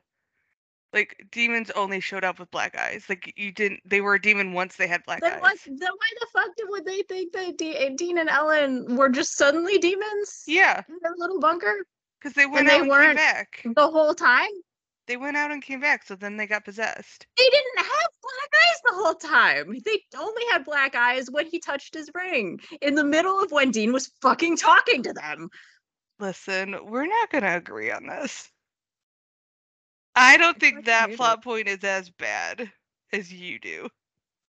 like 0.93 1.25
demons 1.31 1.71
only 1.71 1.99
showed 1.99 2.23
up 2.23 2.39
with 2.39 2.51
black 2.51 2.77
eyes. 2.77 3.05
Like 3.09 3.33
you 3.35 3.51
didn't. 3.51 3.81
They 3.85 3.99
were 4.01 4.13
a 4.15 4.21
demon 4.21 4.53
once 4.53 4.75
they 4.75 4.87
had 4.87 5.03
black 5.05 5.21
Then 5.21 5.33
eyes. 5.33 5.41
what 5.41 5.57
then 5.65 5.77
why 5.91 6.09
the 6.19 6.27
fuck 6.33 6.55
did, 6.55 6.67
would 6.69 6.85
they 6.85 7.01
think 7.03 7.33
that 7.33 7.57
D- 7.57 7.75
eh, 7.75 7.89
Dean 7.95 8.19
and 8.19 8.29
Ellen 8.29 8.95
were 8.95 9.09
just 9.09 9.35
suddenly 9.37 9.77
demons 9.79 10.43
Yeah, 10.47 10.83
in 10.87 10.97
their 11.01 11.13
little 11.17 11.39
bunker 11.39 11.73
because 12.19 12.33
they 12.33 12.45
went 12.45 12.67
they 12.67 12.73
out 12.75 12.81
and 12.81 12.83
came 12.83 12.89
weren't- 12.91 13.17
back. 13.17 13.61
the 13.75 13.87
whole 13.89 14.13
time? 14.13 14.49
They 15.05 15.17
went 15.17 15.35
out 15.35 15.51
and 15.51 15.61
came 15.61 15.81
back. 15.81 16.05
So 16.05 16.15
then 16.15 16.37
they 16.37 16.47
got 16.47 16.63
possessed. 16.63 17.27
They 17.37 17.43
didn't 17.43 17.77
have 17.79 18.07
black 18.21 18.61
eyes 18.63 18.81
the 18.85 18.93
whole 18.93 19.15
time. 19.15 19.75
They 19.83 19.99
only 20.17 20.43
had 20.51 20.63
black 20.63 20.95
eyes 20.95 21.29
when 21.29 21.45
he 21.47 21.59
touched 21.59 21.93
his 21.93 22.09
ring 22.15 22.61
in 22.81 22.95
the 22.95 23.03
middle 23.03 23.37
of 23.43 23.51
when 23.51 23.71
Dean 23.71 23.91
was 23.91 24.11
fucking 24.21 24.55
talking 24.55 25.03
to 25.03 25.11
them. 25.11 25.49
Listen, 26.19 26.77
we're 26.85 27.05
not 27.07 27.29
gonna 27.31 27.57
agree 27.57 27.91
on 27.91 28.05
this. 28.07 28.49
I 30.15 30.37
don't 30.37 30.59
think 30.59 30.85
that 30.85 31.11
it. 31.11 31.17
plot 31.17 31.43
point 31.43 31.67
is 31.67 31.83
as 31.83 32.09
bad 32.09 32.71
as 33.11 33.31
you 33.31 33.59
do. 33.59 33.87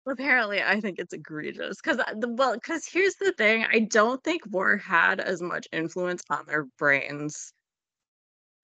Apparently, 0.06 0.62
I 0.62 0.82
think 0.82 1.00
it's 1.00 1.14
egregious 1.14 1.78
because 1.82 2.00
well, 2.18 2.56
because 2.56 2.86
here's 2.86 3.16
the 3.16 3.32
thing: 3.34 3.66
I 3.72 3.80
don't 3.80 4.22
think 4.24 4.42
War 4.52 4.76
had 4.78 5.22
as 5.22 5.42
much 5.42 5.68
influence 5.72 6.24
on 6.30 6.46
their 6.46 6.66
brains 6.78 7.54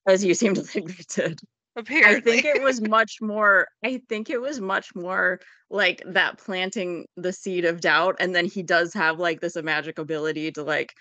as 0.07 0.23
you 0.25 0.33
seem 0.33 0.53
to 0.55 0.61
think 0.61 0.97
they 0.97 1.03
did. 1.23 1.39
Apparently, 1.75 2.39
I 2.39 2.41
think 2.41 2.45
it 2.45 2.61
was 2.61 2.81
much 2.89 3.17
more. 3.21 3.67
I 3.85 4.01
think 4.09 4.29
it 4.29 4.41
was 4.41 4.59
much 4.59 4.93
more 4.95 5.39
like 5.69 6.01
that 6.07 6.39
planting 6.39 7.05
the 7.15 7.31
seed 7.31 7.63
of 7.63 7.79
doubt, 7.79 8.17
and 8.19 8.35
then 8.35 8.45
he 8.45 8.61
does 8.63 8.93
have 8.93 9.19
like 9.19 9.39
this 9.39 9.55
magic 9.55 9.97
ability 9.97 10.51
to 10.53 10.63
like 10.63 10.93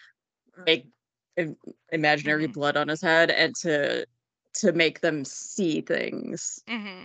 make 0.67 0.87
im- 1.37 1.57
imaginary 1.91 2.47
Mhm. 2.47 2.53
blood 2.53 2.77
on 2.77 2.87
his 2.89 3.01
head 3.01 3.31
and 3.31 3.57
to 3.57 4.07
to 4.55 4.73
make 4.73 5.01
them 5.01 5.25
see 5.25 5.81
things. 5.81 6.61
hmm 6.69 7.05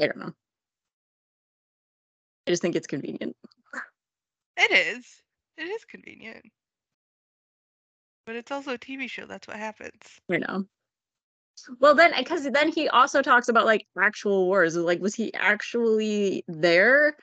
I 0.00 0.06
don't 0.06 0.18
know. 0.18 0.32
I 2.46 2.50
just 2.50 2.62
think 2.62 2.74
it's 2.74 2.86
convenient. 2.86 3.36
It 4.56 4.70
is. 4.70 5.22
It 5.56 5.62
is 5.64 5.84
convenient. 5.84 6.44
But 8.26 8.36
it's 8.36 8.50
also 8.50 8.74
a 8.74 8.78
TV 8.78 9.08
show. 9.08 9.26
That's 9.26 9.46
what 9.46 9.56
happens. 9.56 10.20
You 10.28 10.38
know. 10.40 10.64
Well, 11.80 11.94
then, 11.94 12.12
because 12.16 12.44
then 12.50 12.68
he 12.70 12.88
also 12.88 13.22
talks 13.22 13.48
about 13.48 13.66
like 13.66 13.86
actual 14.00 14.46
wars. 14.46 14.76
Like, 14.76 15.00
was 15.00 15.14
he 15.14 15.32
actually 15.34 16.44
there? 16.48 17.16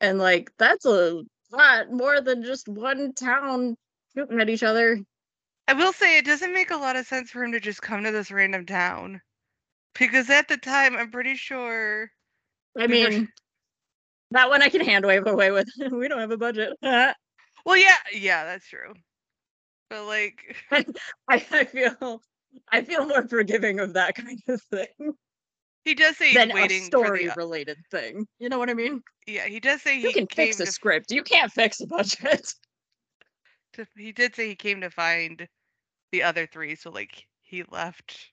And 0.00 0.18
like, 0.18 0.50
that's 0.58 0.84
a 0.84 1.22
lot 1.52 1.92
more 1.92 2.20
than 2.20 2.42
just 2.42 2.68
one 2.68 3.12
town 3.12 3.76
shooting 4.16 4.40
at 4.40 4.50
each 4.50 4.62
other. 4.62 4.98
I 5.68 5.74
will 5.74 5.92
say 5.92 6.18
it 6.18 6.24
doesn't 6.24 6.52
make 6.52 6.70
a 6.70 6.76
lot 6.76 6.96
of 6.96 7.06
sense 7.06 7.30
for 7.30 7.42
him 7.44 7.52
to 7.52 7.60
just 7.60 7.82
come 7.82 8.02
to 8.04 8.10
this 8.10 8.30
random 8.30 8.66
town. 8.66 9.20
Because 9.98 10.28
at 10.30 10.48
the 10.48 10.56
time, 10.56 10.96
I'm 10.96 11.10
pretty 11.10 11.34
sure. 11.34 12.10
I 12.78 12.86
We 12.86 13.04
were- 13.04 13.10
mean, 13.10 13.28
that 14.32 14.48
one 14.48 14.62
I 14.62 14.68
can 14.70 14.80
hand 14.80 15.04
wave 15.04 15.26
away 15.26 15.50
with. 15.50 15.68
we 15.92 16.08
don't 16.08 16.20
have 16.20 16.30
a 16.30 16.36
budget. 16.38 16.72
Well, 17.64 17.76
yeah, 17.76 17.94
yeah, 18.12 18.44
that's 18.44 18.66
true. 18.68 18.92
But 19.88 20.04
like, 20.06 20.56
I 20.72 20.84
I 21.28 21.64
feel, 21.64 22.20
I 22.72 22.82
feel 22.82 23.06
more 23.06 23.28
forgiving 23.28 23.78
of 23.78 23.92
that 23.94 24.16
kind 24.16 24.40
of 24.48 24.60
thing 24.62 25.12
he 25.84 25.94
does 25.94 26.16
say 26.16 26.34
than 26.34 26.50
a 26.50 26.54
waiting 26.54 26.80
for 26.80 26.86
story 27.06 27.26
the. 27.28 27.34
related 27.36 27.76
thing. 27.92 28.26
You 28.40 28.48
know 28.48 28.58
what 28.58 28.68
I 28.68 28.74
mean? 28.74 29.00
Yeah, 29.28 29.46
he 29.46 29.60
does 29.60 29.80
say 29.82 30.00
You 30.00 30.08
he 30.08 30.12
can 30.12 30.26
fix 30.26 30.58
a 30.58 30.64
to, 30.64 30.72
script. 30.72 31.12
You 31.12 31.22
can't 31.22 31.52
fix 31.52 31.80
a 31.80 31.86
budget. 31.86 32.52
To. 33.74 33.86
He 33.96 34.12
did 34.12 34.34
say 34.34 34.48
he 34.48 34.54
came 34.56 34.80
to 34.82 34.90
find 34.90 35.48
the 36.12 36.22
other 36.22 36.46
three. 36.46 36.74
So 36.76 36.90
like, 36.90 37.26
he 37.42 37.64
left 37.70 38.32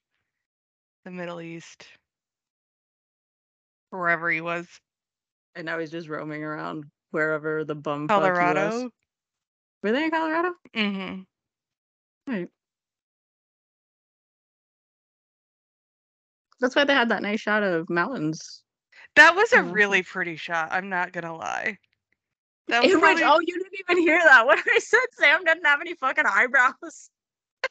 the 1.06 1.12
Middle 1.12 1.42
East, 1.42 1.88
wherever 3.92 4.30
he 4.30 4.42
was, 4.42 4.68
And 5.56 5.66
now 5.66 5.80
he's 5.80 5.92
just 5.92 6.10
roaming 6.10 6.44
around 6.44 6.86
wherever 7.12 7.64
the 7.66 7.76
bum 7.76 8.08
Colorado. 8.08 8.92
Were 9.84 9.92
they 9.92 10.06
in 10.06 10.12
Colorado? 10.12 10.54
Mm-hmm. 10.76 11.22
Right. 12.32 12.50
That's 16.60 16.76
why 16.76 16.84
they 16.86 16.94
had 16.94 17.10
that 17.10 17.22
nice 17.22 17.42
shot 17.42 17.64
of 17.64 17.90
mountains. 17.90 18.64
That 19.16 19.36
was 19.36 19.52
a 19.54 19.64
really 19.64 20.04
pretty 20.04 20.36
shot. 20.36 20.70
I'm 20.72 20.90
not 20.90 21.12
gonna 21.12 21.36
lie. 21.36 21.78
That 22.70 22.84
was 22.84 22.94
In 22.94 23.02
which, 23.02 23.18
oh, 23.24 23.40
you 23.40 23.58
didn't 23.58 23.74
even 23.90 23.98
hear 24.04 24.20
that. 24.20 24.46
What 24.46 24.60
I 24.60 24.80
said 24.80 25.00
Sam 25.14 25.44
didn't 25.44 25.66
have 25.66 25.82
any 25.82 25.96
fucking 25.96 26.26
eyebrows. 26.26 27.10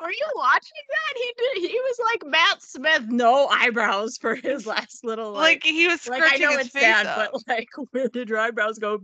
Were 0.00 0.10
you 0.10 0.26
watching 0.34 0.72
that? 0.90 1.14
He 1.16 1.32
did. 1.60 1.70
He 1.70 1.78
was 1.80 1.98
like 2.12 2.26
Matt 2.30 2.62
Smith, 2.62 3.04
no 3.08 3.46
eyebrows 3.46 4.16
for 4.18 4.34
his 4.34 4.66
last 4.74 5.04
little 5.04 5.32
like 5.32 5.64
like. 5.64 5.64
he 5.64 5.86
was 5.86 6.06
Like, 6.08 6.22
I 6.22 6.26
scratching 6.26 6.46
know 6.46 6.56
his 6.58 6.66
it's 6.66 6.70
face 6.70 6.82
sad, 6.82 7.06
up. 7.06 7.30
but 7.32 7.42
like, 7.46 7.68
where 7.92 8.08
did 8.08 8.28
your 8.28 8.38
eyebrows 8.38 8.78
go? 8.78 9.00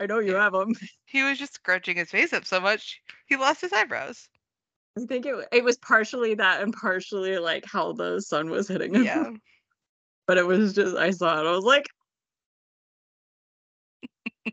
I 0.00 0.06
know 0.06 0.20
you 0.20 0.36
have 0.36 0.52
them. 0.52 0.74
He 1.06 1.24
was 1.24 1.38
just 1.38 1.54
scrunching 1.54 1.96
his 1.96 2.10
face 2.10 2.32
up 2.32 2.44
so 2.44 2.60
much 2.60 3.00
he 3.26 3.36
lost 3.36 3.60
his 3.62 3.72
eyebrows. 3.72 4.28
I 4.96 5.04
think 5.06 5.26
it 5.26 5.34
it 5.52 5.64
was 5.64 5.76
partially 5.78 6.34
that 6.34 6.60
and 6.62 6.72
partially 6.72 7.38
like 7.38 7.64
how 7.66 7.92
the 7.94 8.20
sun 8.20 8.50
was 8.50 8.68
hitting 8.68 8.94
him. 8.94 9.04
Yeah. 9.04 9.30
But 10.28 10.36
it 10.38 10.46
was 10.46 10.74
just 10.74 10.94
I 10.94 11.10
saw 11.10 11.40
it. 11.40 11.46
I 11.48 11.50
was 11.50 11.64
like 11.64 11.86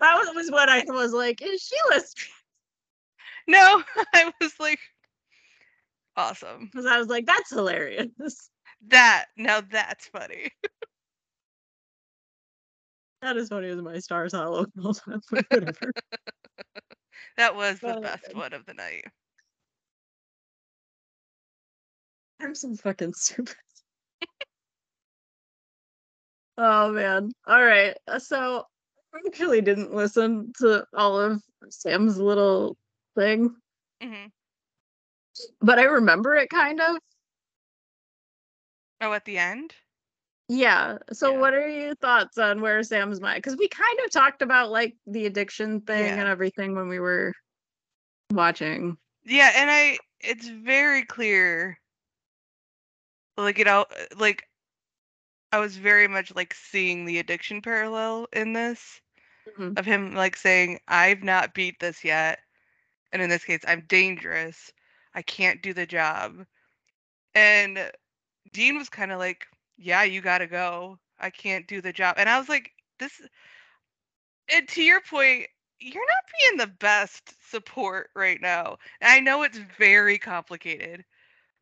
That 0.00 0.16
was, 0.34 0.50
what 0.50 0.68
I 0.68 0.82
was 0.88 1.12
like, 1.12 1.40
is 1.40 1.62
she 1.62 1.76
listening? 1.88 2.28
No, 3.46 3.82
I 4.14 4.32
was 4.40 4.54
like, 4.58 4.78
awesome. 6.16 6.64
Because 6.64 6.86
I 6.86 6.98
was 6.98 7.08
like, 7.08 7.26
that's 7.26 7.50
hilarious. 7.50 8.50
That 8.88 9.26
now 9.36 9.60
that's 9.60 10.06
funny. 10.06 10.48
That 13.20 13.36
is 13.36 13.50
funny 13.50 13.68
as 13.68 13.80
my 13.82 13.98
stars 13.98 14.32
hollow. 14.32 14.66
Whatever. 14.74 15.92
That 17.36 17.54
was 17.54 17.80
the 17.80 17.98
best 18.00 18.34
one 18.34 18.54
of 18.54 18.64
the 18.66 18.74
night. 18.74 19.04
I'm 22.44 22.54
so 22.54 22.74
fucking 22.74 23.14
stupid. 23.14 23.56
oh 26.58 26.92
man. 26.92 27.32
All 27.46 27.64
right. 27.64 27.96
uh, 28.06 28.18
So 28.18 28.64
I 29.14 29.18
actually 29.26 29.62
didn't 29.62 29.94
listen 29.94 30.52
to 30.58 30.84
all 30.94 31.18
of 31.18 31.42
Sam's 31.70 32.18
little 32.18 32.76
thing, 33.16 33.54
hmm 34.02 34.26
but 35.60 35.78
I 35.80 35.84
remember 35.84 36.36
it 36.36 36.48
kind 36.50 36.80
of. 36.80 36.96
Oh, 39.00 39.12
at 39.12 39.24
the 39.24 39.38
end. 39.38 39.74
Yeah. 40.48 40.98
So 41.12 41.32
Yeah. 41.32 41.38
what 41.38 41.54
are 41.54 41.68
your 41.68 41.94
thoughts 41.96 42.38
on 42.38 42.60
where 42.60 42.82
Sam's 42.82 43.20
mind? 43.20 43.38
Because 43.38 43.56
we 43.58 43.66
kind 43.68 43.98
of 44.04 44.12
talked 44.12 44.42
about 44.42 44.70
like 44.70 44.94
the 45.06 45.26
addiction 45.26 45.80
thing 45.80 46.04
Yeah. 46.04 46.20
and 46.20 46.28
everything 46.28 46.76
when 46.76 46.88
we 46.88 47.00
were 47.00 47.32
watching. 48.30 48.96
Yeah, 49.24 49.50
and 49.56 49.70
I 49.70 49.98
it's 50.20 50.48
very 50.48 51.04
clear 51.04 51.78
like 53.36 53.58
you 53.58 53.64
know 53.64 53.86
like 54.16 54.48
I 55.52 55.58
was 55.58 55.76
very 55.78 56.06
much 56.06 56.34
like 56.34 56.52
seeing 56.52 57.04
the 57.06 57.18
addiction 57.18 57.62
parallel 57.62 58.28
in 58.32 58.52
this 58.52 59.00
Mhm. 59.46 59.76
of 59.76 59.86
him 59.86 60.14
like 60.14 60.36
saying 60.36 60.80
I've 60.88 61.22
not 61.22 61.54
beat 61.54 61.78
this 61.80 62.04
yet 62.04 62.40
and 63.12 63.22
in 63.22 63.30
this 63.30 63.44
case 63.44 63.62
I'm 63.66 63.86
dangerous. 63.86 64.72
I 65.14 65.22
can't 65.22 65.62
do 65.62 65.72
the 65.74 65.86
job. 65.86 66.46
And 67.34 67.92
Dean 68.52 68.76
was 68.78 68.88
kind 68.90 69.12
of 69.12 69.18
like, 69.18 69.46
"Yeah, 69.76 70.02
you 70.04 70.20
got 70.22 70.38
to 70.38 70.46
go. 70.48 70.98
I 71.18 71.30
can't 71.30 71.66
do 71.68 71.80
the 71.80 71.92
job." 71.92 72.16
And 72.18 72.28
I 72.28 72.38
was 72.38 72.48
like, 72.48 72.72
"This 72.98 73.20
and 74.52 74.68
to 74.68 74.82
your 74.82 75.00
point, 75.02 75.46
you're 75.80 76.06
not 76.06 76.32
being 76.40 76.58
the 76.58 76.66
best 76.78 77.34
support 77.50 78.10
right 78.14 78.40
now. 78.40 78.78
And 79.00 79.10
I 79.10 79.20
know 79.20 79.42
it's 79.42 79.58
very 79.78 80.18
complicated, 80.18 81.04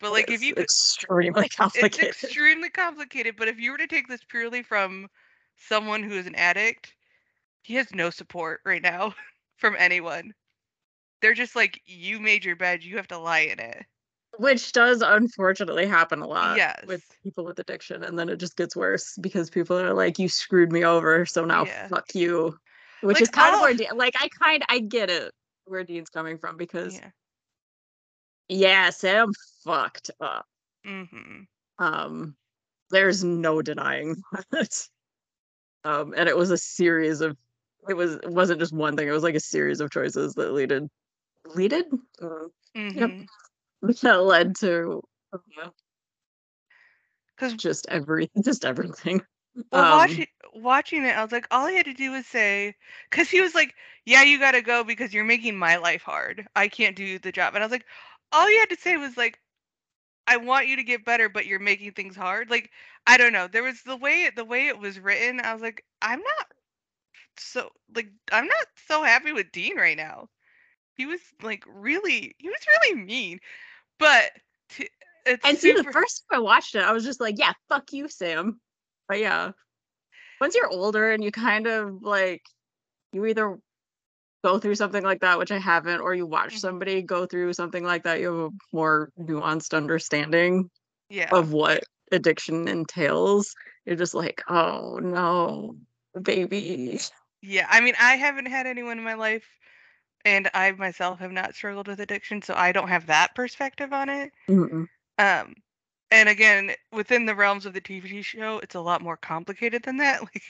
but 0.03 0.13
like 0.13 0.31
if 0.31 0.43
you 0.43 0.55
extremely 0.59 1.49
it's 1.77 1.99
extremely 1.99 2.69
complicated, 2.69 3.37
but 3.39 3.49
if 3.49 3.59
you 3.59 3.71
were 3.71 3.79
to 3.79 3.87
take 3.87 4.09
this 4.09 4.21
purely 4.29 4.63
from 4.63 5.09
someone 5.57 6.03
who 6.03 6.15
is 6.17 6.27
an 6.27 6.35
addict, 6.35 6.93
he 7.63 7.75
has 7.77 7.95
no 7.95 8.11
support 8.11 8.61
right 8.67 8.83
now 8.83 9.15
from 9.57 9.77
anyone. 9.79 10.35
They're 11.23 11.35
just 11.35 11.55
like, 11.55 11.81
you 11.87 12.19
made 12.19 12.45
your 12.45 12.57
bed, 12.57 12.83
you 12.83 12.97
have 12.97 13.07
to 13.09 13.19
lie 13.19 13.41
in 13.41 13.61
it. 13.61 13.87
Which 14.39 14.73
does 14.73 15.03
unfortunately 15.03 15.87
happen 15.87 16.21
a 16.21 16.27
lot 16.27 16.59
with 16.89 17.05
people 17.23 17.45
with 17.45 17.61
addiction, 17.61 18.03
and 18.03 18.19
then 18.19 18.29
it 18.29 18.41
just 18.41 18.57
gets 18.57 18.75
worse 18.75 19.17
because 19.21 19.51
people 19.51 19.79
are 19.79 19.95
like, 19.95 20.19
"You 20.19 20.29
screwed 20.29 20.73
me 20.73 20.85
over, 20.85 21.25
so 21.27 21.45
now 21.45 21.67
Yeah. 21.67 21.87
fuck 21.89 22.13
you," 22.15 22.59
which 23.03 23.15
Like, 23.15 23.23
is 23.23 23.29
kind 23.29 23.55
of 23.55 23.61
where, 23.61 23.75
De- 23.75 23.95
like, 23.95 24.15
I 24.19 24.29
kind, 24.29 24.65
I 24.69 24.81
get 24.81 25.11
it 25.11 25.33
where 25.67 25.85
Dean's 25.85 26.11
coming 26.11 26.39
from 26.39 26.57
because, 26.57 26.99
Yeah. 26.99 27.11
Yeah, 28.53 28.91
Sam 28.91 29.33
fucked 29.65 30.11
up. 30.21 30.47
Mm-hmm. 30.87 31.43
Um, 31.79 32.37
there's 32.91 33.25
no 33.25 33.63
denying 33.63 34.17
that. 34.51 34.89
Um, 35.85 36.15
and 36.17 36.29
it 36.29 36.37
was 36.37 36.51
a 36.51 36.59
series 36.59 37.21
of, 37.21 37.37
it 37.89 37.95
was, 37.95 38.15
it 38.15 38.31
wasn't 38.31 38.61
just 38.61 38.73
one 38.73 38.97
thing. 38.97 39.09
It 39.09 39.13
was 39.13 39.23
like 39.25 39.35
a 39.35 39.41
series 39.41 39.81
of 39.81 39.91
choices 39.91 40.35
that 40.35 40.53
leaded, 40.53 40.89
leaded, 41.47 41.87
uh, 42.21 42.49
Mm-hmm. 42.77 43.23
that 44.03 44.23
led 44.23 44.57
to. 44.57 45.03
uh, 45.33 45.69
Because 47.37 47.55
just 47.55 47.87
every 47.89 48.31
just 48.45 48.65
everything. 48.65 49.23
well, 49.73 49.83
Um, 49.83 49.99
watching 49.99 50.27
watching 50.55 51.05
it, 51.05 51.17
I 51.17 51.23
was 51.23 51.33
like, 51.33 51.47
all 51.51 51.67
he 51.67 51.77
had 51.77 51.87
to 51.87 51.95
do 51.95 52.13
was 52.13 52.27
say, 52.27 52.75
because 53.11 53.29
he 53.29 53.41
was 53.41 53.55
like, 53.55 53.75
"Yeah, 54.05 54.23
you 54.23 54.39
got 54.39 54.53
to 54.53 54.63
go 54.63 54.85
because 54.85 55.13
you're 55.13 55.25
making 55.25 55.57
my 55.57 55.77
life 55.77 56.03
hard. 56.03 56.47
I 56.55 56.69
can't 56.69 56.97
do 56.97 57.19
the 57.19 57.33
job." 57.33 57.55
And 57.55 57.63
I 57.63 57.67
was 57.67 57.73
like, 57.73 57.87
all 58.33 58.51
you 58.51 58.59
had 58.59 58.71
to 58.71 58.81
say 58.81 58.97
was 58.97 59.17
like, 59.17 59.39
"I 60.27 60.37
want 60.39 60.69
you 60.69 60.77
to 60.77 60.85
get 60.85 61.05
better, 61.05 61.29
but 61.29 61.47
you're 61.47 61.61
making 61.61 61.93
things 61.93 62.17
hard." 62.17 62.51
Like, 62.51 62.71
I 63.07 63.17
don't 63.17 63.33
know. 63.33 63.49
There 63.49 63.63
was 63.63 63.83
the 63.83 63.97
way 63.97 64.25
it, 64.25 64.37
the 64.37 64.45
way 64.45 64.69
it 64.69 64.79
was 64.79 64.99
written. 64.99 65.41
I 65.41 65.53
was 65.53 65.63
like, 65.63 65.85
I'm 66.01 66.21
not 66.21 66.47
so 67.39 67.71
like 67.95 68.09
I'm 68.31 68.47
not 68.47 68.67
so 68.89 69.03
happy 69.03 69.33
with 69.33 69.53
Dean 69.53 69.77
right 69.77 69.97
now. 69.97 70.29
He 70.95 71.07
was 71.07 71.21
like 71.43 71.65
really, 71.67 72.35
he 72.39 72.49
was 72.49 72.61
really 72.67 73.03
mean, 73.03 73.41
but 73.99 74.31
to, 74.71 74.87
and 75.45 75.59
see, 75.59 75.73
the 75.73 75.85
first 75.85 76.25
time 76.31 76.39
I 76.39 76.43
watched 76.43 76.75
it, 76.75 76.83
I 76.83 76.93
was 76.93 77.05
just 77.05 77.21
like, 77.21 77.39
"Yeah, 77.39 77.53
fuck 77.69 77.93
you, 77.93 78.09
Sam." 78.09 78.61
But 79.09 79.21
yeah, 79.21 79.53
once 80.41 80.55
you're 80.55 80.69
older 80.69 81.13
and 81.13 81.23
you 81.23 81.31
kind 81.31 81.67
of 81.67 82.03
like, 82.03 82.43
you 83.13 83.25
either 83.27 83.59
go 84.43 84.59
through 84.59 84.75
something 84.75 85.05
like 85.05 85.21
that, 85.21 85.39
which 85.39 85.53
I 85.53 85.59
haven't, 85.59 86.01
or 86.01 86.15
you 86.15 86.27
watch 86.27 86.55
Mhm. 86.55 86.59
somebody 86.59 87.03
go 87.03 87.27
through 87.27 87.53
something 87.53 87.85
like 87.85 88.03
that, 88.05 88.21
you 88.21 88.27
have 88.27 88.53
a 88.53 88.77
more 88.77 89.11
nuanced 89.19 89.75
understanding 89.77 90.71
yeah. 91.09 91.31
of 91.33 91.53
what 91.53 91.85
addiction 92.11 92.69
entails, 92.69 93.55
you're 93.85 93.97
just 93.97 94.15
like, 94.15 94.43
oh 94.49 94.99
no, 95.03 95.77
baby. 96.21 96.99
Yeah, 97.41 97.67
I 97.71 97.81
mean, 97.81 97.95
I 98.01 98.17
haven't 98.17 98.47
had 98.47 98.67
anyone 98.67 98.99
in 98.99 99.05
my 99.05 99.15
life, 99.15 99.47
and 100.25 100.49
I 100.55 100.71
myself 100.73 101.19
have 101.19 101.33
not 101.33 101.55
struggled 101.55 101.89
with 101.89 102.01
addiction, 102.01 102.43
so 102.43 102.55
I 102.55 102.73
don't 102.73 102.89
have 102.89 103.07
that 103.07 103.35
perspective 103.35 103.93
on 103.93 104.09
it. 104.09 104.33
Mm-mm. 104.49 104.87
Um, 105.19 105.55
and 106.11 106.29
again, 106.29 106.73
within 106.93 107.27
the 107.27 107.35
realms 107.35 107.67
of 107.67 107.73
the 107.73 107.81
TV 107.81 108.23
show, 108.23 108.59
it's 108.59 108.75
a 108.75 108.81
lot 108.81 109.03
more 109.03 109.17
complicated 109.17 109.83
than 109.83 109.97
that. 109.99 110.21
Like 110.35 110.43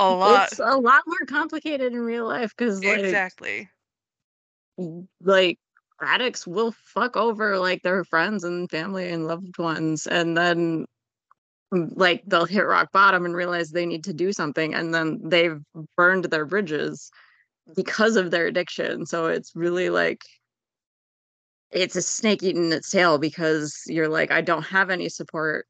a 0.00 0.14
lot. 0.16 0.48
It's 0.50 0.60
a 0.60 0.76
lot 0.76 1.02
more 1.06 1.26
complicated 1.26 1.92
in 1.92 2.00
real 2.00 2.26
life 2.26 2.52
because 2.56 2.84
like 2.84 3.00
exactly. 3.00 3.68
like 5.22 5.58
addicts 6.00 6.46
will 6.46 6.72
fuck 6.72 7.16
over 7.16 7.58
like 7.58 7.82
their 7.82 8.04
friends 8.04 8.44
and 8.44 8.70
family 8.70 9.10
and 9.10 9.26
loved 9.26 9.58
ones 9.58 10.06
and 10.06 10.36
then 10.36 10.86
mm, 11.74 11.90
like 11.94 12.22
they'll 12.26 12.46
hit 12.46 12.66
rock 12.66 12.90
bottom 12.92 13.24
and 13.24 13.34
realize 13.34 13.70
they 13.70 13.86
need 13.86 14.04
to 14.04 14.14
do 14.14 14.32
something 14.32 14.74
and 14.74 14.94
then 14.94 15.20
they've 15.22 15.60
burned 15.96 16.24
their 16.24 16.46
bridges 16.46 17.10
because 17.76 18.16
of 18.16 18.30
their 18.30 18.46
addiction 18.46 19.04
so 19.04 19.26
it's 19.26 19.52
really 19.54 19.90
like 19.90 20.22
it's 21.70 21.96
a 21.96 22.02
snake 22.02 22.42
eating 22.42 22.72
its 22.72 22.90
tail 22.90 23.18
because 23.18 23.82
you're 23.86 24.08
like 24.08 24.30
i 24.30 24.40
don't 24.40 24.64
have 24.64 24.90
any 24.90 25.08
support 25.08 25.66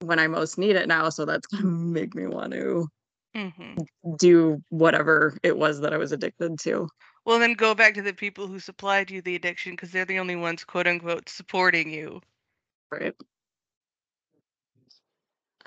when 0.00 0.18
i 0.18 0.26
most 0.26 0.58
need 0.58 0.76
it 0.76 0.86
now 0.86 1.08
so 1.08 1.24
that's 1.24 1.46
gonna 1.46 1.64
make 1.64 2.14
me 2.14 2.26
want 2.26 2.52
to 2.52 2.86
hmm 3.36 3.74
do 4.18 4.62
whatever 4.70 5.36
it 5.42 5.56
was 5.56 5.80
that 5.80 5.92
i 5.92 5.96
was 5.98 6.12
addicted 6.12 6.58
to 6.58 6.88
Well, 7.26 7.38
then 7.40 7.54
go 7.54 7.74
back 7.74 7.94
to 7.94 8.02
the 8.02 8.14
people 8.14 8.46
who 8.46 8.58
supplied 8.60 9.10
you 9.10 9.20
the 9.20 9.34
addiction 9.34 9.72
because 9.72 9.90
they're 9.90 10.04
the 10.06 10.18
only 10.20 10.36
ones, 10.36 10.64
quote 10.64 10.86
unquote, 10.86 11.28
supporting 11.28 11.90
you. 11.90 12.20
Right. 12.90 13.14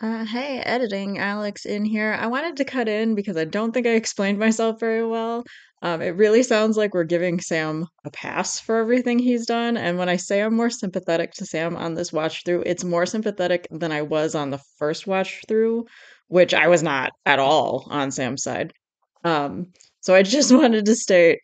Uh, 0.01 0.23
hey, 0.25 0.59
editing, 0.59 1.17
Alex 1.19 1.65
in 1.65 1.83
here. 1.83 2.15
I 2.17 2.27
wanted 2.27 2.55
to 2.57 2.65
cut 2.65 2.87
in 2.87 3.15
because 3.15 3.35
I 3.35 3.43
don't 3.43 3.73
think 3.73 3.85
I 3.85 3.91
explained 3.91 4.39
myself 4.39 4.79
very 4.79 5.05
well. 5.05 5.43
Um, 5.81 6.01
it 6.01 6.15
really 6.15 6.43
sounds 6.43 6.77
like 6.77 6.93
we're 6.93 7.03
giving 7.03 7.41
Sam 7.41 7.85
a 8.05 8.09
pass 8.11 8.61
for 8.61 8.77
everything 8.77 9.19
he's 9.19 9.45
done. 9.45 9.75
And 9.75 9.97
when 9.97 10.07
I 10.07 10.15
say 10.15 10.41
I'm 10.41 10.55
more 10.55 10.69
sympathetic 10.69 11.33
to 11.33 11.45
Sam 11.45 11.75
on 11.75 11.95
this 11.95 12.13
watch 12.13 12.45
through, 12.45 12.63
it's 12.65 12.85
more 12.85 13.05
sympathetic 13.05 13.67
than 13.71 13.91
I 13.91 14.03
was 14.03 14.35
on 14.35 14.51
the 14.51 14.61
first 14.77 15.05
watch 15.05 15.41
through, 15.49 15.85
which 16.29 16.53
I 16.53 16.67
was 16.67 16.81
not 16.83 17.11
at 17.25 17.39
all 17.39 17.87
on 17.91 18.11
Sam's 18.11 18.43
side. 18.43 18.73
Um, 19.23 19.67
so 20.01 20.15
I 20.15 20.23
just 20.37 20.51
wanted 20.51 20.85
to 20.85 20.95
state 20.95 21.39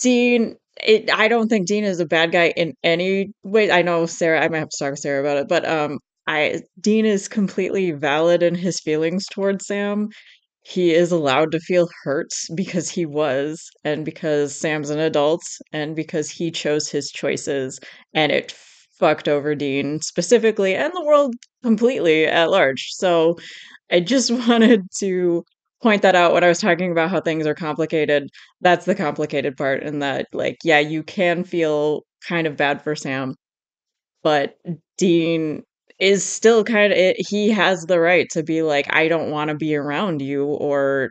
Dean, 0.00 0.56
it, 0.82 1.10
I 1.12 1.28
don't 1.28 1.48
think 1.48 1.66
Dean 1.66 1.84
is 1.84 2.00
a 2.00 2.06
bad 2.06 2.32
guy 2.32 2.52
in 2.56 2.74
any 2.82 3.32
way. 3.42 3.70
I 3.70 3.82
know 3.82 4.06
Sarah, 4.06 4.42
I 4.42 4.48
might 4.48 4.58
have 4.58 4.68
to 4.70 4.78
talk 4.78 4.94
to 4.94 5.00
Sarah 5.00 5.20
about 5.20 5.38
it, 5.38 5.48
but 5.48 5.66
um, 5.68 5.98
I 6.26 6.62
Dean 6.80 7.06
is 7.06 7.28
completely 7.28 7.92
valid 7.92 8.42
in 8.42 8.54
his 8.54 8.80
feelings 8.80 9.26
towards 9.26 9.66
Sam. 9.66 10.08
He 10.62 10.92
is 10.94 11.12
allowed 11.12 11.52
to 11.52 11.60
feel 11.60 11.88
hurt 12.02 12.30
because 12.54 12.90
he 12.90 13.06
was, 13.06 13.70
and 13.84 14.04
because 14.04 14.58
Sam's 14.58 14.90
an 14.90 14.98
adult, 14.98 15.42
and 15.72 15.94
because 15.94 16.30
he 16.30 16.50
chose 16.50 16.88
his 16.88 17.10
choices, 17.10 17.78
and 18.14 18.32
it 18.32 18.52
fucked 18.98 19.28
over 19.28 19.54
Dean 19.54 20.00
specifically 20.00 20.74
and 20.74 20.92
the 20.94 21.04
world 21.04 21.34
completely 21.62 22.26
at 22.26 22.50
large. 22.50 22.88
So 22.92 23.36
I 23.90 24.00
just 24.00 24.30
wanted 24.48 24.82
to 25.00 25.44
point 25.82 26.02
that 26.02 26.14
out 26.14 26.32
when 26.32 26.44
I 26.44 26.48
was 26.48 26.60
talking 26.60 26.92
about 26.92 27.10
how 27.10 27.20
things 27.20 27.46
are 27.46 27.54
complicated. 27.54 28.28
That's 28.60 28.86
the 28.86 28.94
complicated 28.94 29.56
part, 29.56 29.82
and 29.82 30.02
that, 30.02 30.26
like, 30.32 30.56
yeah, 30.64 30.78
you 30.80 31.02
can 31.02 31.44
feel 31.44 32.04
kind 32.28 32.46
of 32.46 32.56
bad 32.56 32.82
for 32.82 32.96
Sam, 32.96 33.34
but 34.22 34.56
Dean 34.98 35.62
is 35.98 36.24
still 36.24 36.64
kind 36.64 36.92
of 36.92 36.98
it, 36.98 37.16
he 37.28 37.50
has 37.50 37.82
the 37.86 38.00
right 38.00 38.28
to 38.32 38.42
be 38.42 38.62
like, 38.62 38.92
I 38.92 39.08
don't 39.08 39.30
want 39.30 39.50
to 39.50 39.56
be 39.56 39.76
around 39.76 40.22
you, 40.22 40.44
or 40.46 41.10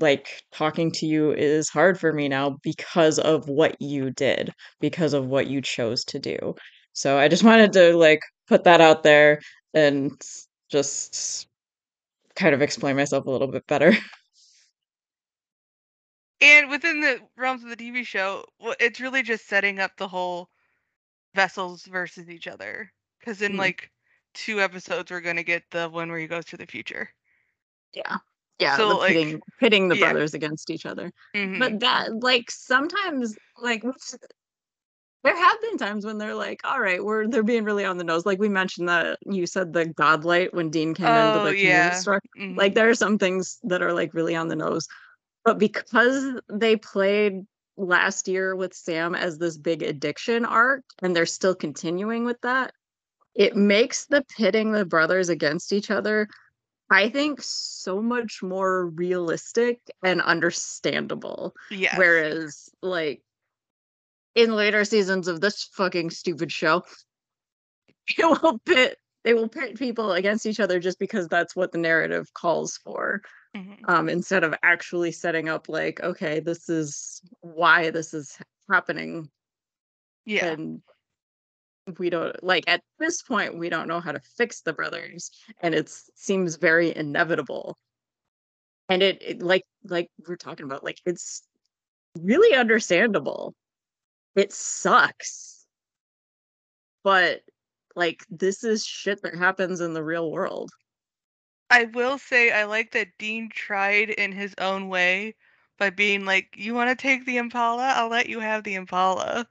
like 0.00 0.42
talking 0.52 0.90
to 0.92 1.06
you 1.06 1.32
is 1.32 1.68
hard 1.70 1.98
for 2.00 2.12
me 2.12 2.28
now 2.28 2.58
because 2.62 3.18
of 3.20 3.48
what 3.48 3.76
you 3.80 4.10
did, 4.12 4.52
because 4.80 5.14
of 5.14 5.26
what 5.28 5.48
you 5.48 5.60
chose 5.62 6.04
to 6.06 6.18
do. 6.18 6.54
So 6.92 7.18
I 7.18 7.28
just 7.28 7.44
wanted 7.44 7.72
to 7.74 7.96
like 7.96 8.20
put 8.48 8.64
that 8.64 8.80
out 8.80 9.02
there 9.02 9.40
and 9.74 10.12
just 10.70 11.46
kind 12.34 12.54
of 12.54 12.62
explain 12.62 12.96
myself 12.96 13.26
a 13.26 13.30
little 13.30 13.48
bit 13.48 13.66
better. 13.66 13.92
And 16.44 16.68
within 16.70 17.00
the 17.00 17.20
realms 17.36 17.62
of 17.62 17.70
the 17.70 17.76
TV 17.76 18.04
show, 18.04 18.44
well, 18.58 18.74
it's 18.80 18.98
really 19.00 19.22
just 19.22 19.46
setting 19.46 19.78
up 19.78 19.92
the 19.96 20.08
whole 20.08 20.48
vessels 21.36 21.84
versus 21.84 22.28
each 22.28 22.48
other. 22.48 22.90
Because 23.20 23.42
in 23.42 23.52
Mhm. 23.52 23.58
like 23.58 23.92
two 24.34 24.60
episodes, 24.60 25.12
we're 25.12 25.20
gonna 25.20 25.44
get 25.44 25.62
the 25.70 25.88
one 25.88 26.10
where 26.10 26.18
he 26.18 26.26
goes 26.26 26.44
to 26.46 26.56
the 26.56 26.66
future. 26.66 27.08
Yeah. 27.92 28.16
Yeah, 28.58 28.76
So, 28.76 28.88
the 28.88 28.94
like- 28.96 29.12
pitting 29.12 29.40
pitting 29.60 29.88
the 29.88 29.96
yeah. 29.96 30.10
brothers 30.10 30.34
against 30.34 30.68
each 30.70 30.84
other. 30.84 31.12
Mhm. 31.32 31.60
But 31.60 31.78
that 31.78 32.12
like 32.24 32.50
sometimes 32.50 33.36
like 33.58 33.84
what's- 33.84 34.16
there 35.24 35.36
have 35.36 35.60
been 35.62 35.78
times 35.78 36.04
when 36.04 36.18
they're 36.18 36.34
like, 36.34 36.60
all 36.64 36.80
right, 36.80 37.02
we're 37.02 37.28
they're 37.28 37.42
being 37.42 37.64
really 37.64 37.84
on 37.84 37.96
the 37.98 38.04
nose. 38.04 38.26
Like 38.26 38.38
we 38.40 38.48
mentioned 38.48 38.88
that 38.88 39.18
you 39.24 39.46
said 39.46 39.72
the 39.72 39.86
godlight 39.86 40.52
when 40.52 40.70
Dean 40.70 40.94
came 40.94 41.06
into 41.06 41.38
Oh, 41.40 41.44
the 41.44 41.50
community 41.50 41.68
yeah. 41.68 41.90
store. 41.90 42.20
Mhm. 42.38 42.56
Like 42.56 42.74
there 42.74 42.88
are 42.88 42.94
some 42.94 43.18
things 43.18 43.58
that 43.64 43.82
are 43.82 43.92
like 43.92 44.14
really 44.14 44.34
on 44.34 44.48
the 44.48 44.56
nose. 44.56 44.88
But 45.44 45.58
because 45.58 46.40
they 46.52 46.76
played 46.76 47.46
last 47.76 48.28
year 48.28 48.54
with 48.56 48.74
Sam 48.74 49.14
as 49.14 49.38
this 49.38 49.56
big 49.56 49.82
addiction 49.82 50.44
arc 50.44 50.84
and 51.02 51.14
they're 51.16 51.26
still 51.26 51.54
continuing 51.54 52.24
with 52.24 52.40
that, 52.42 52.72
it 53.34 53.56
makes 53.56 54.06
the 54.06 54.24
pitting 54.36 54.72
the 54.72 54.84
brothers 54.84 55.28
against 55.28 55.72
each 55.72 55.90
other 55.90 56.28
I 56.90 57.08
think 57.08 57.40
so 57.42 58.02
much 58.02 58.42
more 58.42 58.88
realistic 58.88 59.80
and 60.02 60.20
understandable. 60.20 61.54
yes. 61.70 61.96
Whereas, 61.96 62.68
like, 62.82 63.22
in 64.34 64.54
later 64.54 64.84
seasons 64.84 65.28
of 65.28 65.40
this 65.40 65.64
fucking 65.64 66.10
stupid 66.10 66.50
show, 66.50 66.82
it 68.18 68.42
will 68.42 68.58
pit 68.60 68.98
they 69.24 69.34
will 69.34 69.48
pit 69.48 69.78
people 69.78 70.12
against 70.12 70.46
each 70.46 70.58
other 70.58 70.80
just 70.80 70.98
because 70.98 71.28
that's 71.28 71.54
what 71.54 71.70
the 71.70 71.78
narrative 71.78 72.32
calls 72.34 72.76
for. 72.78 73.22
Mhm. 73.56 73.78
Um, 73.86 74.08
instead 74.08 74.42
of 74.42 74.54
actually 74.62 75.12
setting 75.12 75.48
up 75.48 75.68
like, 75.68 76.00
okay, 76.00 76.40
this 76.40 76.68
is 76.68 77.20
why 77.40 77.90
this 77.90 78.14
is 78.14 78.36
happening. 78.68 79.28
Yeah. 80.24 80.46
And 80.46 80.82
we 81.98 82.10
don't 82.10 82.42
like 82.42 82.64
at 82.68 82.80
this 82.98 83.22
point 83.22 83.58
we 83.58 83.68
don't 83.68 83.88
know 83.88 84.00
how 84.00 84.12
to 84.12 84.20
fix 84.36 84.60
the 84.60 84.72
brothers 84.72 85.32
and 85.62 85.74
it 85.74 85.90
seems 86.14 86.54
very 86.54 86.94
inevitable 86.94 87.76
and 88.88 89.02
it, 89.02 89.20
it 89.20 89.42
like 89.42 89.64
like 89.84 90.08
we're 90.28 90.36
talking 90.36 90.64
about 90.64 90.84
like 90.84 91.00
it's 91.04 91.42
really 92.20 92.56
understandable 92.56 93.54
it 94.36 94.52
sucks 94.52 95.66
but 97.02 97.42
like 97.94 98.24
this 98.30 98.64
is 98.64 98.84
shit 98.84 99.22
that 99.22 99.34
happens 99.34 99.80
in 99.80 99.92
the 99.92 100.04
real 100.04 100.30
world 100.30 100.70
I 101.70 101.84
will 101.84 102.18
say 102.18 102.50
I 102.52 102.64
like 102.64 102.92
that 102.92 103.16
Dean 103.18 103.48
tried 103.48 104.10
in 104.10 104.30
his 104.30 104.54
own 104.58 104.90
way 104.90 105.34
by 105.78 105.88
being 105.88 106.26
like, 106.26 106.54
"You 106.54 106.74
want 106.74 106.90
to 106.90 106.94
take 106.94 107.24
the 107.24 107.38
Impala? 107.38 107.94
I'll 107.96 108.10
let 108.10 108.28
you 108.28 108.40
have 108.40 108.62
the 108.62 108.74
Impala." 108.74 109.48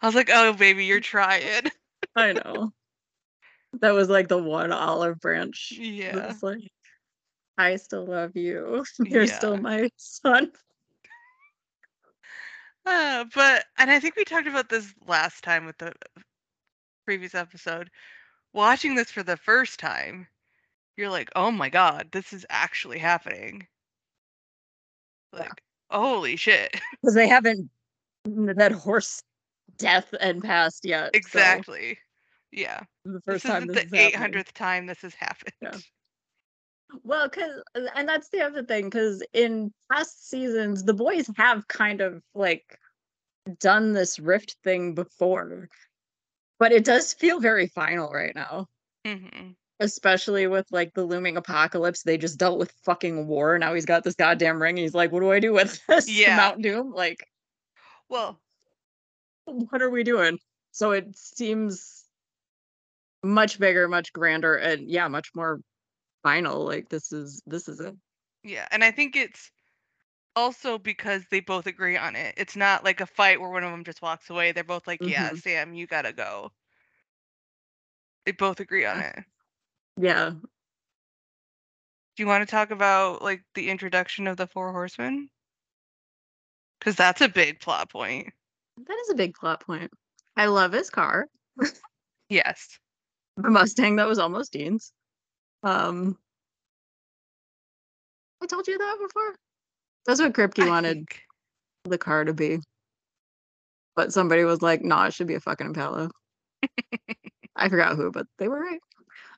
I 0.00 0.06
was 0.06 0.14
like, 0.14 0.30
"Oh, 0.32 0.52
baby, 0.52 0.84
you're 0.84 1.00
trying." 1.00 1.72
i 2.14 2.32
know 2.44 2.72
that 3.80 3.92
was 3.94 4.08
like 4.08 4.28
the 4.28 4.38
one 4.38 4.72
olive 4.72 5.18
branch 5.20 5.72
Yeah. 5.76 6.32
like 6.42 6.70
i 7.58 7.76
still 7.76 8.06
love 8.06 8.36
you 8.36 8.84
you're 9.04 9.26
still 9.26 9.56
my 9.56 9.88
son 9.96 10.52
Uh, 12.86 13.24
but 13.34 13.64
and 13.78 13.90
I 13.90 13.98
think 14.00 14.16
we 14.16 14.24
talked 14.24 14.46
about 14.46 14.68
this 14.68 14.92
last 15.06 15.42
time 15.42 15.64
with 15.66 15.78
the 15.78 15.92
previous 17.06 17.34
episode. 17.34 17.90
Watching 18.52 18.94
this 18.94 19.10
for 19.10 19.22
the 19.22 19.36
first 19.36 19.78
time, 19.80 20.26
you're 20.96 21.10
like, 21.10 21.30
"Oh 21.34 21.50
my 21.50 21.68
god, 21.68 22.08
this 22.12 22.32
is 22.32 22.44
actually 22.50 22.98
happening." 22.98 23.66
Yeah. 25.32 25.40
Like, 25.40 25.62
holy 25.90 26.36
shit. 26.36 26.72
because 27.02 27.14
they 27.14 27.28
haven't 27.28 27.70
that 28.24 28.72
horse 28.72 29.22
death 29.76 30.14
and 30.20 30.42
past 30.42 30.84
yet. 30.84 31.06
so 31.06 31.18
exactly. 31.18 31.98
Yeah. 32.52 32.80
the 33.04 33.12
This 33.14 33.22
first 33.24 33.46
time 33.46 33.62
isn't 33.64 33.74
this 33.74 33.90
the 33.90 33.98
is 33.98 34.14
happening. 34.14 34.32
800th 34.32 34.52
time 34.52 34.86
this 34.86 35.02
has 35.02 35.14
happened. 35.14 35.54
Yeah. 35.62 35.76
Well, 37.02 37.28
because 37.28 37.62
and 37.94 38.08
that's 38.08 38.28
the 38.28 38.42
other 38.42 38.62
thing. 38.62 38.84
Because 38.84 39.22
in 39.32 39.72
past 39.90 40.28
seasons, 40.28 40.84
the 40.84 40.94
boys 40.94 41.28
have 41.36 41.66
kind 41.68 42.00
of 42.00 42.22
like 42.34 42.78
done 43.58 43.92
this 43.92 44.18
rift 44.18 44.56
thing 44.64 44.94
before, 44.94 45.68
but 46.58 46.72
it 46.72 46.84
does 46.84 47.12
feel 47.12 47.40
very 47.40 47.66
final 47.66 48.10
right 48.10 48.34
now. 48.34 48.66
hmm 49.06 49.50
Especially 49.80 50.46
with 50.46 50.66
like 50.70 50.94
the 50.94 51.04
looming 51.04 51.36
apocalypse, 51.36 52.04
they 52.04 52.16
just 52.16 52.38
dealt 52.38 52.58
with 52.58 52.70
fucking 52.84 53.26
war. 53.26 53.58
Now 53.58 53.74
he's 53.74 53.86
got 53.86 54.04
this 54.04 54.14
goddamn 54.14 54.62
ring. 54.62 54.76
He's 54.76 54.94
like, 54.94 55.10
"What 55.10 55.20
do 55.20 55.32
I 55.32 55.40
do 55.40 55.52
with 55.52 55.80
this?" 55.88 56.08
Yeah. 56.08 56.36
Mount 56.36 56.62
Doom. 56.62 56.92
Like, 56.92 57.18
Well, 58.08 58.40
what 59.46 59.82
are 59.82 59.90
we 59.90 60.04
doing? 60.04 60.38
So 60.70 60.92
it 60.92 61.16
seems 61.16 62.04
much 63.22 63.58
bigger, 63.58 63.88
much 63.88 64.12
grander, 64.12 64.54
and 64.54 64.88
yeah, 64.88 65.08
much 65.08 65.30
more 65.34 65.60
final. 66.24 66.64
Like 66.64 66.90
this 66.90 67.12
is 67.12 67.42
this 67.46 67.68
is 67.68 67.80
it. 67.80 67.94
Yeah, 68.44 68.66
and 68.72 68.84
I 68.84 68.90
think 68.92 69.16
it's 69.16 69.52
also 70.36 70.78
because 70.78 71.24
they 71.30 71.40
both 71.40 71.66
agree 71.68 71.96
on 71.96 72.16
it. 72.16 72.34
It's 72.38 72.56
not 72.56 72.84
like 72.84 73.00
a 73.00 73.06
fight 73.06 73.40
where 73.40 73.50
one 73.50 73.64
of 73.64 73.70
them 73.72 73.84
just 73.84 74.02
walks 74.02 74.30
away. 74.30 74.52
They're 74.52 74.64
both 74.64 74.88
like, 74.88 75.00
"Yeah, 75.06 75.32
Mhm. 75.32 75.42
Sam, 75.42 75.74
you 75.74 75.86
gotta 75.86 76.12
go." 76.12 76.52
They 78.26 78.32
both 78.32 78.60
agree 78.60 78.84
on 78.84 79.00
it. 79.00 79.24
Yeah. 79.96 80.30
Do 82.16 82.22
you 82.22 82.26
want 82.26 82.42
to 82.42 82.50
talk 82.50 82.70
about 82.70 83.22
like 83.22 83.44
the 83.54 83.70
introduction 83.70 84.26
of 84.26 84.36
the 84.36 84.46
Four 84.48 84.72
Horsemen? 84.72 85.30
Because 86.78 86.96
that's 86.96 87.20
a 87.22 87.28
big 87.28 87.60
plot 87.60 87.90
point. 87.90 88.32
That 88.86 88.98
is 89.02 89.10
a 89.10 89.14
big 89.14 89.34
plot 89.34 89.60
point. 89.60 89.92
I 90.36 90.46
love 90.46 90.72
his 90.72 90.90
car. 90.90 91.28
Yes. 92.30 92.78
The 93.36 93.50
Mustang 93.50 93.96
that 93.96 94.08
was 94.08 94.18
almost 94.18 94.52
Dean's. 94.52 94.92
Um 95.64 96.16
I 98.42 98.46
told 98.46 98.66
you 98.68 98.76
that 98.76 98.98
before. 99.00 99.34
That's 100.06 100.20
what 100.20 100.32
Kripke 100.34 100.64
I 100.64 100.68
wanted 100.68 100.96
think- 100.96 101.22
the 101.86 101.98
car 101.98 102.24
to 102.24 102.34
be. 102.34 102.58
But 103.96 104.12
somebody 104.12 104.44
was 104.44 104.60
like, 104.60 104.82
nah, 104.82 105.06
it 105.06 105.14
should 105.14 105.26
be 105.28 105.34
a 105.34 105.40
fucking 105.40 105.68
Impala. 105.68 106.10
I 107.56 107.68
forgot 107.68 107.96
who, 107.96 108.10
but 108.10 108.26
they 108.38 108.48
were 108.48 108.60
right. 108.60 108.80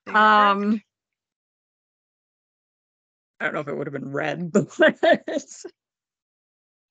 they 0.07 0.12
were. 0.12 0.18
Um 0.18 0.81
I 3.39 3.45
don't 3.45 3.55
know 3.55 3.61
if 3.61 3.68
it 3.68 3.77
would 3.77 3.87
have 3.87 3.93
been 3.93 4.11
red, 4.12 4.51
but 4.53 4.68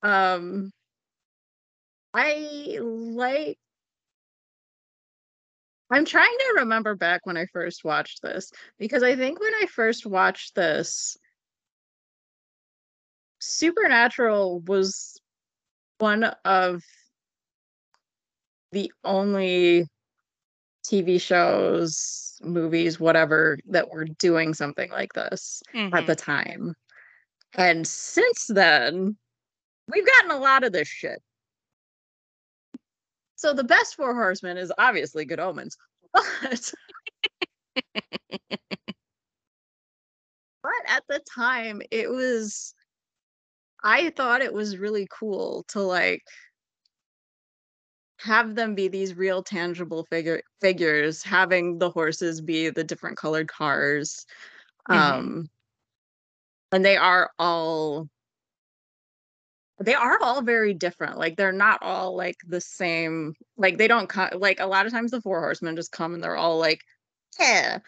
um 0.03 0.71
I 2.13 2.77
like 2.81 3.57
I'm 5.95 6.03
trying 6.03 6.37
to 6.37 6.55
remember 6.57 6.93
back 6.93 7.21
when 7.23 7.37
I 7.37 7.45
first 7.45 7.85
watched 7.85 8.21
this 8.21 8.51
because 8.77 9.01
I 9.01 9.15
think 9.15 9.39
when 9.39 9.53
I 9.53 9.65
first 9.65 10.05
watched 10.05 10.53
this 10.53 11.15
Supernatural 13.39 14.59
was 14.61 15.21
one 15.99 16.25
of 16.43 16.83
the 18.73 18.91
only 19.05 19.87
TV 20.85 21.21
shows, 21.21 22.37
movies, 22.41 22.99
whatever 22.99 23.57
that 23.69 23.89
were 23.89 24.03
doing 24.03 24.53
something 24.53 24.91
like 24.91 25.13
this 25.13 25.63
at 25.73 25.91
Mhm. 25.91 26.05
the 26.07 26.15
time. 26.15 26.73
And 27.53 27.87
since 27.87 28.47
then, 28.47 29.17
we've 29.87 30.05
gotten 30.05 30.31
a 30.31 30.39
lot 30.39 30.65
of 30.65 30.73
this 30.73 30.89
shit. 30.89 31.21
So 33.35 33.53
the 33.53 33.63
best 33.63 33.95
four 33.95 34.13
horsemen 34.15 34.57
is 34.57 34.71
obviously 34.77 35.25
good 35.25 35.39
omens. 35.39 35.77
But 36.13 36.71
but 40.63 40.71
at 40.87 41.03
the 41.07 41.19
time 41.33 41.81
it 41.91 42.09
was 42.09 42.73
I 43.83 44.09
thought 44.11 44.41
it 44.41 44.53
was 44.53 44.77
really 44.77 45.07
cool 45.09 45.63
to 45.69 45.79
like 45.81 46.23
have 48.19 48.55
them 48.55 48.75
be 48.75 48.87
these 48.87 49.15
real 49.15 49.43
tangible 49.43 50.05
figure 50.09 50.41
figures, 50.61 51.21
having 51.23 51.77
the 51.79 51.89
horses 51.89 52.41
be 52.41 52.69
the 52.69 52.83
different 52.83 53.17
colored 53.17 53.47
cars. 53.47 54.25
Mhm. 54.89 54.95
Um 54.95 55.49
and 56.71 56.83
they 56.83 56.97
are 56.97 57.31
all 57.39 58.07
they 59.79 59.93
are 59.93 60.17
all 60.21 60.41
very 60.41 60.73
different. 60.73 61.17
Like 61.17 61.35
they're 61.35 61.51
not 61.51 61.81
all 61.83 62.15
like 62.15 62.37
the 62.47 62.61
same. 62.61 63.33
Like 63.57 63.77
they 63.77 63.87
don't 63.87 64.07
come 64.07 64.29
like 64.37 64.59
a 64.59 64.65
lot 64.67 64.85
of 64.85 64.91
times 64.91 65.11
the 65.11 65.21
four 65.21 65.41
horsemen 65.41 65.75
just 65.75 65.91
come 65.91 66.13
and 66.13 66.23
they're 66.23 66.37
all 66.37 66.57
like, 66.59 66.81
yeah. 67.39 67.79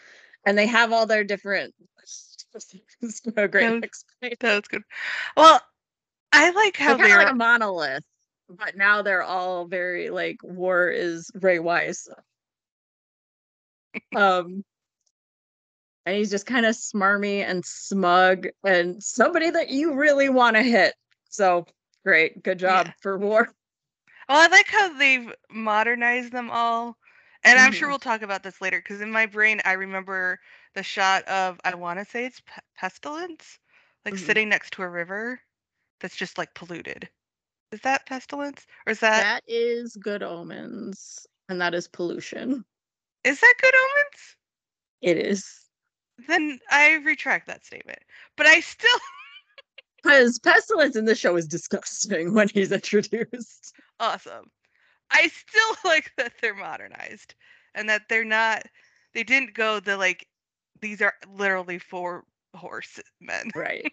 And 0.46 0.56
they 0.56 0.66
have 0.66 0.92
all 0.92 1.06
their 1.06 1.24
different 1.24 1.74
it's 2.54 3.22
a 3.36 3.48
great 3.48 3.68
Those- 3.68 3.82
explanation. 3.82 4.36
That 4.40 4.54
was 4.56 4.68
good. 4.68 4.82
Well, 5.36 5.60
I 6.32 6.50
like 6.50 6.76
how 6.76 6.96
They're 6.96 7.08
they're 7.08 7.18
like 7.18 7.32
a 7.32 7.34
monolith, 7.34 8.04
but 8.48 8.76
now 8.76 9.02
they're 9.02 9.22
all 9.22 9.66
very 9.66 10.10
like 10.10 10.36
war 10.42 10.88
is 10.88 11.30
Ray 11.34 11.58
Wise. 11.58 12.08
um 14.14 14.64
and 16.06 16.16
he's 16.16 16.30
just 16.30 16.46
kind 16.46 16.64
of 16.64 16.74
smarmy 16.74 17.44
and 17.44 17.64
smug 17.64 18.46
and 18.64 19.02
somebody 19.02 19.50
that 19.50 19.68
you 19.68 19.94
really 19.94 20.28
want 20.30 20.56
to 20.56 20.62
hit. 20.62 20.94
So 21.28 21.66
great, 22.08 22.42
good 22.42 22.58
job 22.58 22.86
Yeah. 22.86 22.94
for 23.00 23.18
war. 23.18 23.50
Well, 24.28 24.38
I 24.40 24.46
like 24.48 24.68
how 24.68 24.96
they've 24.96 25.32
modernized 25.50 26.32
them 26.32 26.50
all. 26.50 26.98
And 27.44 27.58
I'm 27.58 27.72
sure 27.72 27.88
Mhm. 27.88 27.88
we'll 27.88 27.98
talk 27.98 28.22
about 28.22 28.42
this 28.42 28.60
later 28.60 28.78
because 28.78 29.00
in 29.00 29.10
my 29.12 29.26
brain, 29.26 29.60
I 29.64 29.72
remember 29.72 30.40
the 30.74 30.82
shot 30.82 31.24
of, 31.28 31.60
I 31.64 31.74
want 31.74 31.98
to 31.98 32.04
say 32.04 32.24
it's 32.24 32.40
pe- 32.40 32.62
Pestilence, 32.74 33.58
like 34.04 34.16
Mhm. 34.16 34.18
sitting 34.18 34.48
next 34.48 34.72
to 34.74 34.82
a 34.82 34.88
river 34.88 35.42
that's 36.00 36.16
just 36.16 36.38
like 36.38 36.54
polluted. 36.54 37.10
Is 37.72 37.80
that 37.82 38.06
Pestilence? 38.06 38.66
Or 38.86 38.92
is 38.92 39.00
that, 39.00 39.28
That 39.28 39.42
is 39.46 39.96
good 39.96 40.22
omens, 40.22 41.26
and 41.48 41.60
that 41.60 41.74
is 41.74 41.88
pollution. 41.88 42.64
is 43.24 43.40
that 43.40 43.54
Good 43.60 43.74
Omens? 43.74 44.36
It 45.00 45.16
is. 45.18 45.68
Then 46.28 46.60
I 46.70 46.94
retract 46.94 47.46
that 47.46 47.64
statement. 47.64 48.00
But 48.36 48.46
I 48.46 48.60
still, 48.60 48.98
Because 50.08 50.38
pestilence 50.38 50.96
in 50.96 51.04
the 51.04 51.14
show 51.14 51.36
is 51.36 51.46
disgusting 51.46 52.32
when 52.34 52.48
he's 52.48 52.72
introduced. 52.72 53.74
awesome. 54.00 54.50
I 55.10 55.28
still 55.28 55.76
like 55.84 56.12
that 56.16 56.32
they're 56.40 56.54
modernized 56.54 57.34
and 57.74 57.90
that 57.90 58.02
they're 58.08 58.24
not, 58.24 58.62
they 59.12 59.22
didn't 59.22 59.52
go 59.52 59.80
the 59.80 59.98
like, 59.98 60.26
these 60.80 61.02
are 61.02 61.12
literally 61.30 61.78
four 61.78 62.24
horsemen. 62.54 63.04
Right. 63.54 63.92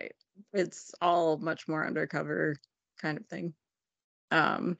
right. 0.00 0.12
It's 0.54 0.92
all 1.02 1.36
much 1.36 1.68
more 1.68 1.86
undercover 1.86 2.56
kind 2.98 3.18
of 3.18 3.26
thing. 3.26 3.52
Um 4.30 4.78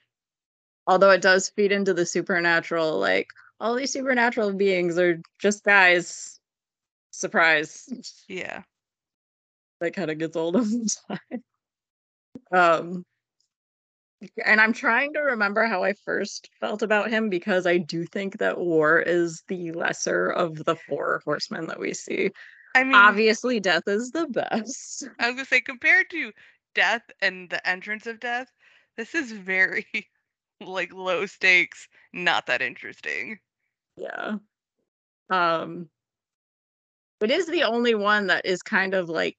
although 0.86 1.10
it 1.10 1.20
does 1.20 1.50
feed 1.50 1.70
into 1.70 1.92
the 1.92 2.06
supernatural, 2.06 2.98
like 2.98 3.28
all 3.60 3.74
these 3.74 3.92
supernatural 3.92 4.54
beings 4.54 4.98
are 4.98 5.20
just 5.38 5.64
guys. 5.64 6.40
Surprise. 7.10 7.86
Yeah. 8.26 8.62
That 9.80 9.94
kind 9.94 10.10
of 10.10 10.18
gets 10.18 10.36
old 10.36 10.56
over 10.56 10.70
time. 11.08 11.42
Um, 12.52 13.04
and 14.44 14.60
I'm 14.60 14.72
trying 14.72 15.14
to 15.14 15.20
remember 15.20 15.64
how 15.64 15.82
I 15.82 15.94
first 16.04 16.50
felt 16.60 16.82
about 16.82 17.10
him 17.10 17.30
because 17.30 17.66
I 17.66 17.78
do 17.78 18.04
think 18.04 18.38
that 18.38 18.58
War 18.58 19.00
is 19.00 19.42
the 19.48 19.72
lesser 19.72 20.28
of 20.28 20.64
the 20.64 20.76
four 20.76 21.22
horsemen 21.24 21.66
that 21.66 21.80
we 21.80 21.94
see. 21.94 22.30
I 22.74 22.84
mean, 22.84 22.94
Obviously, 22.94 23.60
Death 23.60 23.84
is 23.86 24.10
the 24.10 24.26
best. 24.26 25.08
I 25.18 25.26
was 25.26 25.36
gonna 25.36 25.44
say 25.46 25.60
compared 25.60 26.10
to 26.10 26.32
death 26.74 27.02
and 27.20 27.48
the 27.50 27.66
entrance 27.66 28.06
of 28.06 28.20
death, 28.20 28.48
this 28.96 29.14
is 29.14 29.32
very 29.32 29.86
like 30.60 30.92
low 30.92 31.26
stakes, 31.26 31.88
not 32.12 32.46
that 32.46 32.62
interesting. 32.62 33.38
Yeah. 33.96 34.36
Um, 35.30 35.88
it 37.20 37.30
is 37.30 37.46
the 37.46 37.64
only 37.64 37.94
one 37.94 38.28
that 38.28 38.46
is 38.46 38.62
kind 38.62 38.94
of 38.94 39.08
like 39.08 39.36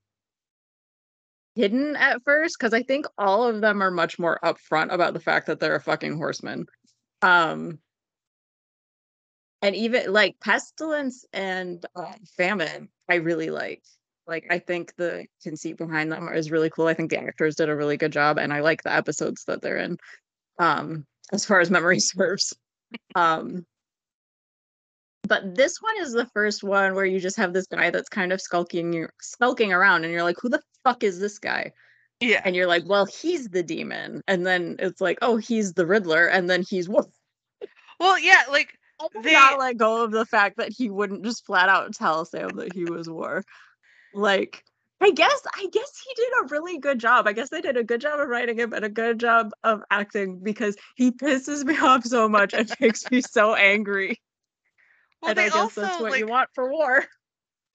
hidden 1.55 1.95
at 1.95 2.23
first 2.23 2.57
because 2.59 2.73
I 2.73 2.83
think 2.83 3.05
all 3.17 3.43
of 3.43 3.61
them 3.61 3.81
are 3.81 3.91
much 3.91 4.17
more 4.17 4.39
upfront 4.43 4.93
about 4.93 5.13
the 5.13 5.19
fact 5.19 5.47
that 5.47 5.59
they're 5.59 5.75
a 5.75 5.81
fucking 5.81 6.17
horseman. 6.17 6.65
Um, 7.21 7.79
and 9.61 9.75
even 9.75 10.11
like 10.11 10.39
pestilence 10.39 11.25
and 11.33 11.85
uh, 11.95 12.13
famine, 12.37 12.89
I 13.09 13.15
really 13.15 13.49
like. 13.49 13.83
Like, 14.27 14.47
I 14.49 14.59
think 14.59 14.95
the 14.95 15.25
conceit 15.43 15.77
behind 15.77 16.11
them 16.11 16.29
is 16.33 16.51
really 16.51 16.69
cool. 16.69 16.87
I 16.87 16.93
think 16.93 17.09
the 17.09 17.19
actors 17.19 17.55
did 17.55 17.69
a 17.69 17.75
really 17.75 17.97
good 17.97 18.11
job, 18.11 18.37
and 18.37 18.53
I 18.53 18.61
like 18.61 18.81
the 18.83 18.93
episodes 18.93 19.43
that 19.45 19.61
they're 19.61 19.77
in. 19.77 19.97
Um, 20.59 21.05
as 21.33 21.45
far 21.45 21.59
as 21.59 21.71
memory 21.71 21.99
serves. 21.99 22.53
Um, 23.15 23.65
but 25.27 25.55
this 25.55 25.77
one 25.81 25.95
is 25.99 26.13
the 26.13 26.25
first 26.27 26.63
one 26.63 26.95
where 26.95 27.05
you 27.05 27.19
just 27.19 27.37
have 27.37 27.53
this 27.53 27.67
guy 27.67 27.89
that's 27.89 28.09
kind 28.09 28.31
of 28.33 28.41
skulking 28.41 29.07
skulking 29.21 29.71
around 29.73 30.03
and 30.03 30.11
you're 30.13 30.23
like 30.23 30.37
who 30.41 30.49
the 30.49 30.61
fuck 30.83 31.03
is 31.03 31.19
this 31.19 31.39
guy 31.39 31.71
Yeah. 32.19 32.41
and 32.43 32.55
you're 32.55 32.67
like 32.67 32.83
well 32.87 33.05
he's 33.05 33.47
the 33.49 33.63
demon 33.63 34.21
and 34.27 34.45
then 34.45 34.75
it's 34.79 35.01
like 35.01 35.19
oh 35.21 35.37
he's 35.37 35.73
the 35.73 35.85
riddler 35.85 36.27
and 36.27 36.49
then 36.49 36.63
he's 36.67 36.89
what 36.89 37.07
Well, 37.99 38.17
yeah, 38.19 38.43
like 38.49 38.77
I 38.99 39.07
They- 39.21 39.33
not 39.33 39.59
let 39.59 39.77
go 39.77 40.03
of 40.03 40.11
the 40.11 40.25
fact 40.25 40.57
that 40.57 40.71
he 40.75 40.89
wouldn't 40.89 41.23
just 41.23 41.45
flat 41.45 41.69
out 41.69 41.93
tell 41.93 42.25
Sam 42.25 42.49
that 42.55 42.73
he 42.73 42.83
was 42.85 43.07
war. 43.09 43.43
Like, 44.13 44.63
I 44.99 45.11
guess 45.11 45.41
I 45.55 45.67
guess 45.71 46.01
he 46.05 46.13
did 46.15 46.29
a 46.41 46.47
really 46.47 46.77
good 46.79 46.99
job. 46.99 47.27
I 47.27 47.33
guess 47.33 47.49
they 47.49 47.61
did 47.61 47.77
a 47.77 47.83
good 47.83 48.01
job 48.01 48.19
of 48.19 48.27
writing 48.27 48.57
him 48.59 48.73
and 48.73 48.83
a 48.85 48.89
good 48.89 49.19
job 49.19 49.51
of 49.63 49.81
acting 49.89 50.39
because 50.43 50.75
he 50.95 51.11
pisses 51.11 51.63
me 51.63 51.77
off 51.81 52.03
so 52.03 52.27
much 52.27 52.53
and 52.53 52.71
makes 52.79 53.09
me 53.11 53.21
so 53.21 53.53
angry. 53.55 54.19
Well, 55.21 55.29
and 55.29 55.37
they 55.37 55.43
I 55.43 55.49
guess 55.49 55.55
also 55.57 55.81
that's 55.81 55.99
what 55.99 56.11
like 56.11 56.19
you 56.19 56.27
want 56.27 56.49
for 56.53 56.71
war. 56.71 57.05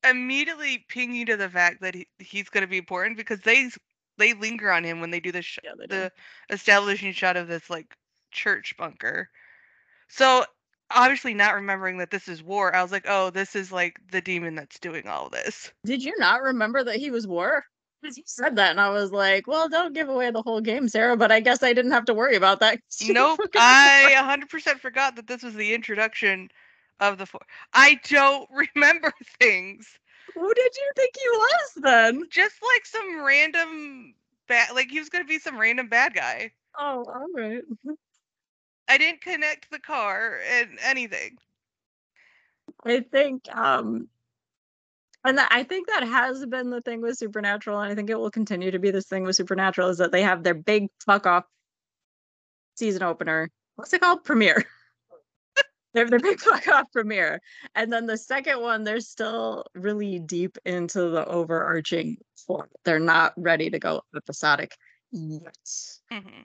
immediately 0.05 0.85
ping 0.89 1.13
you 1.13 1.25
to 1.27 1.37
the 1.37 1.49
fact 1.49 1.81
that 1.81 1.95
he, 1.95 2.07
he's 2.19 2.49
gonna 2.49 2.67
be 2.67 2.79
important 2.79 3.17
because 3.17 3.41
they 3.41 3.71
they 4.19 4.33
linger 4.35 4.71
on 4.71 4.85
him 4.85 5.01
when 5.01 5.11
they 5.11 5.21
do 5.21 5.33
the 5.33 5.43
sh- 5.43 5.59
Yeah, 5.63 5.73
they 5.79 5.87
do. 5.87 5.95
the 5.95 6.13
establishing 6.51 7.13
shot 7.13 7.37
of 7.37 7.49
this 7.49 7.69
like 7.69 7.95
church 8.31 8.75
bunker. 8.77 9.29
So 10.09 10.45
obviously 10.91 11.35
not 11.35 11.55
remembering 11.55 11.99
that 11.99 12.11
this 12.11 12.29
is 12.29 12.43
war, 12.43 12.75
I 12.75 12.83
was 12.83 12.93
like, 12.93 13.07
"Oh, 13.09 13.31
this 13.31 13.57
is 13.57 13.73
like 13.73 13.97
the 14.11 14.21
demon 14.21 14.55
that's 14.55 14.79
doing 14.79 15.07
all 15.09 15.29
this." 15.31 15.73
Did 15.85 16.03
you 16.03 16.15
not 16.19 16.43
remember 16.43 16.85
that 16.85 16.97
he 16.97 17.11
was 17.11 17.27
war? 17.27 17.65
Because 18.03 18.19
you 18.19 18.25
said 18.27 18.57
that, 18.57 18.71
and 18.71 18.81
I 18.81 18.91
was 18.91 19.11
like, 19.11 19.47
"Well, 19.47 19.69
don't 19.69 19.95
give 19.95 20.09
away 20.09 20.31
the 20.31 20.43
whole 20.43 20.61
game, 20.61 20.89
Sarah." 20.89 21.17
But 21.17 21.33
I 21.33 21.41
guess 21.41 21.63
I 21.63 21.73
didn't 21.73 21.93
have 21.93 22.05
to 22.07 22.15
worry 22.15 22.37
about 22.37 22.61
that. 22.61 22.79
you 23.01 23.15
Nope, 23.15 23.41
I 23.57 24.15
100% 24.17 24.81
forgot 24.81 25.17
that 25.17 25.27
this 25.27 25.43
was 25.43 25.55
the 25.55 25.75
introduction 25.75 26.51
of 27.01 27.19
the 27.19 27.27
four. 27.27 27.41
I 27.73 28.01
don't 28.09 28.49
remember 28.75 29.13
things. 29.41 29.87
Who 30.35 30.55
did 30.55 30.77
you 30.77 30.93
think 30.97 31.15
he 31.17 31.29
was 31.29 31.73
then? 31.83 32.23
Just 32.31 32.57
like 32.63 32.87
some 32.87 33.23
random 33.25 34.15
bad, 34.49 34.75
like 34.75 34.91
he 34.91 34.99
was 34.99 35.09
gonna 35.09 35.25
be 35.25 35.39
some 35.39 35.59
random 35.59 35.89
bad 35.89 36.15
guy. 36.15 36.53
Oh, 36.79 37.05
all 37.07 37.27
right. 37.35 37.63
I 38.89 38.99
didn't 38.99 39.21
connect 39.21 39.71
the 39.71 39.81
car 39.81 40.39
and 40.49 40.79
anything. 40.85 41.39
I 42.85 43.01
think 43.01 43.45
um 43.55 44.09
and 45.25 45.39
that, 45.39 45.49
I 45.51 45.65
think 45.65 45.89
that 45.89 46.05
has 46.05 46.47
been 46.47 46.71
the 46.71 46.81
thing 46.81 47.01
with 47.01 47.19
Supernatural, 47.19 47.81
and 47.81 47.91
I 47.91 47.97
think 47.97 48.11
it 48.11 48.19
will 48.19 48.31
continue 48.31 48.71
to 48.71 48.79
be 48.79 48.93
this 48.93 49.07
thing 49.07 49.25
with 49.25 49.35
Supernatural 49.35 49.89
is 49.89 49.99
that 49.99 50.13
they 50.13 50.23
have 50.23 50.45
their 50.45 50.55
big 50.55 50.89
fuck 51.05 51.27
off 51.27 51.45
season 52.77 53.03
opener. 53.03 53.51
What's 53.75 53.93
it 53.93 54.01
called? 54.01 54.23
Premiere. 54.23 54.65
they 55.97 56.01
have 56.03 56.11
their 56.11 56.21
big 56.21 56.39
fuck 56.41 56.69
off 56.69 56.93
premiere. 56.93 57.41
And 57.75 57.91
then 57.91 58.05
the 58.05 58.19
second 58.19 58.61
one, 58.61 58.85
they're 58.85 59.01
still 59.01 59.65
really 59.75 60.19
deep 60.19 60.59
into 60.67 61.09
the 61.09 61.27
overarching 61.27 62.19
plot. 62.47 62.69
They're 62.85 63.01
not 63.01 63.33
ready 63.39 63.71
to 63.71 63.79
go 63.79 64.03
episodic 64.15 64.77
yet. 65.11 65.57
hmm 66.11 66.43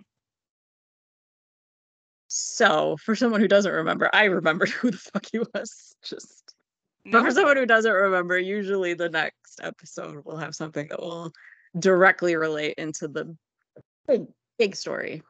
So 2.29 2.95
for 2.95 3.13
someone 3.13 3.41
who 3.41 3.49
doesn't 3.49 3.73
remember, 3.73 4.09
I 4.13 4.25
remembered 4.25 4.69
who 4.69 4.89
the 4.89 4.97
fuck 4.97 5.25
he 5.29 5.39
was. 5.39 5.95
Just 6.01 6.55
but 7.05 7.23
for 7.23 7.31
someone 7.31 7.57
who 7.57 7.65
doesn't 7.65 7.91
remember, 7.91 8.37
usually 8.37 8.93
the 8.93 9.09
next 9.09 9.59
episode 9.61 10.23
will 10.23 10.37
have 10.37 10.55
something 10.55 10.87
that 10.87 11.01
will 11.01 11.33
directly 11.77 12.37
relate 12.37 12.75
into 12.77 13.09
the 13.09 13.35
big, 14.07 14.27
big 14.57 14.77
story. 14.77 15.23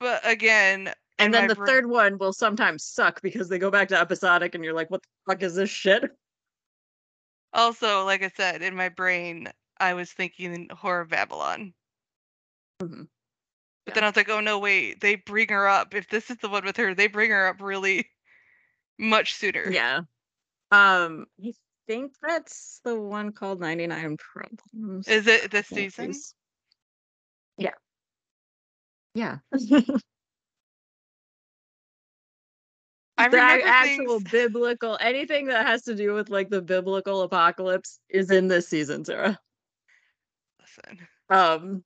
But 0.00 0.20
again, 0.28 0.92
And 1.18 1.34
then 1.34 1.48
the 1.48 1.54
third 1.54 1.86
one 1.86 2.16
will 2.18 2.32
sometimes 2.32 2.84
suck 2.84 3.20
because 3.22 3.48
they 3.48 3.58
go 3.58 3.70
back 3.70 3.88
to 3.88 3.98
episodic 3.98 4.54
and 4.54 4.62
you're 4.64 4.74
like, 4.74 4.90
what 4.90 5.02
the 5.02 5.08
fuck 5.32 5.42
is 5.42 5.54
this 5.54 5.70
shit? 5.70 6.10
Also, 7.54 8.04
like 8.04 8.22
I 8.22 8.30
said, 8.36 8.60
in 8.60 8.76
my 8.76 8.90
brain, 8.90 9.48
I 9.80 9.94
was 9.94 10.12
thinking 10.12 10.68
horror 10.70 11.06
Babylon. 11.06 11.72
Mhm. 12.82 13.08
But 13.86 13.94
then 13.94 14.04
I 14.04 14.08
was 14.08 14.16
like, 14.16 14.28
oh 14.28 14.40
no, 14.40 14.58
wait, 14.58 15.00
they 15.00 15.14
bring 15.14 15.48
her 15.48 15.66
up. 15.66 15.94
If 15.94 16.10
this 16.10 16.30
is 16.30 16.36
the 16.42 16.50
one 16.50 16.66
with 16.66 16.76
her, 16.76 16.94
they 16.94 17.06
bring 17.06 17.30
her 17.30 17.46
up 17.48 17.62
really 17.62 18.06
much 18.98 19.32
sooner. 19.32 19.70
Yeah. 19.70 20.00
Um, 20.70 21.24
I 21.42 21.54
think 21.86 22.12
that's 22.20 22.82
the 22.84 23.00
one 23.00 23.32
called 23.32 23.60
99 23.60 24.18
Problems. 24.18 25.08
Is 25.08 25.26
it 25.26 25.50
this 25.50 25.68
season? 25.68 26.12
Yeah. 27.56 27.70
Yeah. 29.14 29.38
I 33.18 33.28
the 33.28 33.38
actual 33.38 34.20
things. 34.20 34.30
biblical 34.30 34.96
anything 35.00 35.46
that 35.46 35.66
has 35.66 35.82
to 35.82 35.94
do 35.94 36.14
with 36.14 36.30
like 36.30 36.50
the 36.50 36.62
biblical 36.62 37.22
apocalypse 37.22 37.98
is 38.08 38.30
in 38.30 38.48
this 38.48 38.68
season, 38.68 39.04
Sarah. 39.04 39.38
Listen, 40.60 41.08
Um 41.28 41.84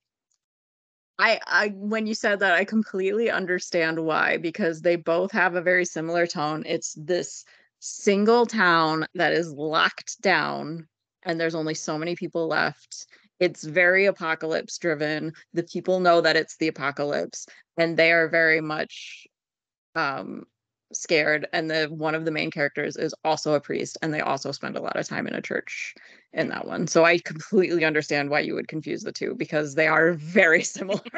I 1.18 1.40
I 1.46 1.68
when 1.68 2.06
you 2.06 2.14
said 2.14 2.40
that 2.40 2.54
I 2.54 2.64
completely 2.64 3.30
understand 3.30 3.98
why 3.98 4.36
because 4.36 4.82
they 4.82 4.96
both 4.96 5.32
have 5.32 5.54
a 5.54 5.62
very 5.62 5.84
similar 5.84 6.26
tone. 6.26 6.64
It's 6.66 6.94
this 6.98 7.44
single 7.80 8.46
town 8.46 9.06
that 9.14 9.32
is 9.32 9.50
locked 9.52 10.20
down 10.20 10.86
and 11.24 11.40
there's 11.40 11.54
only 11.54 11.74
so 11.74 11.96
many 11.98 12.14
people 12.14 12.46
left. 12.46 13.06
It's 13.40 13.64
very 13.64 14.06
apocalypse 14.06 14.78
driven. 14.78 15.32
The 15.54 15.64
people 15.64 16.00
know 16.00 16.20
that 16.20 16.36
it's 16.36 16.56
the 16.58 16.68
apocalypse 16.68 17.46
and 17.76 17.96
they 17.96 18.12
are 18.12 18.28
very 18.28 18.60
much 18.60 19.26
um 19.94 20.44
scared 20.92 21.46
and 21.52 21.70
the 21.70 21.86
one 21.86 22.14
of 22.14 22.24
the 22.24 22.30
main 22.30 22.50
characters 22.50 22.96
is 22.96 23.14
also 23.24 23.54
a 23.54 23.60
priest 23.60 23.98
and 24.02 24.12
they 24.12 24.20
also 24.20 24.52
spend 24.52 24.76
a 24.76 24.82
lot 24.82 24.96
of 24.96 25.06
time 25.06 25.26
in 25.26 25.34
a 25.34 25.42
church 25.42 25.94
in 26.32 26.48
that 26.48 26.66
one. 26.66 26.86
So 26.86 27.04
i 27.04 27.18
completely 27.18 27.84
understand 27.84 28.30
why 28.30 28.40
you 28.40 28.54
would 28.54 28.68
confuse 28.68 29.02
the 29.02 29.12
two 29.12 29.34
because 29.34 29.74
they 29.74 29.86
are 29.86 30.12
very 30.14 30.62
similar. 30.62 31.00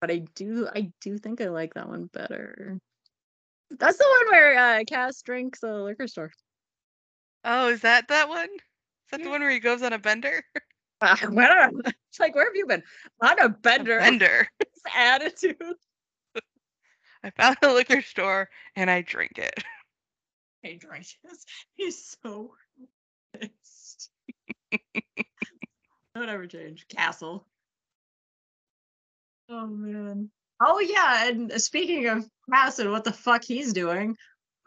But 0.00 0.10
i 0.10 0.24
do 0.34 0.66
i 0.74 0.90
do 1.00 1.16
think 1.16 1.40
i 1.40 1.46
like 1.46 1.74
that 1.74 1.88
one 1.88 2.10
better. 2.12 2.80
That's 3.70 3.98
the 3.98 4.04
one 4.04 4.32
where 4.32 4.58
uh 4.58 4.84
cass 4.84 5.22
drinks 5.22 5.62
a 5.62 5.74
liquor 5.74 6.08
store. 6.08 6.32
Oh, 7.44 7.68
is 7.68 7.82
that 7.82 8.08
that 8.08 8.28
one? 8.28 8.48
Is 8.48 9.10
that 9.12 9.22
the 9.22 9.30
one 9.30 9.42
where 9.42 9.50
he 9.50 9.60
goes 9.60 9.80
on 9.80 9.92
a 9.92 9.98
bender? 10.00 10.42
uh, 11.00 11.16
it's 11.20 12.18
like 12.18 12.34
where 12.34 12.46
have 12.46 12.56
you 12.56 12.66
been? 12.66 12.82
On 13.20 13.38
a 13.38 13.48
bender. 13.48 14.00
Bender. 14.00 14.48
attitude 14.92 15.56
I 17.24 17.30
found 17.30 17.56
a 17.62 17.72
liquor 17.72 18.02
store 18.02 18.48
and 18.76 18.90
I 18.90 19.02
drink 19.02 19.38
it. 19.38 19.62
Hey, 20.62 20.76
Dreyfus, 20.76 21.44
he's 21.74 22.16
so 22.22 22.54
pissed. 23.34 24.10
Don't 26.14 26.28
ever 26.28 26.46
change. 26.46 26.86
Castiel. 26.88 27.44
Oh 29.48 29.66
man. 29.66 30.30
Oh 30.60 30.78
yeah, 30.78 31.28
and 31.28 31.52
speaking 31.60 32.06
of 32.06 32.28
Castiel, 32.50 32.92
what 32.92 33.04
the 33.04 33.12
fuck 33.12 33.44
he's 33.44 33.72
doing? 33.72 34.16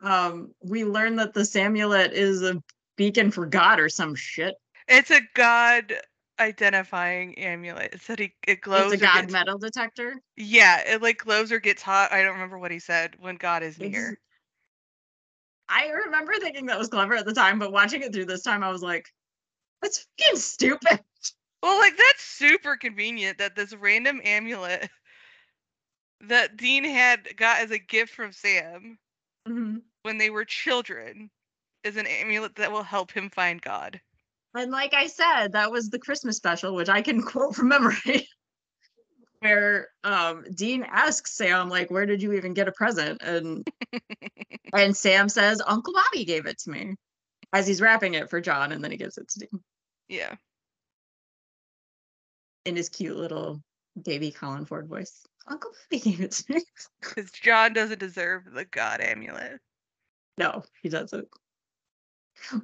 Um, 0.04 0.54
we 0.62 0.84
learned 0.84 1.20
that 1.20 1.34
the 1.34 1.46
Samulet 1.46 2.14
is 2.14 2.42
a 2.42 2.62
beacon 2.98 3.32
for 3.32 3.46
God 3.46 3.80
or 3.80 3.90
some 3.90 4.16
shit. 4.16 4.56
It's 4.88 5.12
a 5.12 5.22
god 5.34 5.94
identifying 6.40 7.38
amulet. 7.38 7.94
It 7.94 8.02
said 8.02 8.20
he 8.20 8.34
it 8.48 8.62
glows. 8.62 8.94
It's 8.94 9.02
a 9.02 9.06
God 9.06 9.22
gets- 9.22 9.34
metal 9.34 9.58
detector. 9.58 10.16
Yeah, 10.36 10.82
it 10.82 11.02
like 11.02 11.18
glows 11.20 11.52
or 11.52 11.60
gets 11.60 11.82
hot. 11.82 12.12
I 12.12 12.24
don't 12.24 12.34
remember 12.34 12.58
what 12.60 12.72
he 12.72 12.80
said 12.80 13.16
when 13.20 13.36
God 13.36 13.64
is 13.64 13.76
It's- 13.78 13.92
near. 13.92 14.20
I 15.68 15.88
remember 15.88 16.34
thinking 16.40 16.68
that 16.68 16.78
was 16.78 16.90
clever 16.90 17.16
at 17.16 17.26
the 17.26 17.34
time, 17.34 17.58
but 17.58 17.72
watching 17.72 18.04
it 18.04 18.14
through 18.14 18.26
this 18.26 18.44
time, 18.44 18.64
I 18.64 18.70
was 18.70 18.84
like, 18.84 19.12
that's 19.82 20.06
fucking 20.20 20.38
stupid. 20.38 21.00
Well, 21.64 21.80
like 21.80 21.98
that's 21.98 22.24
super 22.24 22.78
convenient 22.78 23.40
that 23.40 23.56
this 23.56 23.74
random 23.74 24.22
amulet 24.24 24.88
that 26.22 26.58
Dean 26.58 26.84
had 26.84 27.36
got 27.38 27.60
as 27.62 27.72
a 27.72 27.80
gift 27.80 28.14
from 28.14 28.32
Sam 28.32 29.00
Mhm. 29.48 29.82
when 30.04 30.18
they 30.20 30.30
were 30.30 30.46
children 30.46 31.32
is 31.84 31.98
an 31.98 32.06
amulet 32.08 32.56
that 32.56 32.72
will 32.72 32.84
help 32.84 33.12
him 33.12 33.30
find 33.32 33.60
God. 33.62 34.00
And 34.56 34.72
like 34.72 34.94
I 34.94 35.08
said, 35.08 35.52
that 35.52 35.72
was 35.72 35.90
the 35.90 36.00
Christmas 36.00 36.38
special, 36.38 36.74
which 36.74 36.90
I 36.90 37.02
can 37.02 37.22
quote 37.22 37.56
from 37.56 37.68
memory, 37.68 38.28
where 39.40 39.90
um, 40.04 40.46
Dean 40.56 40.84
asks 40.88 41.36
Sam, 41.36 41.70
like, 41.70 41.92
"Where 41.92 42.06
did 42.06 42.22
you 42.22 42.34
even 42.34 42.54
get 42.54 42.68
a 42.68 42.72
present?" 42.72 43.22
And 43.22 43.68
and 44.74 44.96
Sam 44.96 45.30
says, 45.30 45.62
"Uncle 45.66 45.94
Bobby 45.94 46.26
gave 46.26 46.46
it 46.46 46.58
to 46.60 46.70
me," 46.72 46.96
as 47.54 47.68
he's 47.68 47.82
wrapping 47.82 48.14
it 48.14 48.30
for 48.30 48.40
John, 48.42 48.72
and 48.72 48.84
then 48.84 48.92
he 48.92 48.98
gives 48.98 49.18
it 49.18 49.28
to 49.30 49.40
Dean 49.40 49.62
Yeah. 50.08 50.36
in 52.66 52.76
his 52.76 52.90
cute 52.90 53.18
little 53.18 53.62
baby 54.02 54.32
Colin 54.32 54.66
Ford 54.66 54.88
voice. 54.88 55.24
Uncle 55.48 55.72
Bobby 55.92 56.02
gave 56.02 56.22
it 56.22 56.32
to 56.32 56.54
me. 56.54 56.62
Because 57.02 57.30
John 57.32 57.74
doesn't 57.74 58.00
deserve 58.00 58.46
the 58.52 58.66
God 58.66 59.02
amulet. 59.02 59.60
no, 60.38 60.64
he 60.82 60.90
doesn't. 60.90 61.28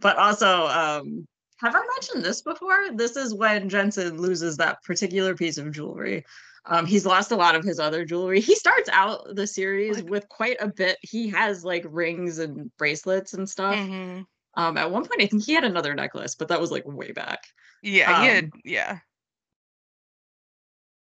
But 0.01 0.17
also, 0.17 0.67
um, 0.67 1.25
have 1.61 1.75
I 1.75 1.81
mentioned 1.95 2.23
this 2.25 2.41
before? 2.41 2.91
This 2.93 3.15
is 3.15 3.33
when 3.33 3.69
Jensen 3.69 4.17
loses 4.17 4.57
that 4.57 4.83
particular 4.83 5.35
piece 5.35 5.57
of 5.57 5.71
jewelry. 5.71 6.25
Um, 6.65 6.85
he's 6.85 7.05
lost 7.05 7.31
a 7.31 7.35
lot 7.35 7.55
of 7.55 7.63
his 7.63 7.79
other 7.79 8.05
jewelry. 8.05 8.39
He 8.39 8.55
starts 8.55 8.89
out 8.91 9.35
the 9.35 9.47
series 9.47 9.97
Like- 9.97 10.09
with 10.09 10.29
quite 10.29 10.57
a 10.59 10.67
bit. 10.67 10.97
He 11.01 11.29
has 11.29 11.63
like 11.65 11.85
rings 11.87 12.39
and 12.39 12.75
bracelets 12.77 13.33
and 13.33 13.49
stuff. 13.49 13.75
Mhm. 13.75 14.25
Um, 14.55 14.77
at 14.77 14.91
one 14.91 15.05
point, 15.05 15.21
I 15.21 15.27
think 15.27 15.43
he 15.43 15.53
had 15.53 15.63
another 15.63 15.93
necklace, 15.95 16.35
but 16.35 16.49
that 16.49 16.59
was 16.59 16.71
like 16.71 16.85
way 16.85 17.13
back. 17.13 17.39
Yeah, 17.81 18.21
he 18.21 18.27
had, 18.27 18.43
Um, 18.45 18.51
yeah. 18.65 18.99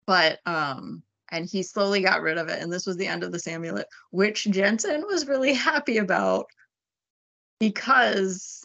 But 0.06 0.40
um, 0.46 1.04
and 1.32 1.46
he 1.46 1.64
slowly 1.64 2.02
got 2.02 2.22
rid 2.22 2.38
of 2.38 2.48
it, 2.48 2.62
and 2.62 2.72
this 2.72 2.86
was 2.86 2.98
the 2.98 3.08
end 3.08 3.24
of 3.24 3.32
the 3.32 3.52
amulet, 3.52 3.88
which 4.12 4.46
Jensen 4.46 5.06
was 5.06 5.28
really 5.28 5.54
happy 5.54 5.98
about 5.98 6.46
because 7.60 8.64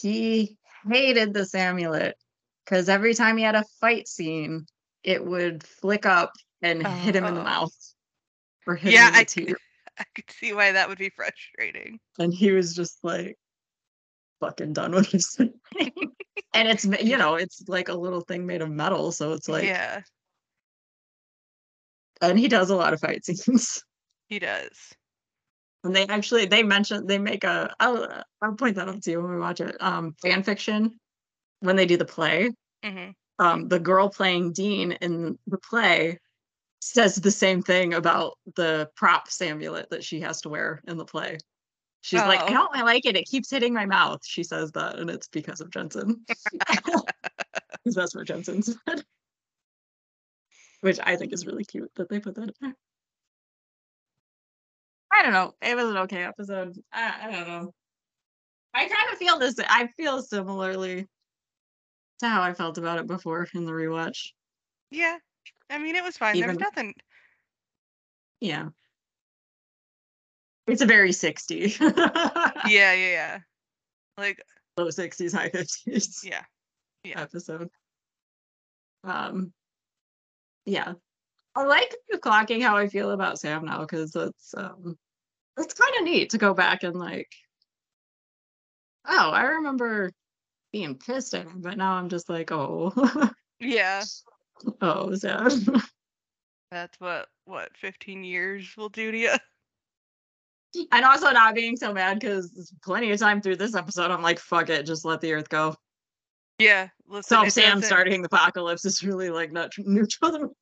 he 0.00 0.56
hated 0.88 1.34
the 1.34 1.48
amulet 1.54 2.16
because 2.64 2.88
every 2.88 3.14
time 3.14 3.36
he 3.36 3.42
had 3.44 3.54
a 3.54 3.64
fight 3.80 4.06
scene, 4.08 4.66
it 5.02 5.24
would 5.24 5.62
flick 5.64 6.06
up 6.06 6.32
and 6.62 6.86
hit 6.86 7.16
him 7.16 7.24
in 7.24 7.34
the 7.34 7.40
Oh. 7.40 7.44
mouth 7.44 7.94
or 8.66 8.76
hit 8.76 8.92
Yeah, 8.92 9.08
him 9.08 9.14
in 9.14 9.14
I 9.14 9.24
the 9.24 9.24
teeth. 9.26 9.56
I 9.98 10.04
could 10.14 10.30
see 10.30 10.52
why 10.52 10.72
that 10.72 10.88
would 10.88 10.98
be 10.98 11.10
frustrating. 11.10 12.00
and 12.18 12.32
he 12.32 12.52
was 12.52 12.74
just 12.74 12.98
like 13.02 13.36
fucking 14.40 14.72
done 14.72 14.92
with 14.92 15.10
this 15.10 15.34
thing. 15.34 15.52
and 16.54 16.68
it's 16.68 16.84
you 16.84 17.18
know 17.18 17.34
it's 17.34 17.62
like 17.68 17.88
a 17.88 17.94
little 17.94 18.22
thing 18.22 18.46
made 18.46 18.62
of 18.62 18.70
metal 18.70 19.12
so 19.12 19.32
it's 19.34 19.48
like 19.48 19.64
yeah, 19.64 20.00
and 22.22 22.38
he 22.38 22.48
does 22.48 22.70
a 22.70 22.76
lot 22.76 22.92
of 22.94 23.00
fight 23.00 23.24
scenes 23.24 23.82
he 24.28 24.38
does. 24.38 24.72
And 25.82 25.96
they 25.96 26.06
actually 26.06 26.46
they 26.46 26.62
mention 26.62 27.06
they 27.06 27.18
make 27.18 27.44
a 27.44 27.74
I'll 27.80 28.22
I'll 28.42 28.54
point 28.54 28.76
that 28.76 28.88
out 28.88 29.02
to 29.02 29.10
you 29.10 29.22
when 29.22 29.32
we 29.32 29.38
watch 29.38 29.60
it. 29.60 29.76
Um 29.80 30.14
fan 30.22 30.42
fiction 30.42 30.98
when 31.60 31.76
they 31.76 31.86
do 31.86 31.96
the 31.96 32.04
play. 32.04 32.50
hmm 32.84 33.10
Um 33.38 33.68
the 33.68 33.78
girl 33.78 34.08
playing 34.10 34.52
Dean 34.52 34.92
in 34.92 35.38
the 35.46 35.58
play 35.58 36.18
says 36.82 37.14
the 37.16 37.30
same 37.30 37.62
thing 37.62 37.94
about 37.94 38.38
the 38.56 38.90
prop 38.96 39.28
amulet 39.40 39.90
that 39.90 40.04
she 40.04 40.20
has 40.20 40.40
to 40.42 40.48
wear 40.48 40.82
in 40.86 40.96
the 40.96 41.04
play. 41.04 41.38
She's 42.02 42.20
like, 42.20 42.40
I 42.40 42.48
Oh. 42.48 42.52
don't 42.52 42.84
like 42.86 43.04
it. 43.04 43.16
It 43.16 43.26
keeps 43.28 43.50
hitting 43.50 43.74
my 43.74 43.84
mouth. 43.84 44.20
She 44.24 44.42
says 44.42 44.72
that, 44.72 44.98
and 44.98 45.10
it's 45.10 45.28
because 45.28 45.60
of 45.60 45.70
Jensen. 45.70 46.24
Because 47.82 47.94
that's 47.94 48.14
what 48.14 48.26
Jensen 48.26 48.62
said. 48.62 49.04
Which 50.82 50.98
I 51.02 51.16
think 51.16 51.32
is 51.32 51.46
really 51.46 51.64
cute 51.64 51.90
that 51.96 52.08
they 52.10 52.20
put 52.20 52.34
that 52.34 52.42
in 52.42 52.54
there. 52.60 52.74
I 55.12 55.22
don't 55.22 55.32
know. 55.32 55.54
It 55.60 55.76
was 55.76 55.86
an 55.90 55.96
okay 55.98 56.22
episode. 56.24 56.76
I, 56.92 57.14
I 57.22 57.30
don't 57.30 57.48
know. 57.48 57.74
I 58.72 58.80
kind 58.80 59.12
of 59.12 59.18
feel 59.18 59.38
this. 59.38 59.56
I 59.58 59.88
feel 59.96 60.22
similarly 60.22 61.08
to 62.20 62.28
how 62.28 62.42
I 62.42 62.54
felt 62.54 62.78
about 62.78 62.98
it 62.98 63.06
before 63.06 63.48
in 63.54 63.64
the 63.64 63.72
rewatch. 63.72 64.28
Yeah. 64.90 65.16
I 65.68 65.78
mean, 65.78 65.96
it 65.96 66.04
was 66.04 66.16
fine. 66.16 66.38
there 66.38 66.48
was 66.48 66.58
nothing. 66.58 66.94
Yeah. 68.40 68.68
It's 70.66 70.82
a 70.82 70.86
very 70.86 71.12
60. 71.12 71.74
Yeah, 72.66 72.92
yeah, 72.92 72.92
yeah. 72.94 73.38
Like, 74.18 74.42
Low 74.76 74.86
60s, 74.86 75.34
high 75.34 75.48
50s. 75.48 76.24
yeah. 76.24 76.42
Yeah. 77.02 77.22
episode. 77.22 77.70
Um, 79.02 79.52
yeah, 80.66 80.92
I 81.54 81.64
like 81.64 81.94
clocking 82.14 82.62
how 82.62 82.76
I 82.76 82.88
feel 82.88 83.10
about 83.10 83.38
Sam 83.38 83.64
now 83.64 83.80
because 83.80 84.14
it's 84.14 84.54
um, 84.56 84.96
it's 85.58 85.74
kind 85.74 85.94
of 85.98 86.04
neat 86.04 86.30
to 86.30 86.38
go 86.38 86.54
back 86.54 86.82
and 86.84 86.96
like, 86.96 87.30
oh, 89.06 89.30
I 89.30 89.42
remember 89.42 90.12
being 90.72 90.96
pissed 90.96 91.34
at 91.34 91.46
him, 91.46 91.60
but 91.60 91.76
now 91.76 91.94
I'm 91.94 92.08
just 92.08 92.28
like, 92.28 92.52
oh, 92.52 92.92
Yeah. 93.60 94.02
oh, 94.80 95.14
Sam. 95.14 95.50
That's 96.70 96.98
what 97.00 97.28
what 97.44 97.76
15 97.76 98.24
years 98.24 98.72
will 98.76 98.88
do 98.88 99.10
to 99.10 99.18
you. 99.18 99.34
and 100.92 101.04
also 101.04 101.30
not 101.32 101.54
being 101.54 101.76
so 101.76 101.92
mad 101.92 102.20
because 102.20 102.72
plenty 102.82 103.10
of 103.10 103.18
time 103.18 103.40
through 103.40 103.56
this 103.56 103.74
episode, 103.74 104.10
I'm 104.10 104.22
like, 104.22 104.38
fuck 104.38 104.70
it, 104.70 104.86
just 104.86 105.04
let 105.04 105.20
the 105.20 105.32
Earth 105.32 105.48
go. 105.48 105.74
Yeah. 106.60 106.88
Listen, 107.08 107.38
So 107.38 107.42
it 107.46 107.52
Sam 107.52 107.82
starting 107.82 108.22
the 108.22 108.26
apocalypse 108.26 108.84
is 108.84 109.02
really 109.02 109.30
like 109.30 109.50
not 109.50 109.72
neutral. 109.78 110.54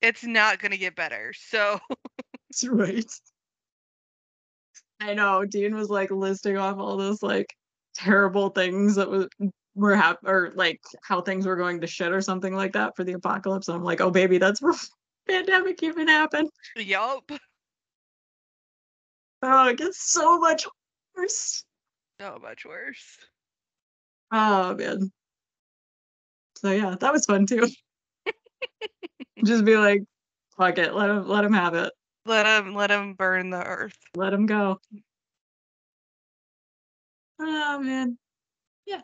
It's 0.00 0.24
not 0.24 0.58
gonna 0.58 0.76
get 0.76 0.96
better. 0.96 1.32
So 1.36 1.78
That's 2.50 2.64
right. 2.64 3.12
I 5.00 5.14
know. 5.14 5.44
Dean 5.44 5.74
was 5.74 5.90
like 5.90 6.10
listing 6.10 6.56
off 6.56 6.78
all 6.78 6.96
those 6.96 7.22
like 7.22 7.54
terrible 7.94 8.48
things 8.48 8.94
that 8.94 9.10
was 9.10 9.28
were 9.74 9.96
hap 9.96 10.18
or 10.24 10.52
like 10.54 10.80
how 11.02 11.20
things 11.20 11.46
were 11.46 11.56
going 11.56 11.80
to 11.80 11.86
shit 11.86 12.12
or 12.12 12.20
something 12.20 12.54
like 12.54 12.72
that 12.72 12.96
for 12.96 13.04
the 13.04 13.12
apocalypse. 13.12 13.68
And 13.68 13.76
I'm 13.76 13.84
like, 13.84 14.00
oh 14.00 14.10
baby, 14.10 14.38
that's 14.38 14.62
where 14.62 14.74
pandemic 15.28 15.82
even 15.82 16.08
happened. 16.08 16.48
yup. 16.76 17.30
Oh, 19.42 19.68
it 19.68 19.76
gets 19.76 20.10
so 20.10 20.38
much 20.38 20.66
worse. 21.16 21.64
So 22.20 22.38
much 22.40 22.64
worse. 22.64 23.18
Oh 24.32 24.74
man. 24.74 25.12
So 26.64 26.70
yeah, 26.70 26.94
that 26.98 27.12
was 27.12 27.26
fun 27.26 27.44
too. 27.44 27.68
Just 29.44 29.66
be 29.66 29.76
like, 29.76 30.02
fuck 30.56 30.78
it, 30.78 30.94
let 30.94 31.10
him 31.10 31.28
let 31.28 31.44
him 31.44 31.52
have 31.52 31.74
it. 31.74 31.92
Let 32.24 32.46
him 32.46 32.74
let 32.74 32.90
him 32.90 33.12
burn 33.12 33.50
the 33.50 33.62
earth. 33.62 33.98
Let 34.16 34.32
him 34.32 34.46
go. 34.46 34.80
Oh 37.38 37.78
man. 37.82 38.16
Yeah. 38.86 39.02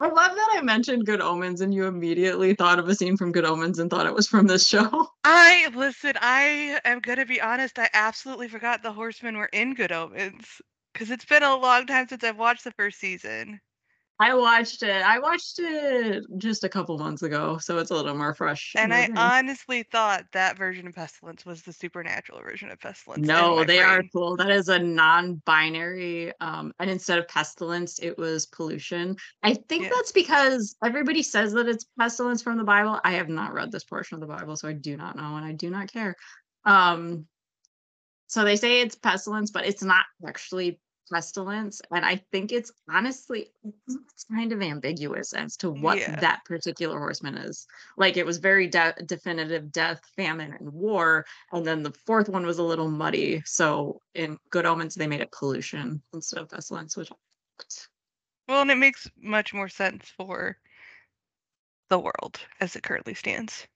I 0.00 0.08
love 0.08 0.34
that 0.34 0.48
I 0.52 0.60
mentioned 0.60 1.06
Good 1.06 1.22
Omens 1.22 1.62
and 1.62 1.72
you 1.72 1.86
immediately 1.86 2.54
thought 2.54 2.78
of 2.78 2.86
a 2.86 2.94
scene 2.94 3.16
from 3.16 3.32
Good 3.32 3.46
Omens 3.46 3.78
and 3.78 3.88
thought 3.88 4.06
it 4.06 4.14
was 4.14 4.26
from 4.26 4.46
this 4.46 4.66
show. 4.68 5.08
I 5.24 5.70
listen, 5.74 6.12
I 6.20 6.78
am 6.84 7.00
gonna 7.00 7.24
be 7.24 7.40
honest, 7.40 7.78
I 7.78 7.88
absolutely 7.94 8.48
forgot 8.48 8.82
the 8.82 8.92
horsemen 8.92 9.38
were 9.38 9.48
in 9.50 9.72
Good 9.72 9.92
Omens. 9.92 10.60
Because 10.92 11.10
it's 11.10 11.24
been 11.24 11.42
a 11.42 11.56
long 11.56 11.86
time 11.86 12.06
since 12.06 12.22
I've 12.22 12.36
watched 12.36 12.64
the 12.64 12.72
first 12.72 13.00
season. 13.00 13.60
I 14.20 14.34
watched 14.34 14.82
it. 14.82 15.02
I 15.02 15.18
watched 15.18 15.58
it 15.58 16.24
just 16.36 16.62
a 16.62 16.68
couple 16.68 16.98
months 16.98 17.22
ago, 17.22 17.56
so 17.56 17.78
it's 17.78 17.90
a 17.90 17.94
little 17.94 18.14
more 18.14 18.34
fresh. 18.34 18.74
And 18.76 18.92
I 18.92 19.08
honestly 19.16 19.82
thought 19.82 20.26
that 20.32 20.58
version 20.58 20.86
of 20.86 20.94
Pestilence 20.94 21.46
was 21.46 21.62
the 21.62 21.72
supernatural 21.72 22.42
version 22.42 22.70
of 22.70 22.78
Pestilence. 22.78 23.26
No, 23.26 23.64
they 23.64 23.78
are 23.78 24.02
cool. 24.12 24.36
That 24.36 24.50
is 24.50 24.68
a 24.68 24.78
non-binary. 24.78 26.34
Um, 26.38 26.74
and 26.78 26.90
instead 26.90 27.18
of 27.18 27.28
pestilence, 27.28 27.98
it 27.98 28.18
was 28.18 28.44
pollution. 28.44 29.16
I 29.42 29.54
think 29.54 29.84
Yeah. 29.84 29.90
that's 29.94 30.12
because 30.12 30.76
everybody 30.84 31.22
says 31.22 31.54
that 31.54 31.66
it's 31.66 31.86
pestilence 31.98 32.42
from 32.42 32.58
the 32.58 32.64
Bible. 32.64 33.00
I 33.02 33.12
have 33.12 33.30
not 33.30 33.54
read 33.54 33.72
this 33.72 33.84
portion 33.84 34.16
of 34.16 34.20
the 34.20 34.26
Bible, 34.26 34.54
so 34.54 34.68
I 34.68 34.74
do 34.74 34.98
not 34.98 35.16
know, 35.16 35.36
and 35.36 35.46
I 35.46 35.52
do 35.52 35.70
not 35.70 35.90
care. 35.90 36.14
Um, 36.66 37.26
so 38.26 38.44
they 38.44 38.56
say 38.56 38.82
it's 38.82 38.96
pestilence, 38.96 39.50
but 39.50 39.64
it's 39.64 39.82
not 39.82 40.04
actually 40.28 40.78
pestilence. 41.10 41.82
And 41.90 42.04
I 42.04 42.16
think 42.30 42.52
it's 42.52 42.72
honestly 42.88 43.50
kind 44.30 44.52
of 44.52 44.62
ambiguous 44.62 45.32
as 45.32 45.56
to 45.58 45.70
what 45.70 45.98
Yeah. 45.98 46.20
that 46.20 46.44
particular 46.44 46.98
horseman 46.98 47.36
is. 47.36 47.66
Like 47.96 48.16
it 48.16 48.26
was 48.26 48.38
very 48.38 48.66
de- 48.68 48.94
definitive 49.06 49.72
death, 49.72 50.00
famine, 50.16 50.52
and 50.52 50.72
war. 50.72 51.26
And 51.52 51.66
then 51.66 51.82
the 51.82 51.92
fourth 52.06 52.28
one 52.28 52.46
was 52.46 52.58
a 52.58 52.62
little 52.62 52.90
muddy. 52.90 53.42
So 53.44 54.00
in 54.14 54.38
Good 54.50 54.66
Omens, 54.66 54.94
they 54.94 55.06
made 55.06 55.20
it 55.20 55.32
pollution 55.32 56.02
instead 56.12 56.40
of 56.40 56.48
pestilence, 56.48 56.96
which 56.96 57.10
Well, 58.48 58.62
and 58.62 58.70
it 58.70 58.76
makes 58.76 59.08
much 59.20 59.52
more 59.52 59.68
sense 59.68 60.08
for 60.16 60.58
the 61.88 61.98
world 61.98 62.40
as 62.60 62.76
it 62.76 62.82
currently 62.82 63.14
stands. 63.14 63.66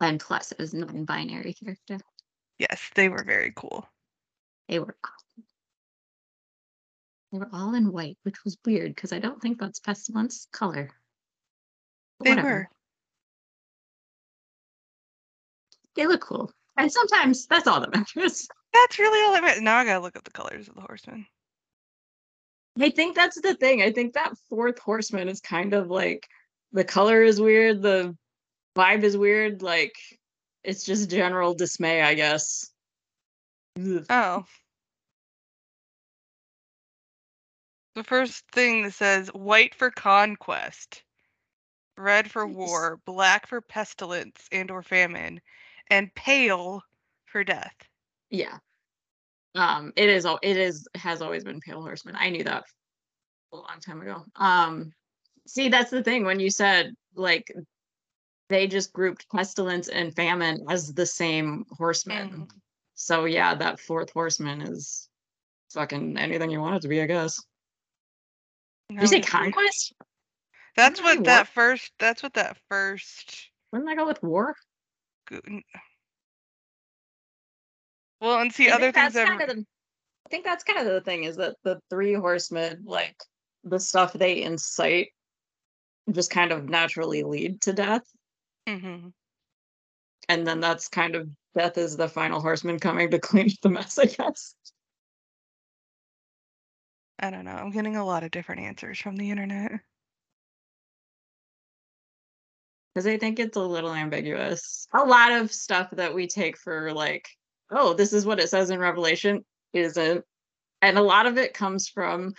and 0.00 0.18
plus 0.20 0.50
it 0.52 0.58
was 0.58 0.74
non-binary 0.74 1.54
character. 1.54 1.98
Yes, 2.58 2.90
they 2.94 3.08
were 3.08 3.22
very 3.24 3.52
cool. 3.54 3.88
They 4.68 4.78
were 4.78 4.96
awesome. 5.04 5.23
They 7.34 7.40
were 7.40 7.50
all 7.52 7.74
in 7.74 7.90
white, 7.90 8.16
which 8.22 8.44
was 8.44 8.56
weird 8.64 8.94
because 8.94 9.12
I 9.12 9.18
don't 9.18 9.42
think 9.42 9.58
that's 9.58 9.80
pestilence 9.80 10.46
color. 10.52 10.88
But 12.20 12.24
They 12.26 12.30
whatever. 12.30 12.48
were. 12.48 12.68
They 15.96 16.06
look 16.06 16.20
cool. 16.20 16.52
And 16.76 16.92
sometimes 16.92 17.46
that's 17.46 17.66
all 17.66 17.80
that 17.80 17.92
matters. 17.92 18.46
That's 18.72 18.98
really 18.98 19.20
all 19.24 19.36
I 19.36 19.40
meant. 19.40 19.62
Now 19.62 19.78
I 19.78 19.84
gotta 19.84 20.00
look 20.00 20.16
up 20.16 20.24
the 20.24 20.32
colors 20.32 20.66
of 20.66 20.74
the 20.74 20.80
horsemen. 20.80 21.26
I 22.80 22.90
think 22.90 23.14
that's 23.14 23.40
the 23.40 23.54
thing. 23.54 23.82
I 23.82 23.92
think 23.92 24.14
that 24.14 24.34
fourth 24.48 24.80
horseman 24.80 25.28
is 25.28 25.40
kind 25.40 25.74
of 25.74 25.90
like 25.90 26.26
the 26.72 26.82
color 26.82 27.22
is 27.22 27.40
weird, 27.40 27.82
the 27.82 28.16
vibe 28.76 29.04
is 29.04 29.16
weird, 29.16 29.62
like 29.62 29.94
it's 30.64 30.84
just 30.84 31.08
general 31.08 31.54
dismay, 31.54 32.02
I 32.02 32.14
guess. 32.14 32.68
Oh. 34.10 34.44
The 37.94 38.04
first 38.04 38.48
thing 38.50 38.82
that 38.82 38.94
says 38.94 39.28
white 39.28 39.74
for 39.74 39.90
conquest, 39.90 41.04
red 41.96 42.30
for 42.30 42.46
war, 42.46 43.00
black 43.04 43.46
for 43.46 43.60
pestilence 43.60 44.48
and 44.52 44.70
or 44.70 44.82
famine, 44.82 45.40
and 45.90 46.14
pale 46.14 46.82
for 47.26 47.44
death. 47.44 47.76
Yeah. 48.30 48.58
Um, 49.54 49.92
it 49.96 50.08
is 50.08 50.26
it 50.42 50.56
is 50.56 50.88
has 50.96 51.22
always 51.22 51.44
been 51.44 51.60
Pale 51.60 51.82
Horseman. 51.82 52.16
I 52.16 52.30
knew 52.30 52.44
that 52.44 52.64
a 53.52 53.56
long 53.56 53.80
time 53.80 54.02
ago. 54.02 54.24
Um, 54.36 54.92
see, 55.46 55.68
that's 55.68 55.90
the 55.90 56.02
thing 56.04 56.24
when 56.24 56.40
you 56.40 56.50
said 56.50 56.94
like 57.14 57.52
they 58.48 58.66
just 58.66 58.92
grouped 58.92 59.28
pestilence 59.30 59.88
and 59.88 60.14
famine 60.14 60.64
as 60.68 60.92
the 60.94 61.06
same 61.06 61.64
horseman. 61.70 62.30
Mhm. 62.30 62.50
So 62.94 63.24
yeah, 63.26 63.54
that 63.54 63.80
fourth 63.80 64.10
horseman 64.12 64.62
is 64.62 65.08
fucking 65.72 66.18
anything 66.18 66.50
you 66.50 66.60
want 66.60 66.76
it 66.76 66.82
to 66.82 66.88
be, 66.88 67.02
I 67.02 67.06
guess. 67.06 67.40
Did 68.90 69.00
you 69.00 69.06
say 69.06 69.16
No, 69.16 69.20
it's 69.22 69.32
weird. 69.32 69.54
conquest? 69.54 69.92
That's 70.76 71.00
what 71.00 71.08
that 71.10 71.16
war? 71.18 71.24
that 71.26 71.48
first. 71.48 71.92
That's 71.98 72.22
what 72.22 72.34
that 72.34 72.56
first. 72.68 73.50
Wouldn't 73.72 73.88
that 73.88 73.96
go 73.96 74.06
with 74.06 74.22
war? 74.22 74.54
go- 75.28 75.40
Well, 78.20 78.40
and 78.40 78.52
see 78.52 78.68
I 78.68 78.74
other 78.74 78.92
things 78.92 79.14
that's 79.14 79.14
that. 79.14 79.26
kind 79.38 79.50
of 79.50 79.56
the, 79.56 79.66
I 80.26 80.28
think 80.30 80.44
that's 80.44 80.64
kind 80.64 80.78
of 80.78 80.86
the 80.86 81.00
thing 81.00 81.24
is 81.24 81.36
that 81.36 81.56
the 81.64 81.80
three 81.90 82.14
horsemen, 82.14 82.82
like 82.86 83.16
the 83.64 83.78
stuff 83.80 84.12
they 84.12 84.42
incite, 84.42 85.08
just 86.10 86.30
kind 86.30 86.52
of 86.52 86.68
naturally 86.68 87.22
lead 87.22 87.60
to 87.62 87.72
death, 87.72 88.02
hmm 88.66 89.08
and 90.28 90.46
then 90.46 90.60
that's 90.60 90.88
kind 90.88 91.16
of 91.16 91.28
death 91.54 91.76
is 91.76 91.96
the 91.98 92.08
final 92.08 92.40
horseman 92.40 92.78
coming 92.78 93.10
to 93.10 93.18
clean 93.18 93.46
up 93.46 93.52
the 93.62 93.68
mess, 93.68 93.98
I 93.98 94.06
guess. 94.06 94.54
I 97.18 97.30
don't 97.30 97.44
know. 97.44 97.52
I'm 97.52 97.70
getting 97.70 97.96
a 97.96 98.04
lot 98.04 98.24
of 98.24 98.30
different 98.30 98.62
answers 98.62 98.98
from 98.98 99.16
the 99.16 99.30
internet. 99.30 99.72
Because 102.94 103.06
I 103.06 103.18
think 103.18 103.38
it's 103.38 103.56
a 103.56 103.60
little 103.60 103.92
ambiguous. 103.92 104.86
A 104.94 105.04
lot 105.04 105.32
of 105.32 105.52
stuff 105.52 105.90
that 105.92 106.14
we 106.14 106.26
take 106.26 106.56
for 106.58 106.92
like 106.92 107.28
oh, 107.70 107.94
this 107.94 108.12
is 108.12 108.26
what 108.26 108.40
it 108.40 108.48
says 108.48 108.70
in 108.70 108.78
Revelation, 108.78 109.44
isn't. 109.72 110.24
And 110.82 110.98
a 110.98 111.02
lot 111.02 111.26
of 111.26 111.38
it 111.38 111.54
comes 111.54 111.88
from 111.88 112.34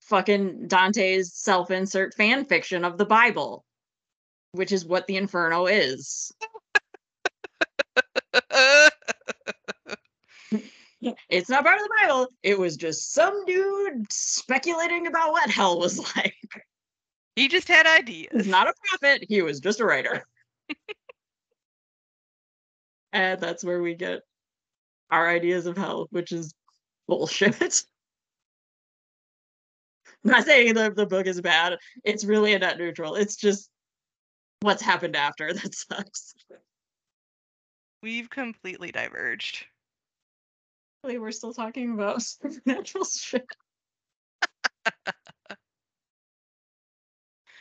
fucking 0.00 0.68
Dante's 0.68 1.34
self 1.34 1.70
insert 1.70 2.14
fan 2.14 2.44
fiction 2.46 2.84
of 2.84 2.98
the 2.98 3.04
Bible, 3.04 3.64
which 4.52 4.72
is 4.72 4.84
what 4.84 5.06
the 5.06 5.16
Inferno 5.16 5.66
is. 5.66 6.32
it's 11.00 11.48
not 11.48 11.64
part 11.64 11.76
of 11.78 11.82
the 11.82 11.94
Bible. 12.02 12.28
It 12.42 12.58
was 12.58 12.76
just 12.76 13.12
some 13.12 13.44
dude 13.44 14.10
speculating 14.12 15.06
about 15.06 15.32
what 15.32 15.50
hell 15.50 15.78
was 15.78 15.98
like. 16.16 16.34
he 17.34 17.48
just 17.48 17.68
had 17.68 17.86
ideas. 17.86 18.32
He's 18.32 18.46
not 18.46 18.68
a 18.68 18.74
prophet, 18.88 19.26
he 19.28 19.42
was 19.42 19.60
just 19.60 19.80
a 19.80 19.84
writer. 19.84 20.24
and 23.12 23.40
that's 23.40 23.64
where 23.64 23.82
we 23.82 23.94
get 23.94 24.20
our 25.10 25.28
ideas 25.28 25.66
of 25.66 25.76
hell, 25.76 26.08
which 26.10 26.32
is 26.32 26.54
bullshit. 27.06 27.60
I'm 27.60 27.70
not 30.24 30.44
saying 30.44 30.74
the, 30.74 30.90
the 30.90 31.06
book 31.06 31.26
is 31.26 31.40
bad. 31.40 31.78
It's 32.04 32.24
really 32.24 32.54
a 32.54 32.58
net 32.58 32.78
neutral. 32.78 33.14
It's 33.14 33.36
just 33.36 33.70
what's 34.60 34.82
happened 34.82 35.14
after 35.16 35.52
that 35.52 35.74
sucks. 35.74 36.34
We've 38.02 38.30
completely 38.30 38.92
diverged. 38.92 39.64
We're 41.06 41.30
still 41.30 41.54
talking 41.54 41.94
about 41.94 42.22
supernatural 42.22 43.04
shit. 43.04 43.46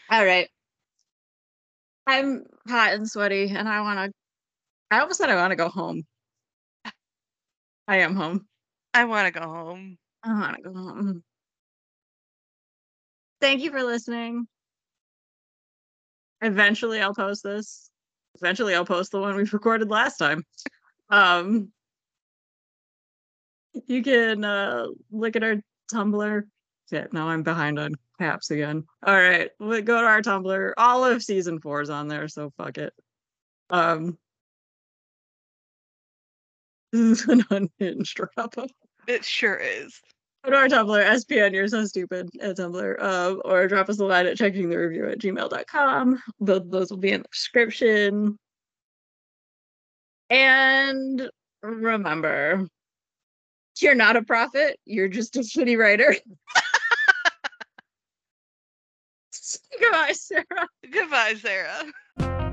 All 0.10 0.26
right. 0.26 0.50
I'm 2.08 2.44
hot 2.68 2.94
and 2.94 3.10
sweaty 3.10 3.50
and 3.50 3.68
I 3.68 3.82
want 3.82 4.00
to 4.00 4.12
I 4.92 5.00
almost 5.00 5.18
said 5.20 5.30
I 5.30 5.36
want 5.36 5.52
to 5.52 5.56
go 5.56 5.70
home. 5.70 6.04
I 7.88 7.98
am 7.98 8.16
home. 8.16 8.48
I 8.94 9.06
want 9.06 9.34
to 9.34 9.40
go 9.40 9.48
home. 9.48 9.98
I 10.24 10.34
want 10.34 10.56
to 10.58 10.62
go 10.62 10.74
home. 10.74 11.24
Thank 13.42 13.62
you 13.62 13.72
for 13.72 13.84
listening. 13.84 14.48
Eventually 16.42 17.00
I'll 17.02 17.16
post 17.16 17.44
this. 17.44 17.90
Eventually 18.42 18.76
I'll 18.76 18.86
post 18.86 19.12
the 19.12 19.20
one 19.20 19.36
we 19.36 19.44
recorded 19.44 19.90
last 19.90 20.18
time. 20.18 20.44
Um 21.10 21.72
you 23.88 24.04
can 24.04 24.44
uh 24.44 24.88
look 25.12 25.36
at 25.36 25.44
our 25.44 25.56
Tumblr. 25.92 26.44
Yeah, 26.92 27.08
now 27.12 27.30
I'm 27.30 27.44
behind 27.44 27.80
on 27.80 27.96
caps 28.20 28.52
again. 28.52 28.86
All 29.06 29.16
right, 29.16 29.50
we 29.60 29.82
go 29.82 30.00
to 30.00 30.08
our 30.08 30.22
Tumblr. 30.22 30.74
All 30.78 31.04
of 31.04 31.24
season 31.24 31.60
four 31.60 31.82
is 31.82 31.90
on 31.90 32.08
there, 32.08 32.28
so 32.28 32.52
fuck 32.58 32.78
it. 32.78 32.94
Um, 33.70 34.18
this 36.92 37.22
is 37.22 37.28
an 37.28 37.44
unhinged 37.50 38.20
wrap 38.20 38.58
up. 38.58 38.70
It 39.08 39.26
sure 39.26 39.56
is. 39.56 40.00
Go 40.44 40.52
to 40.52 40.58
our 40.58 40.68
Tumblr, 40.68 41.04
SPN, 41.04 41.54
you're 41.54 41.68
so 41.68 41.86
stupid 41.86 42.30
at 42.40 42.58
Tumblr, 42.58 42.96
uh, 43.02 43.36
or 43.46 43.68
drop 43.68 43.90
us 43.90 44.00
a 44.00 44.06
line 44.06 44.28
at 44.28 44.38
checking 44.38 44.70
the 44.70 44.76
rearview 44.76 45.12
at 45.12 45.20
gmail.com. 45.20 46.22
Both 46.40 46.70
those 46.70 46.92
will 46.92 46.98
be 46.98 47.12
in 47.12 47.22
the 47.24 47.28
description. 47.32 48.38
And 50.30 51.30
remember, 51.64 52.68
you're 53.82 53.96
not 53.96 54.16
a 54.16 54.24
prophet, 54.24 54.80
you're 54.86 55.08
just 55.08 55.36
a 55.36 55.40
shitty 55.40 55.78
writer. 55.78 56.16
Goodbye, 59.80 60.14
Sarah. 60.14 60.68
Goodbye, 60.92 61.36
Sarah. 61.36 62.45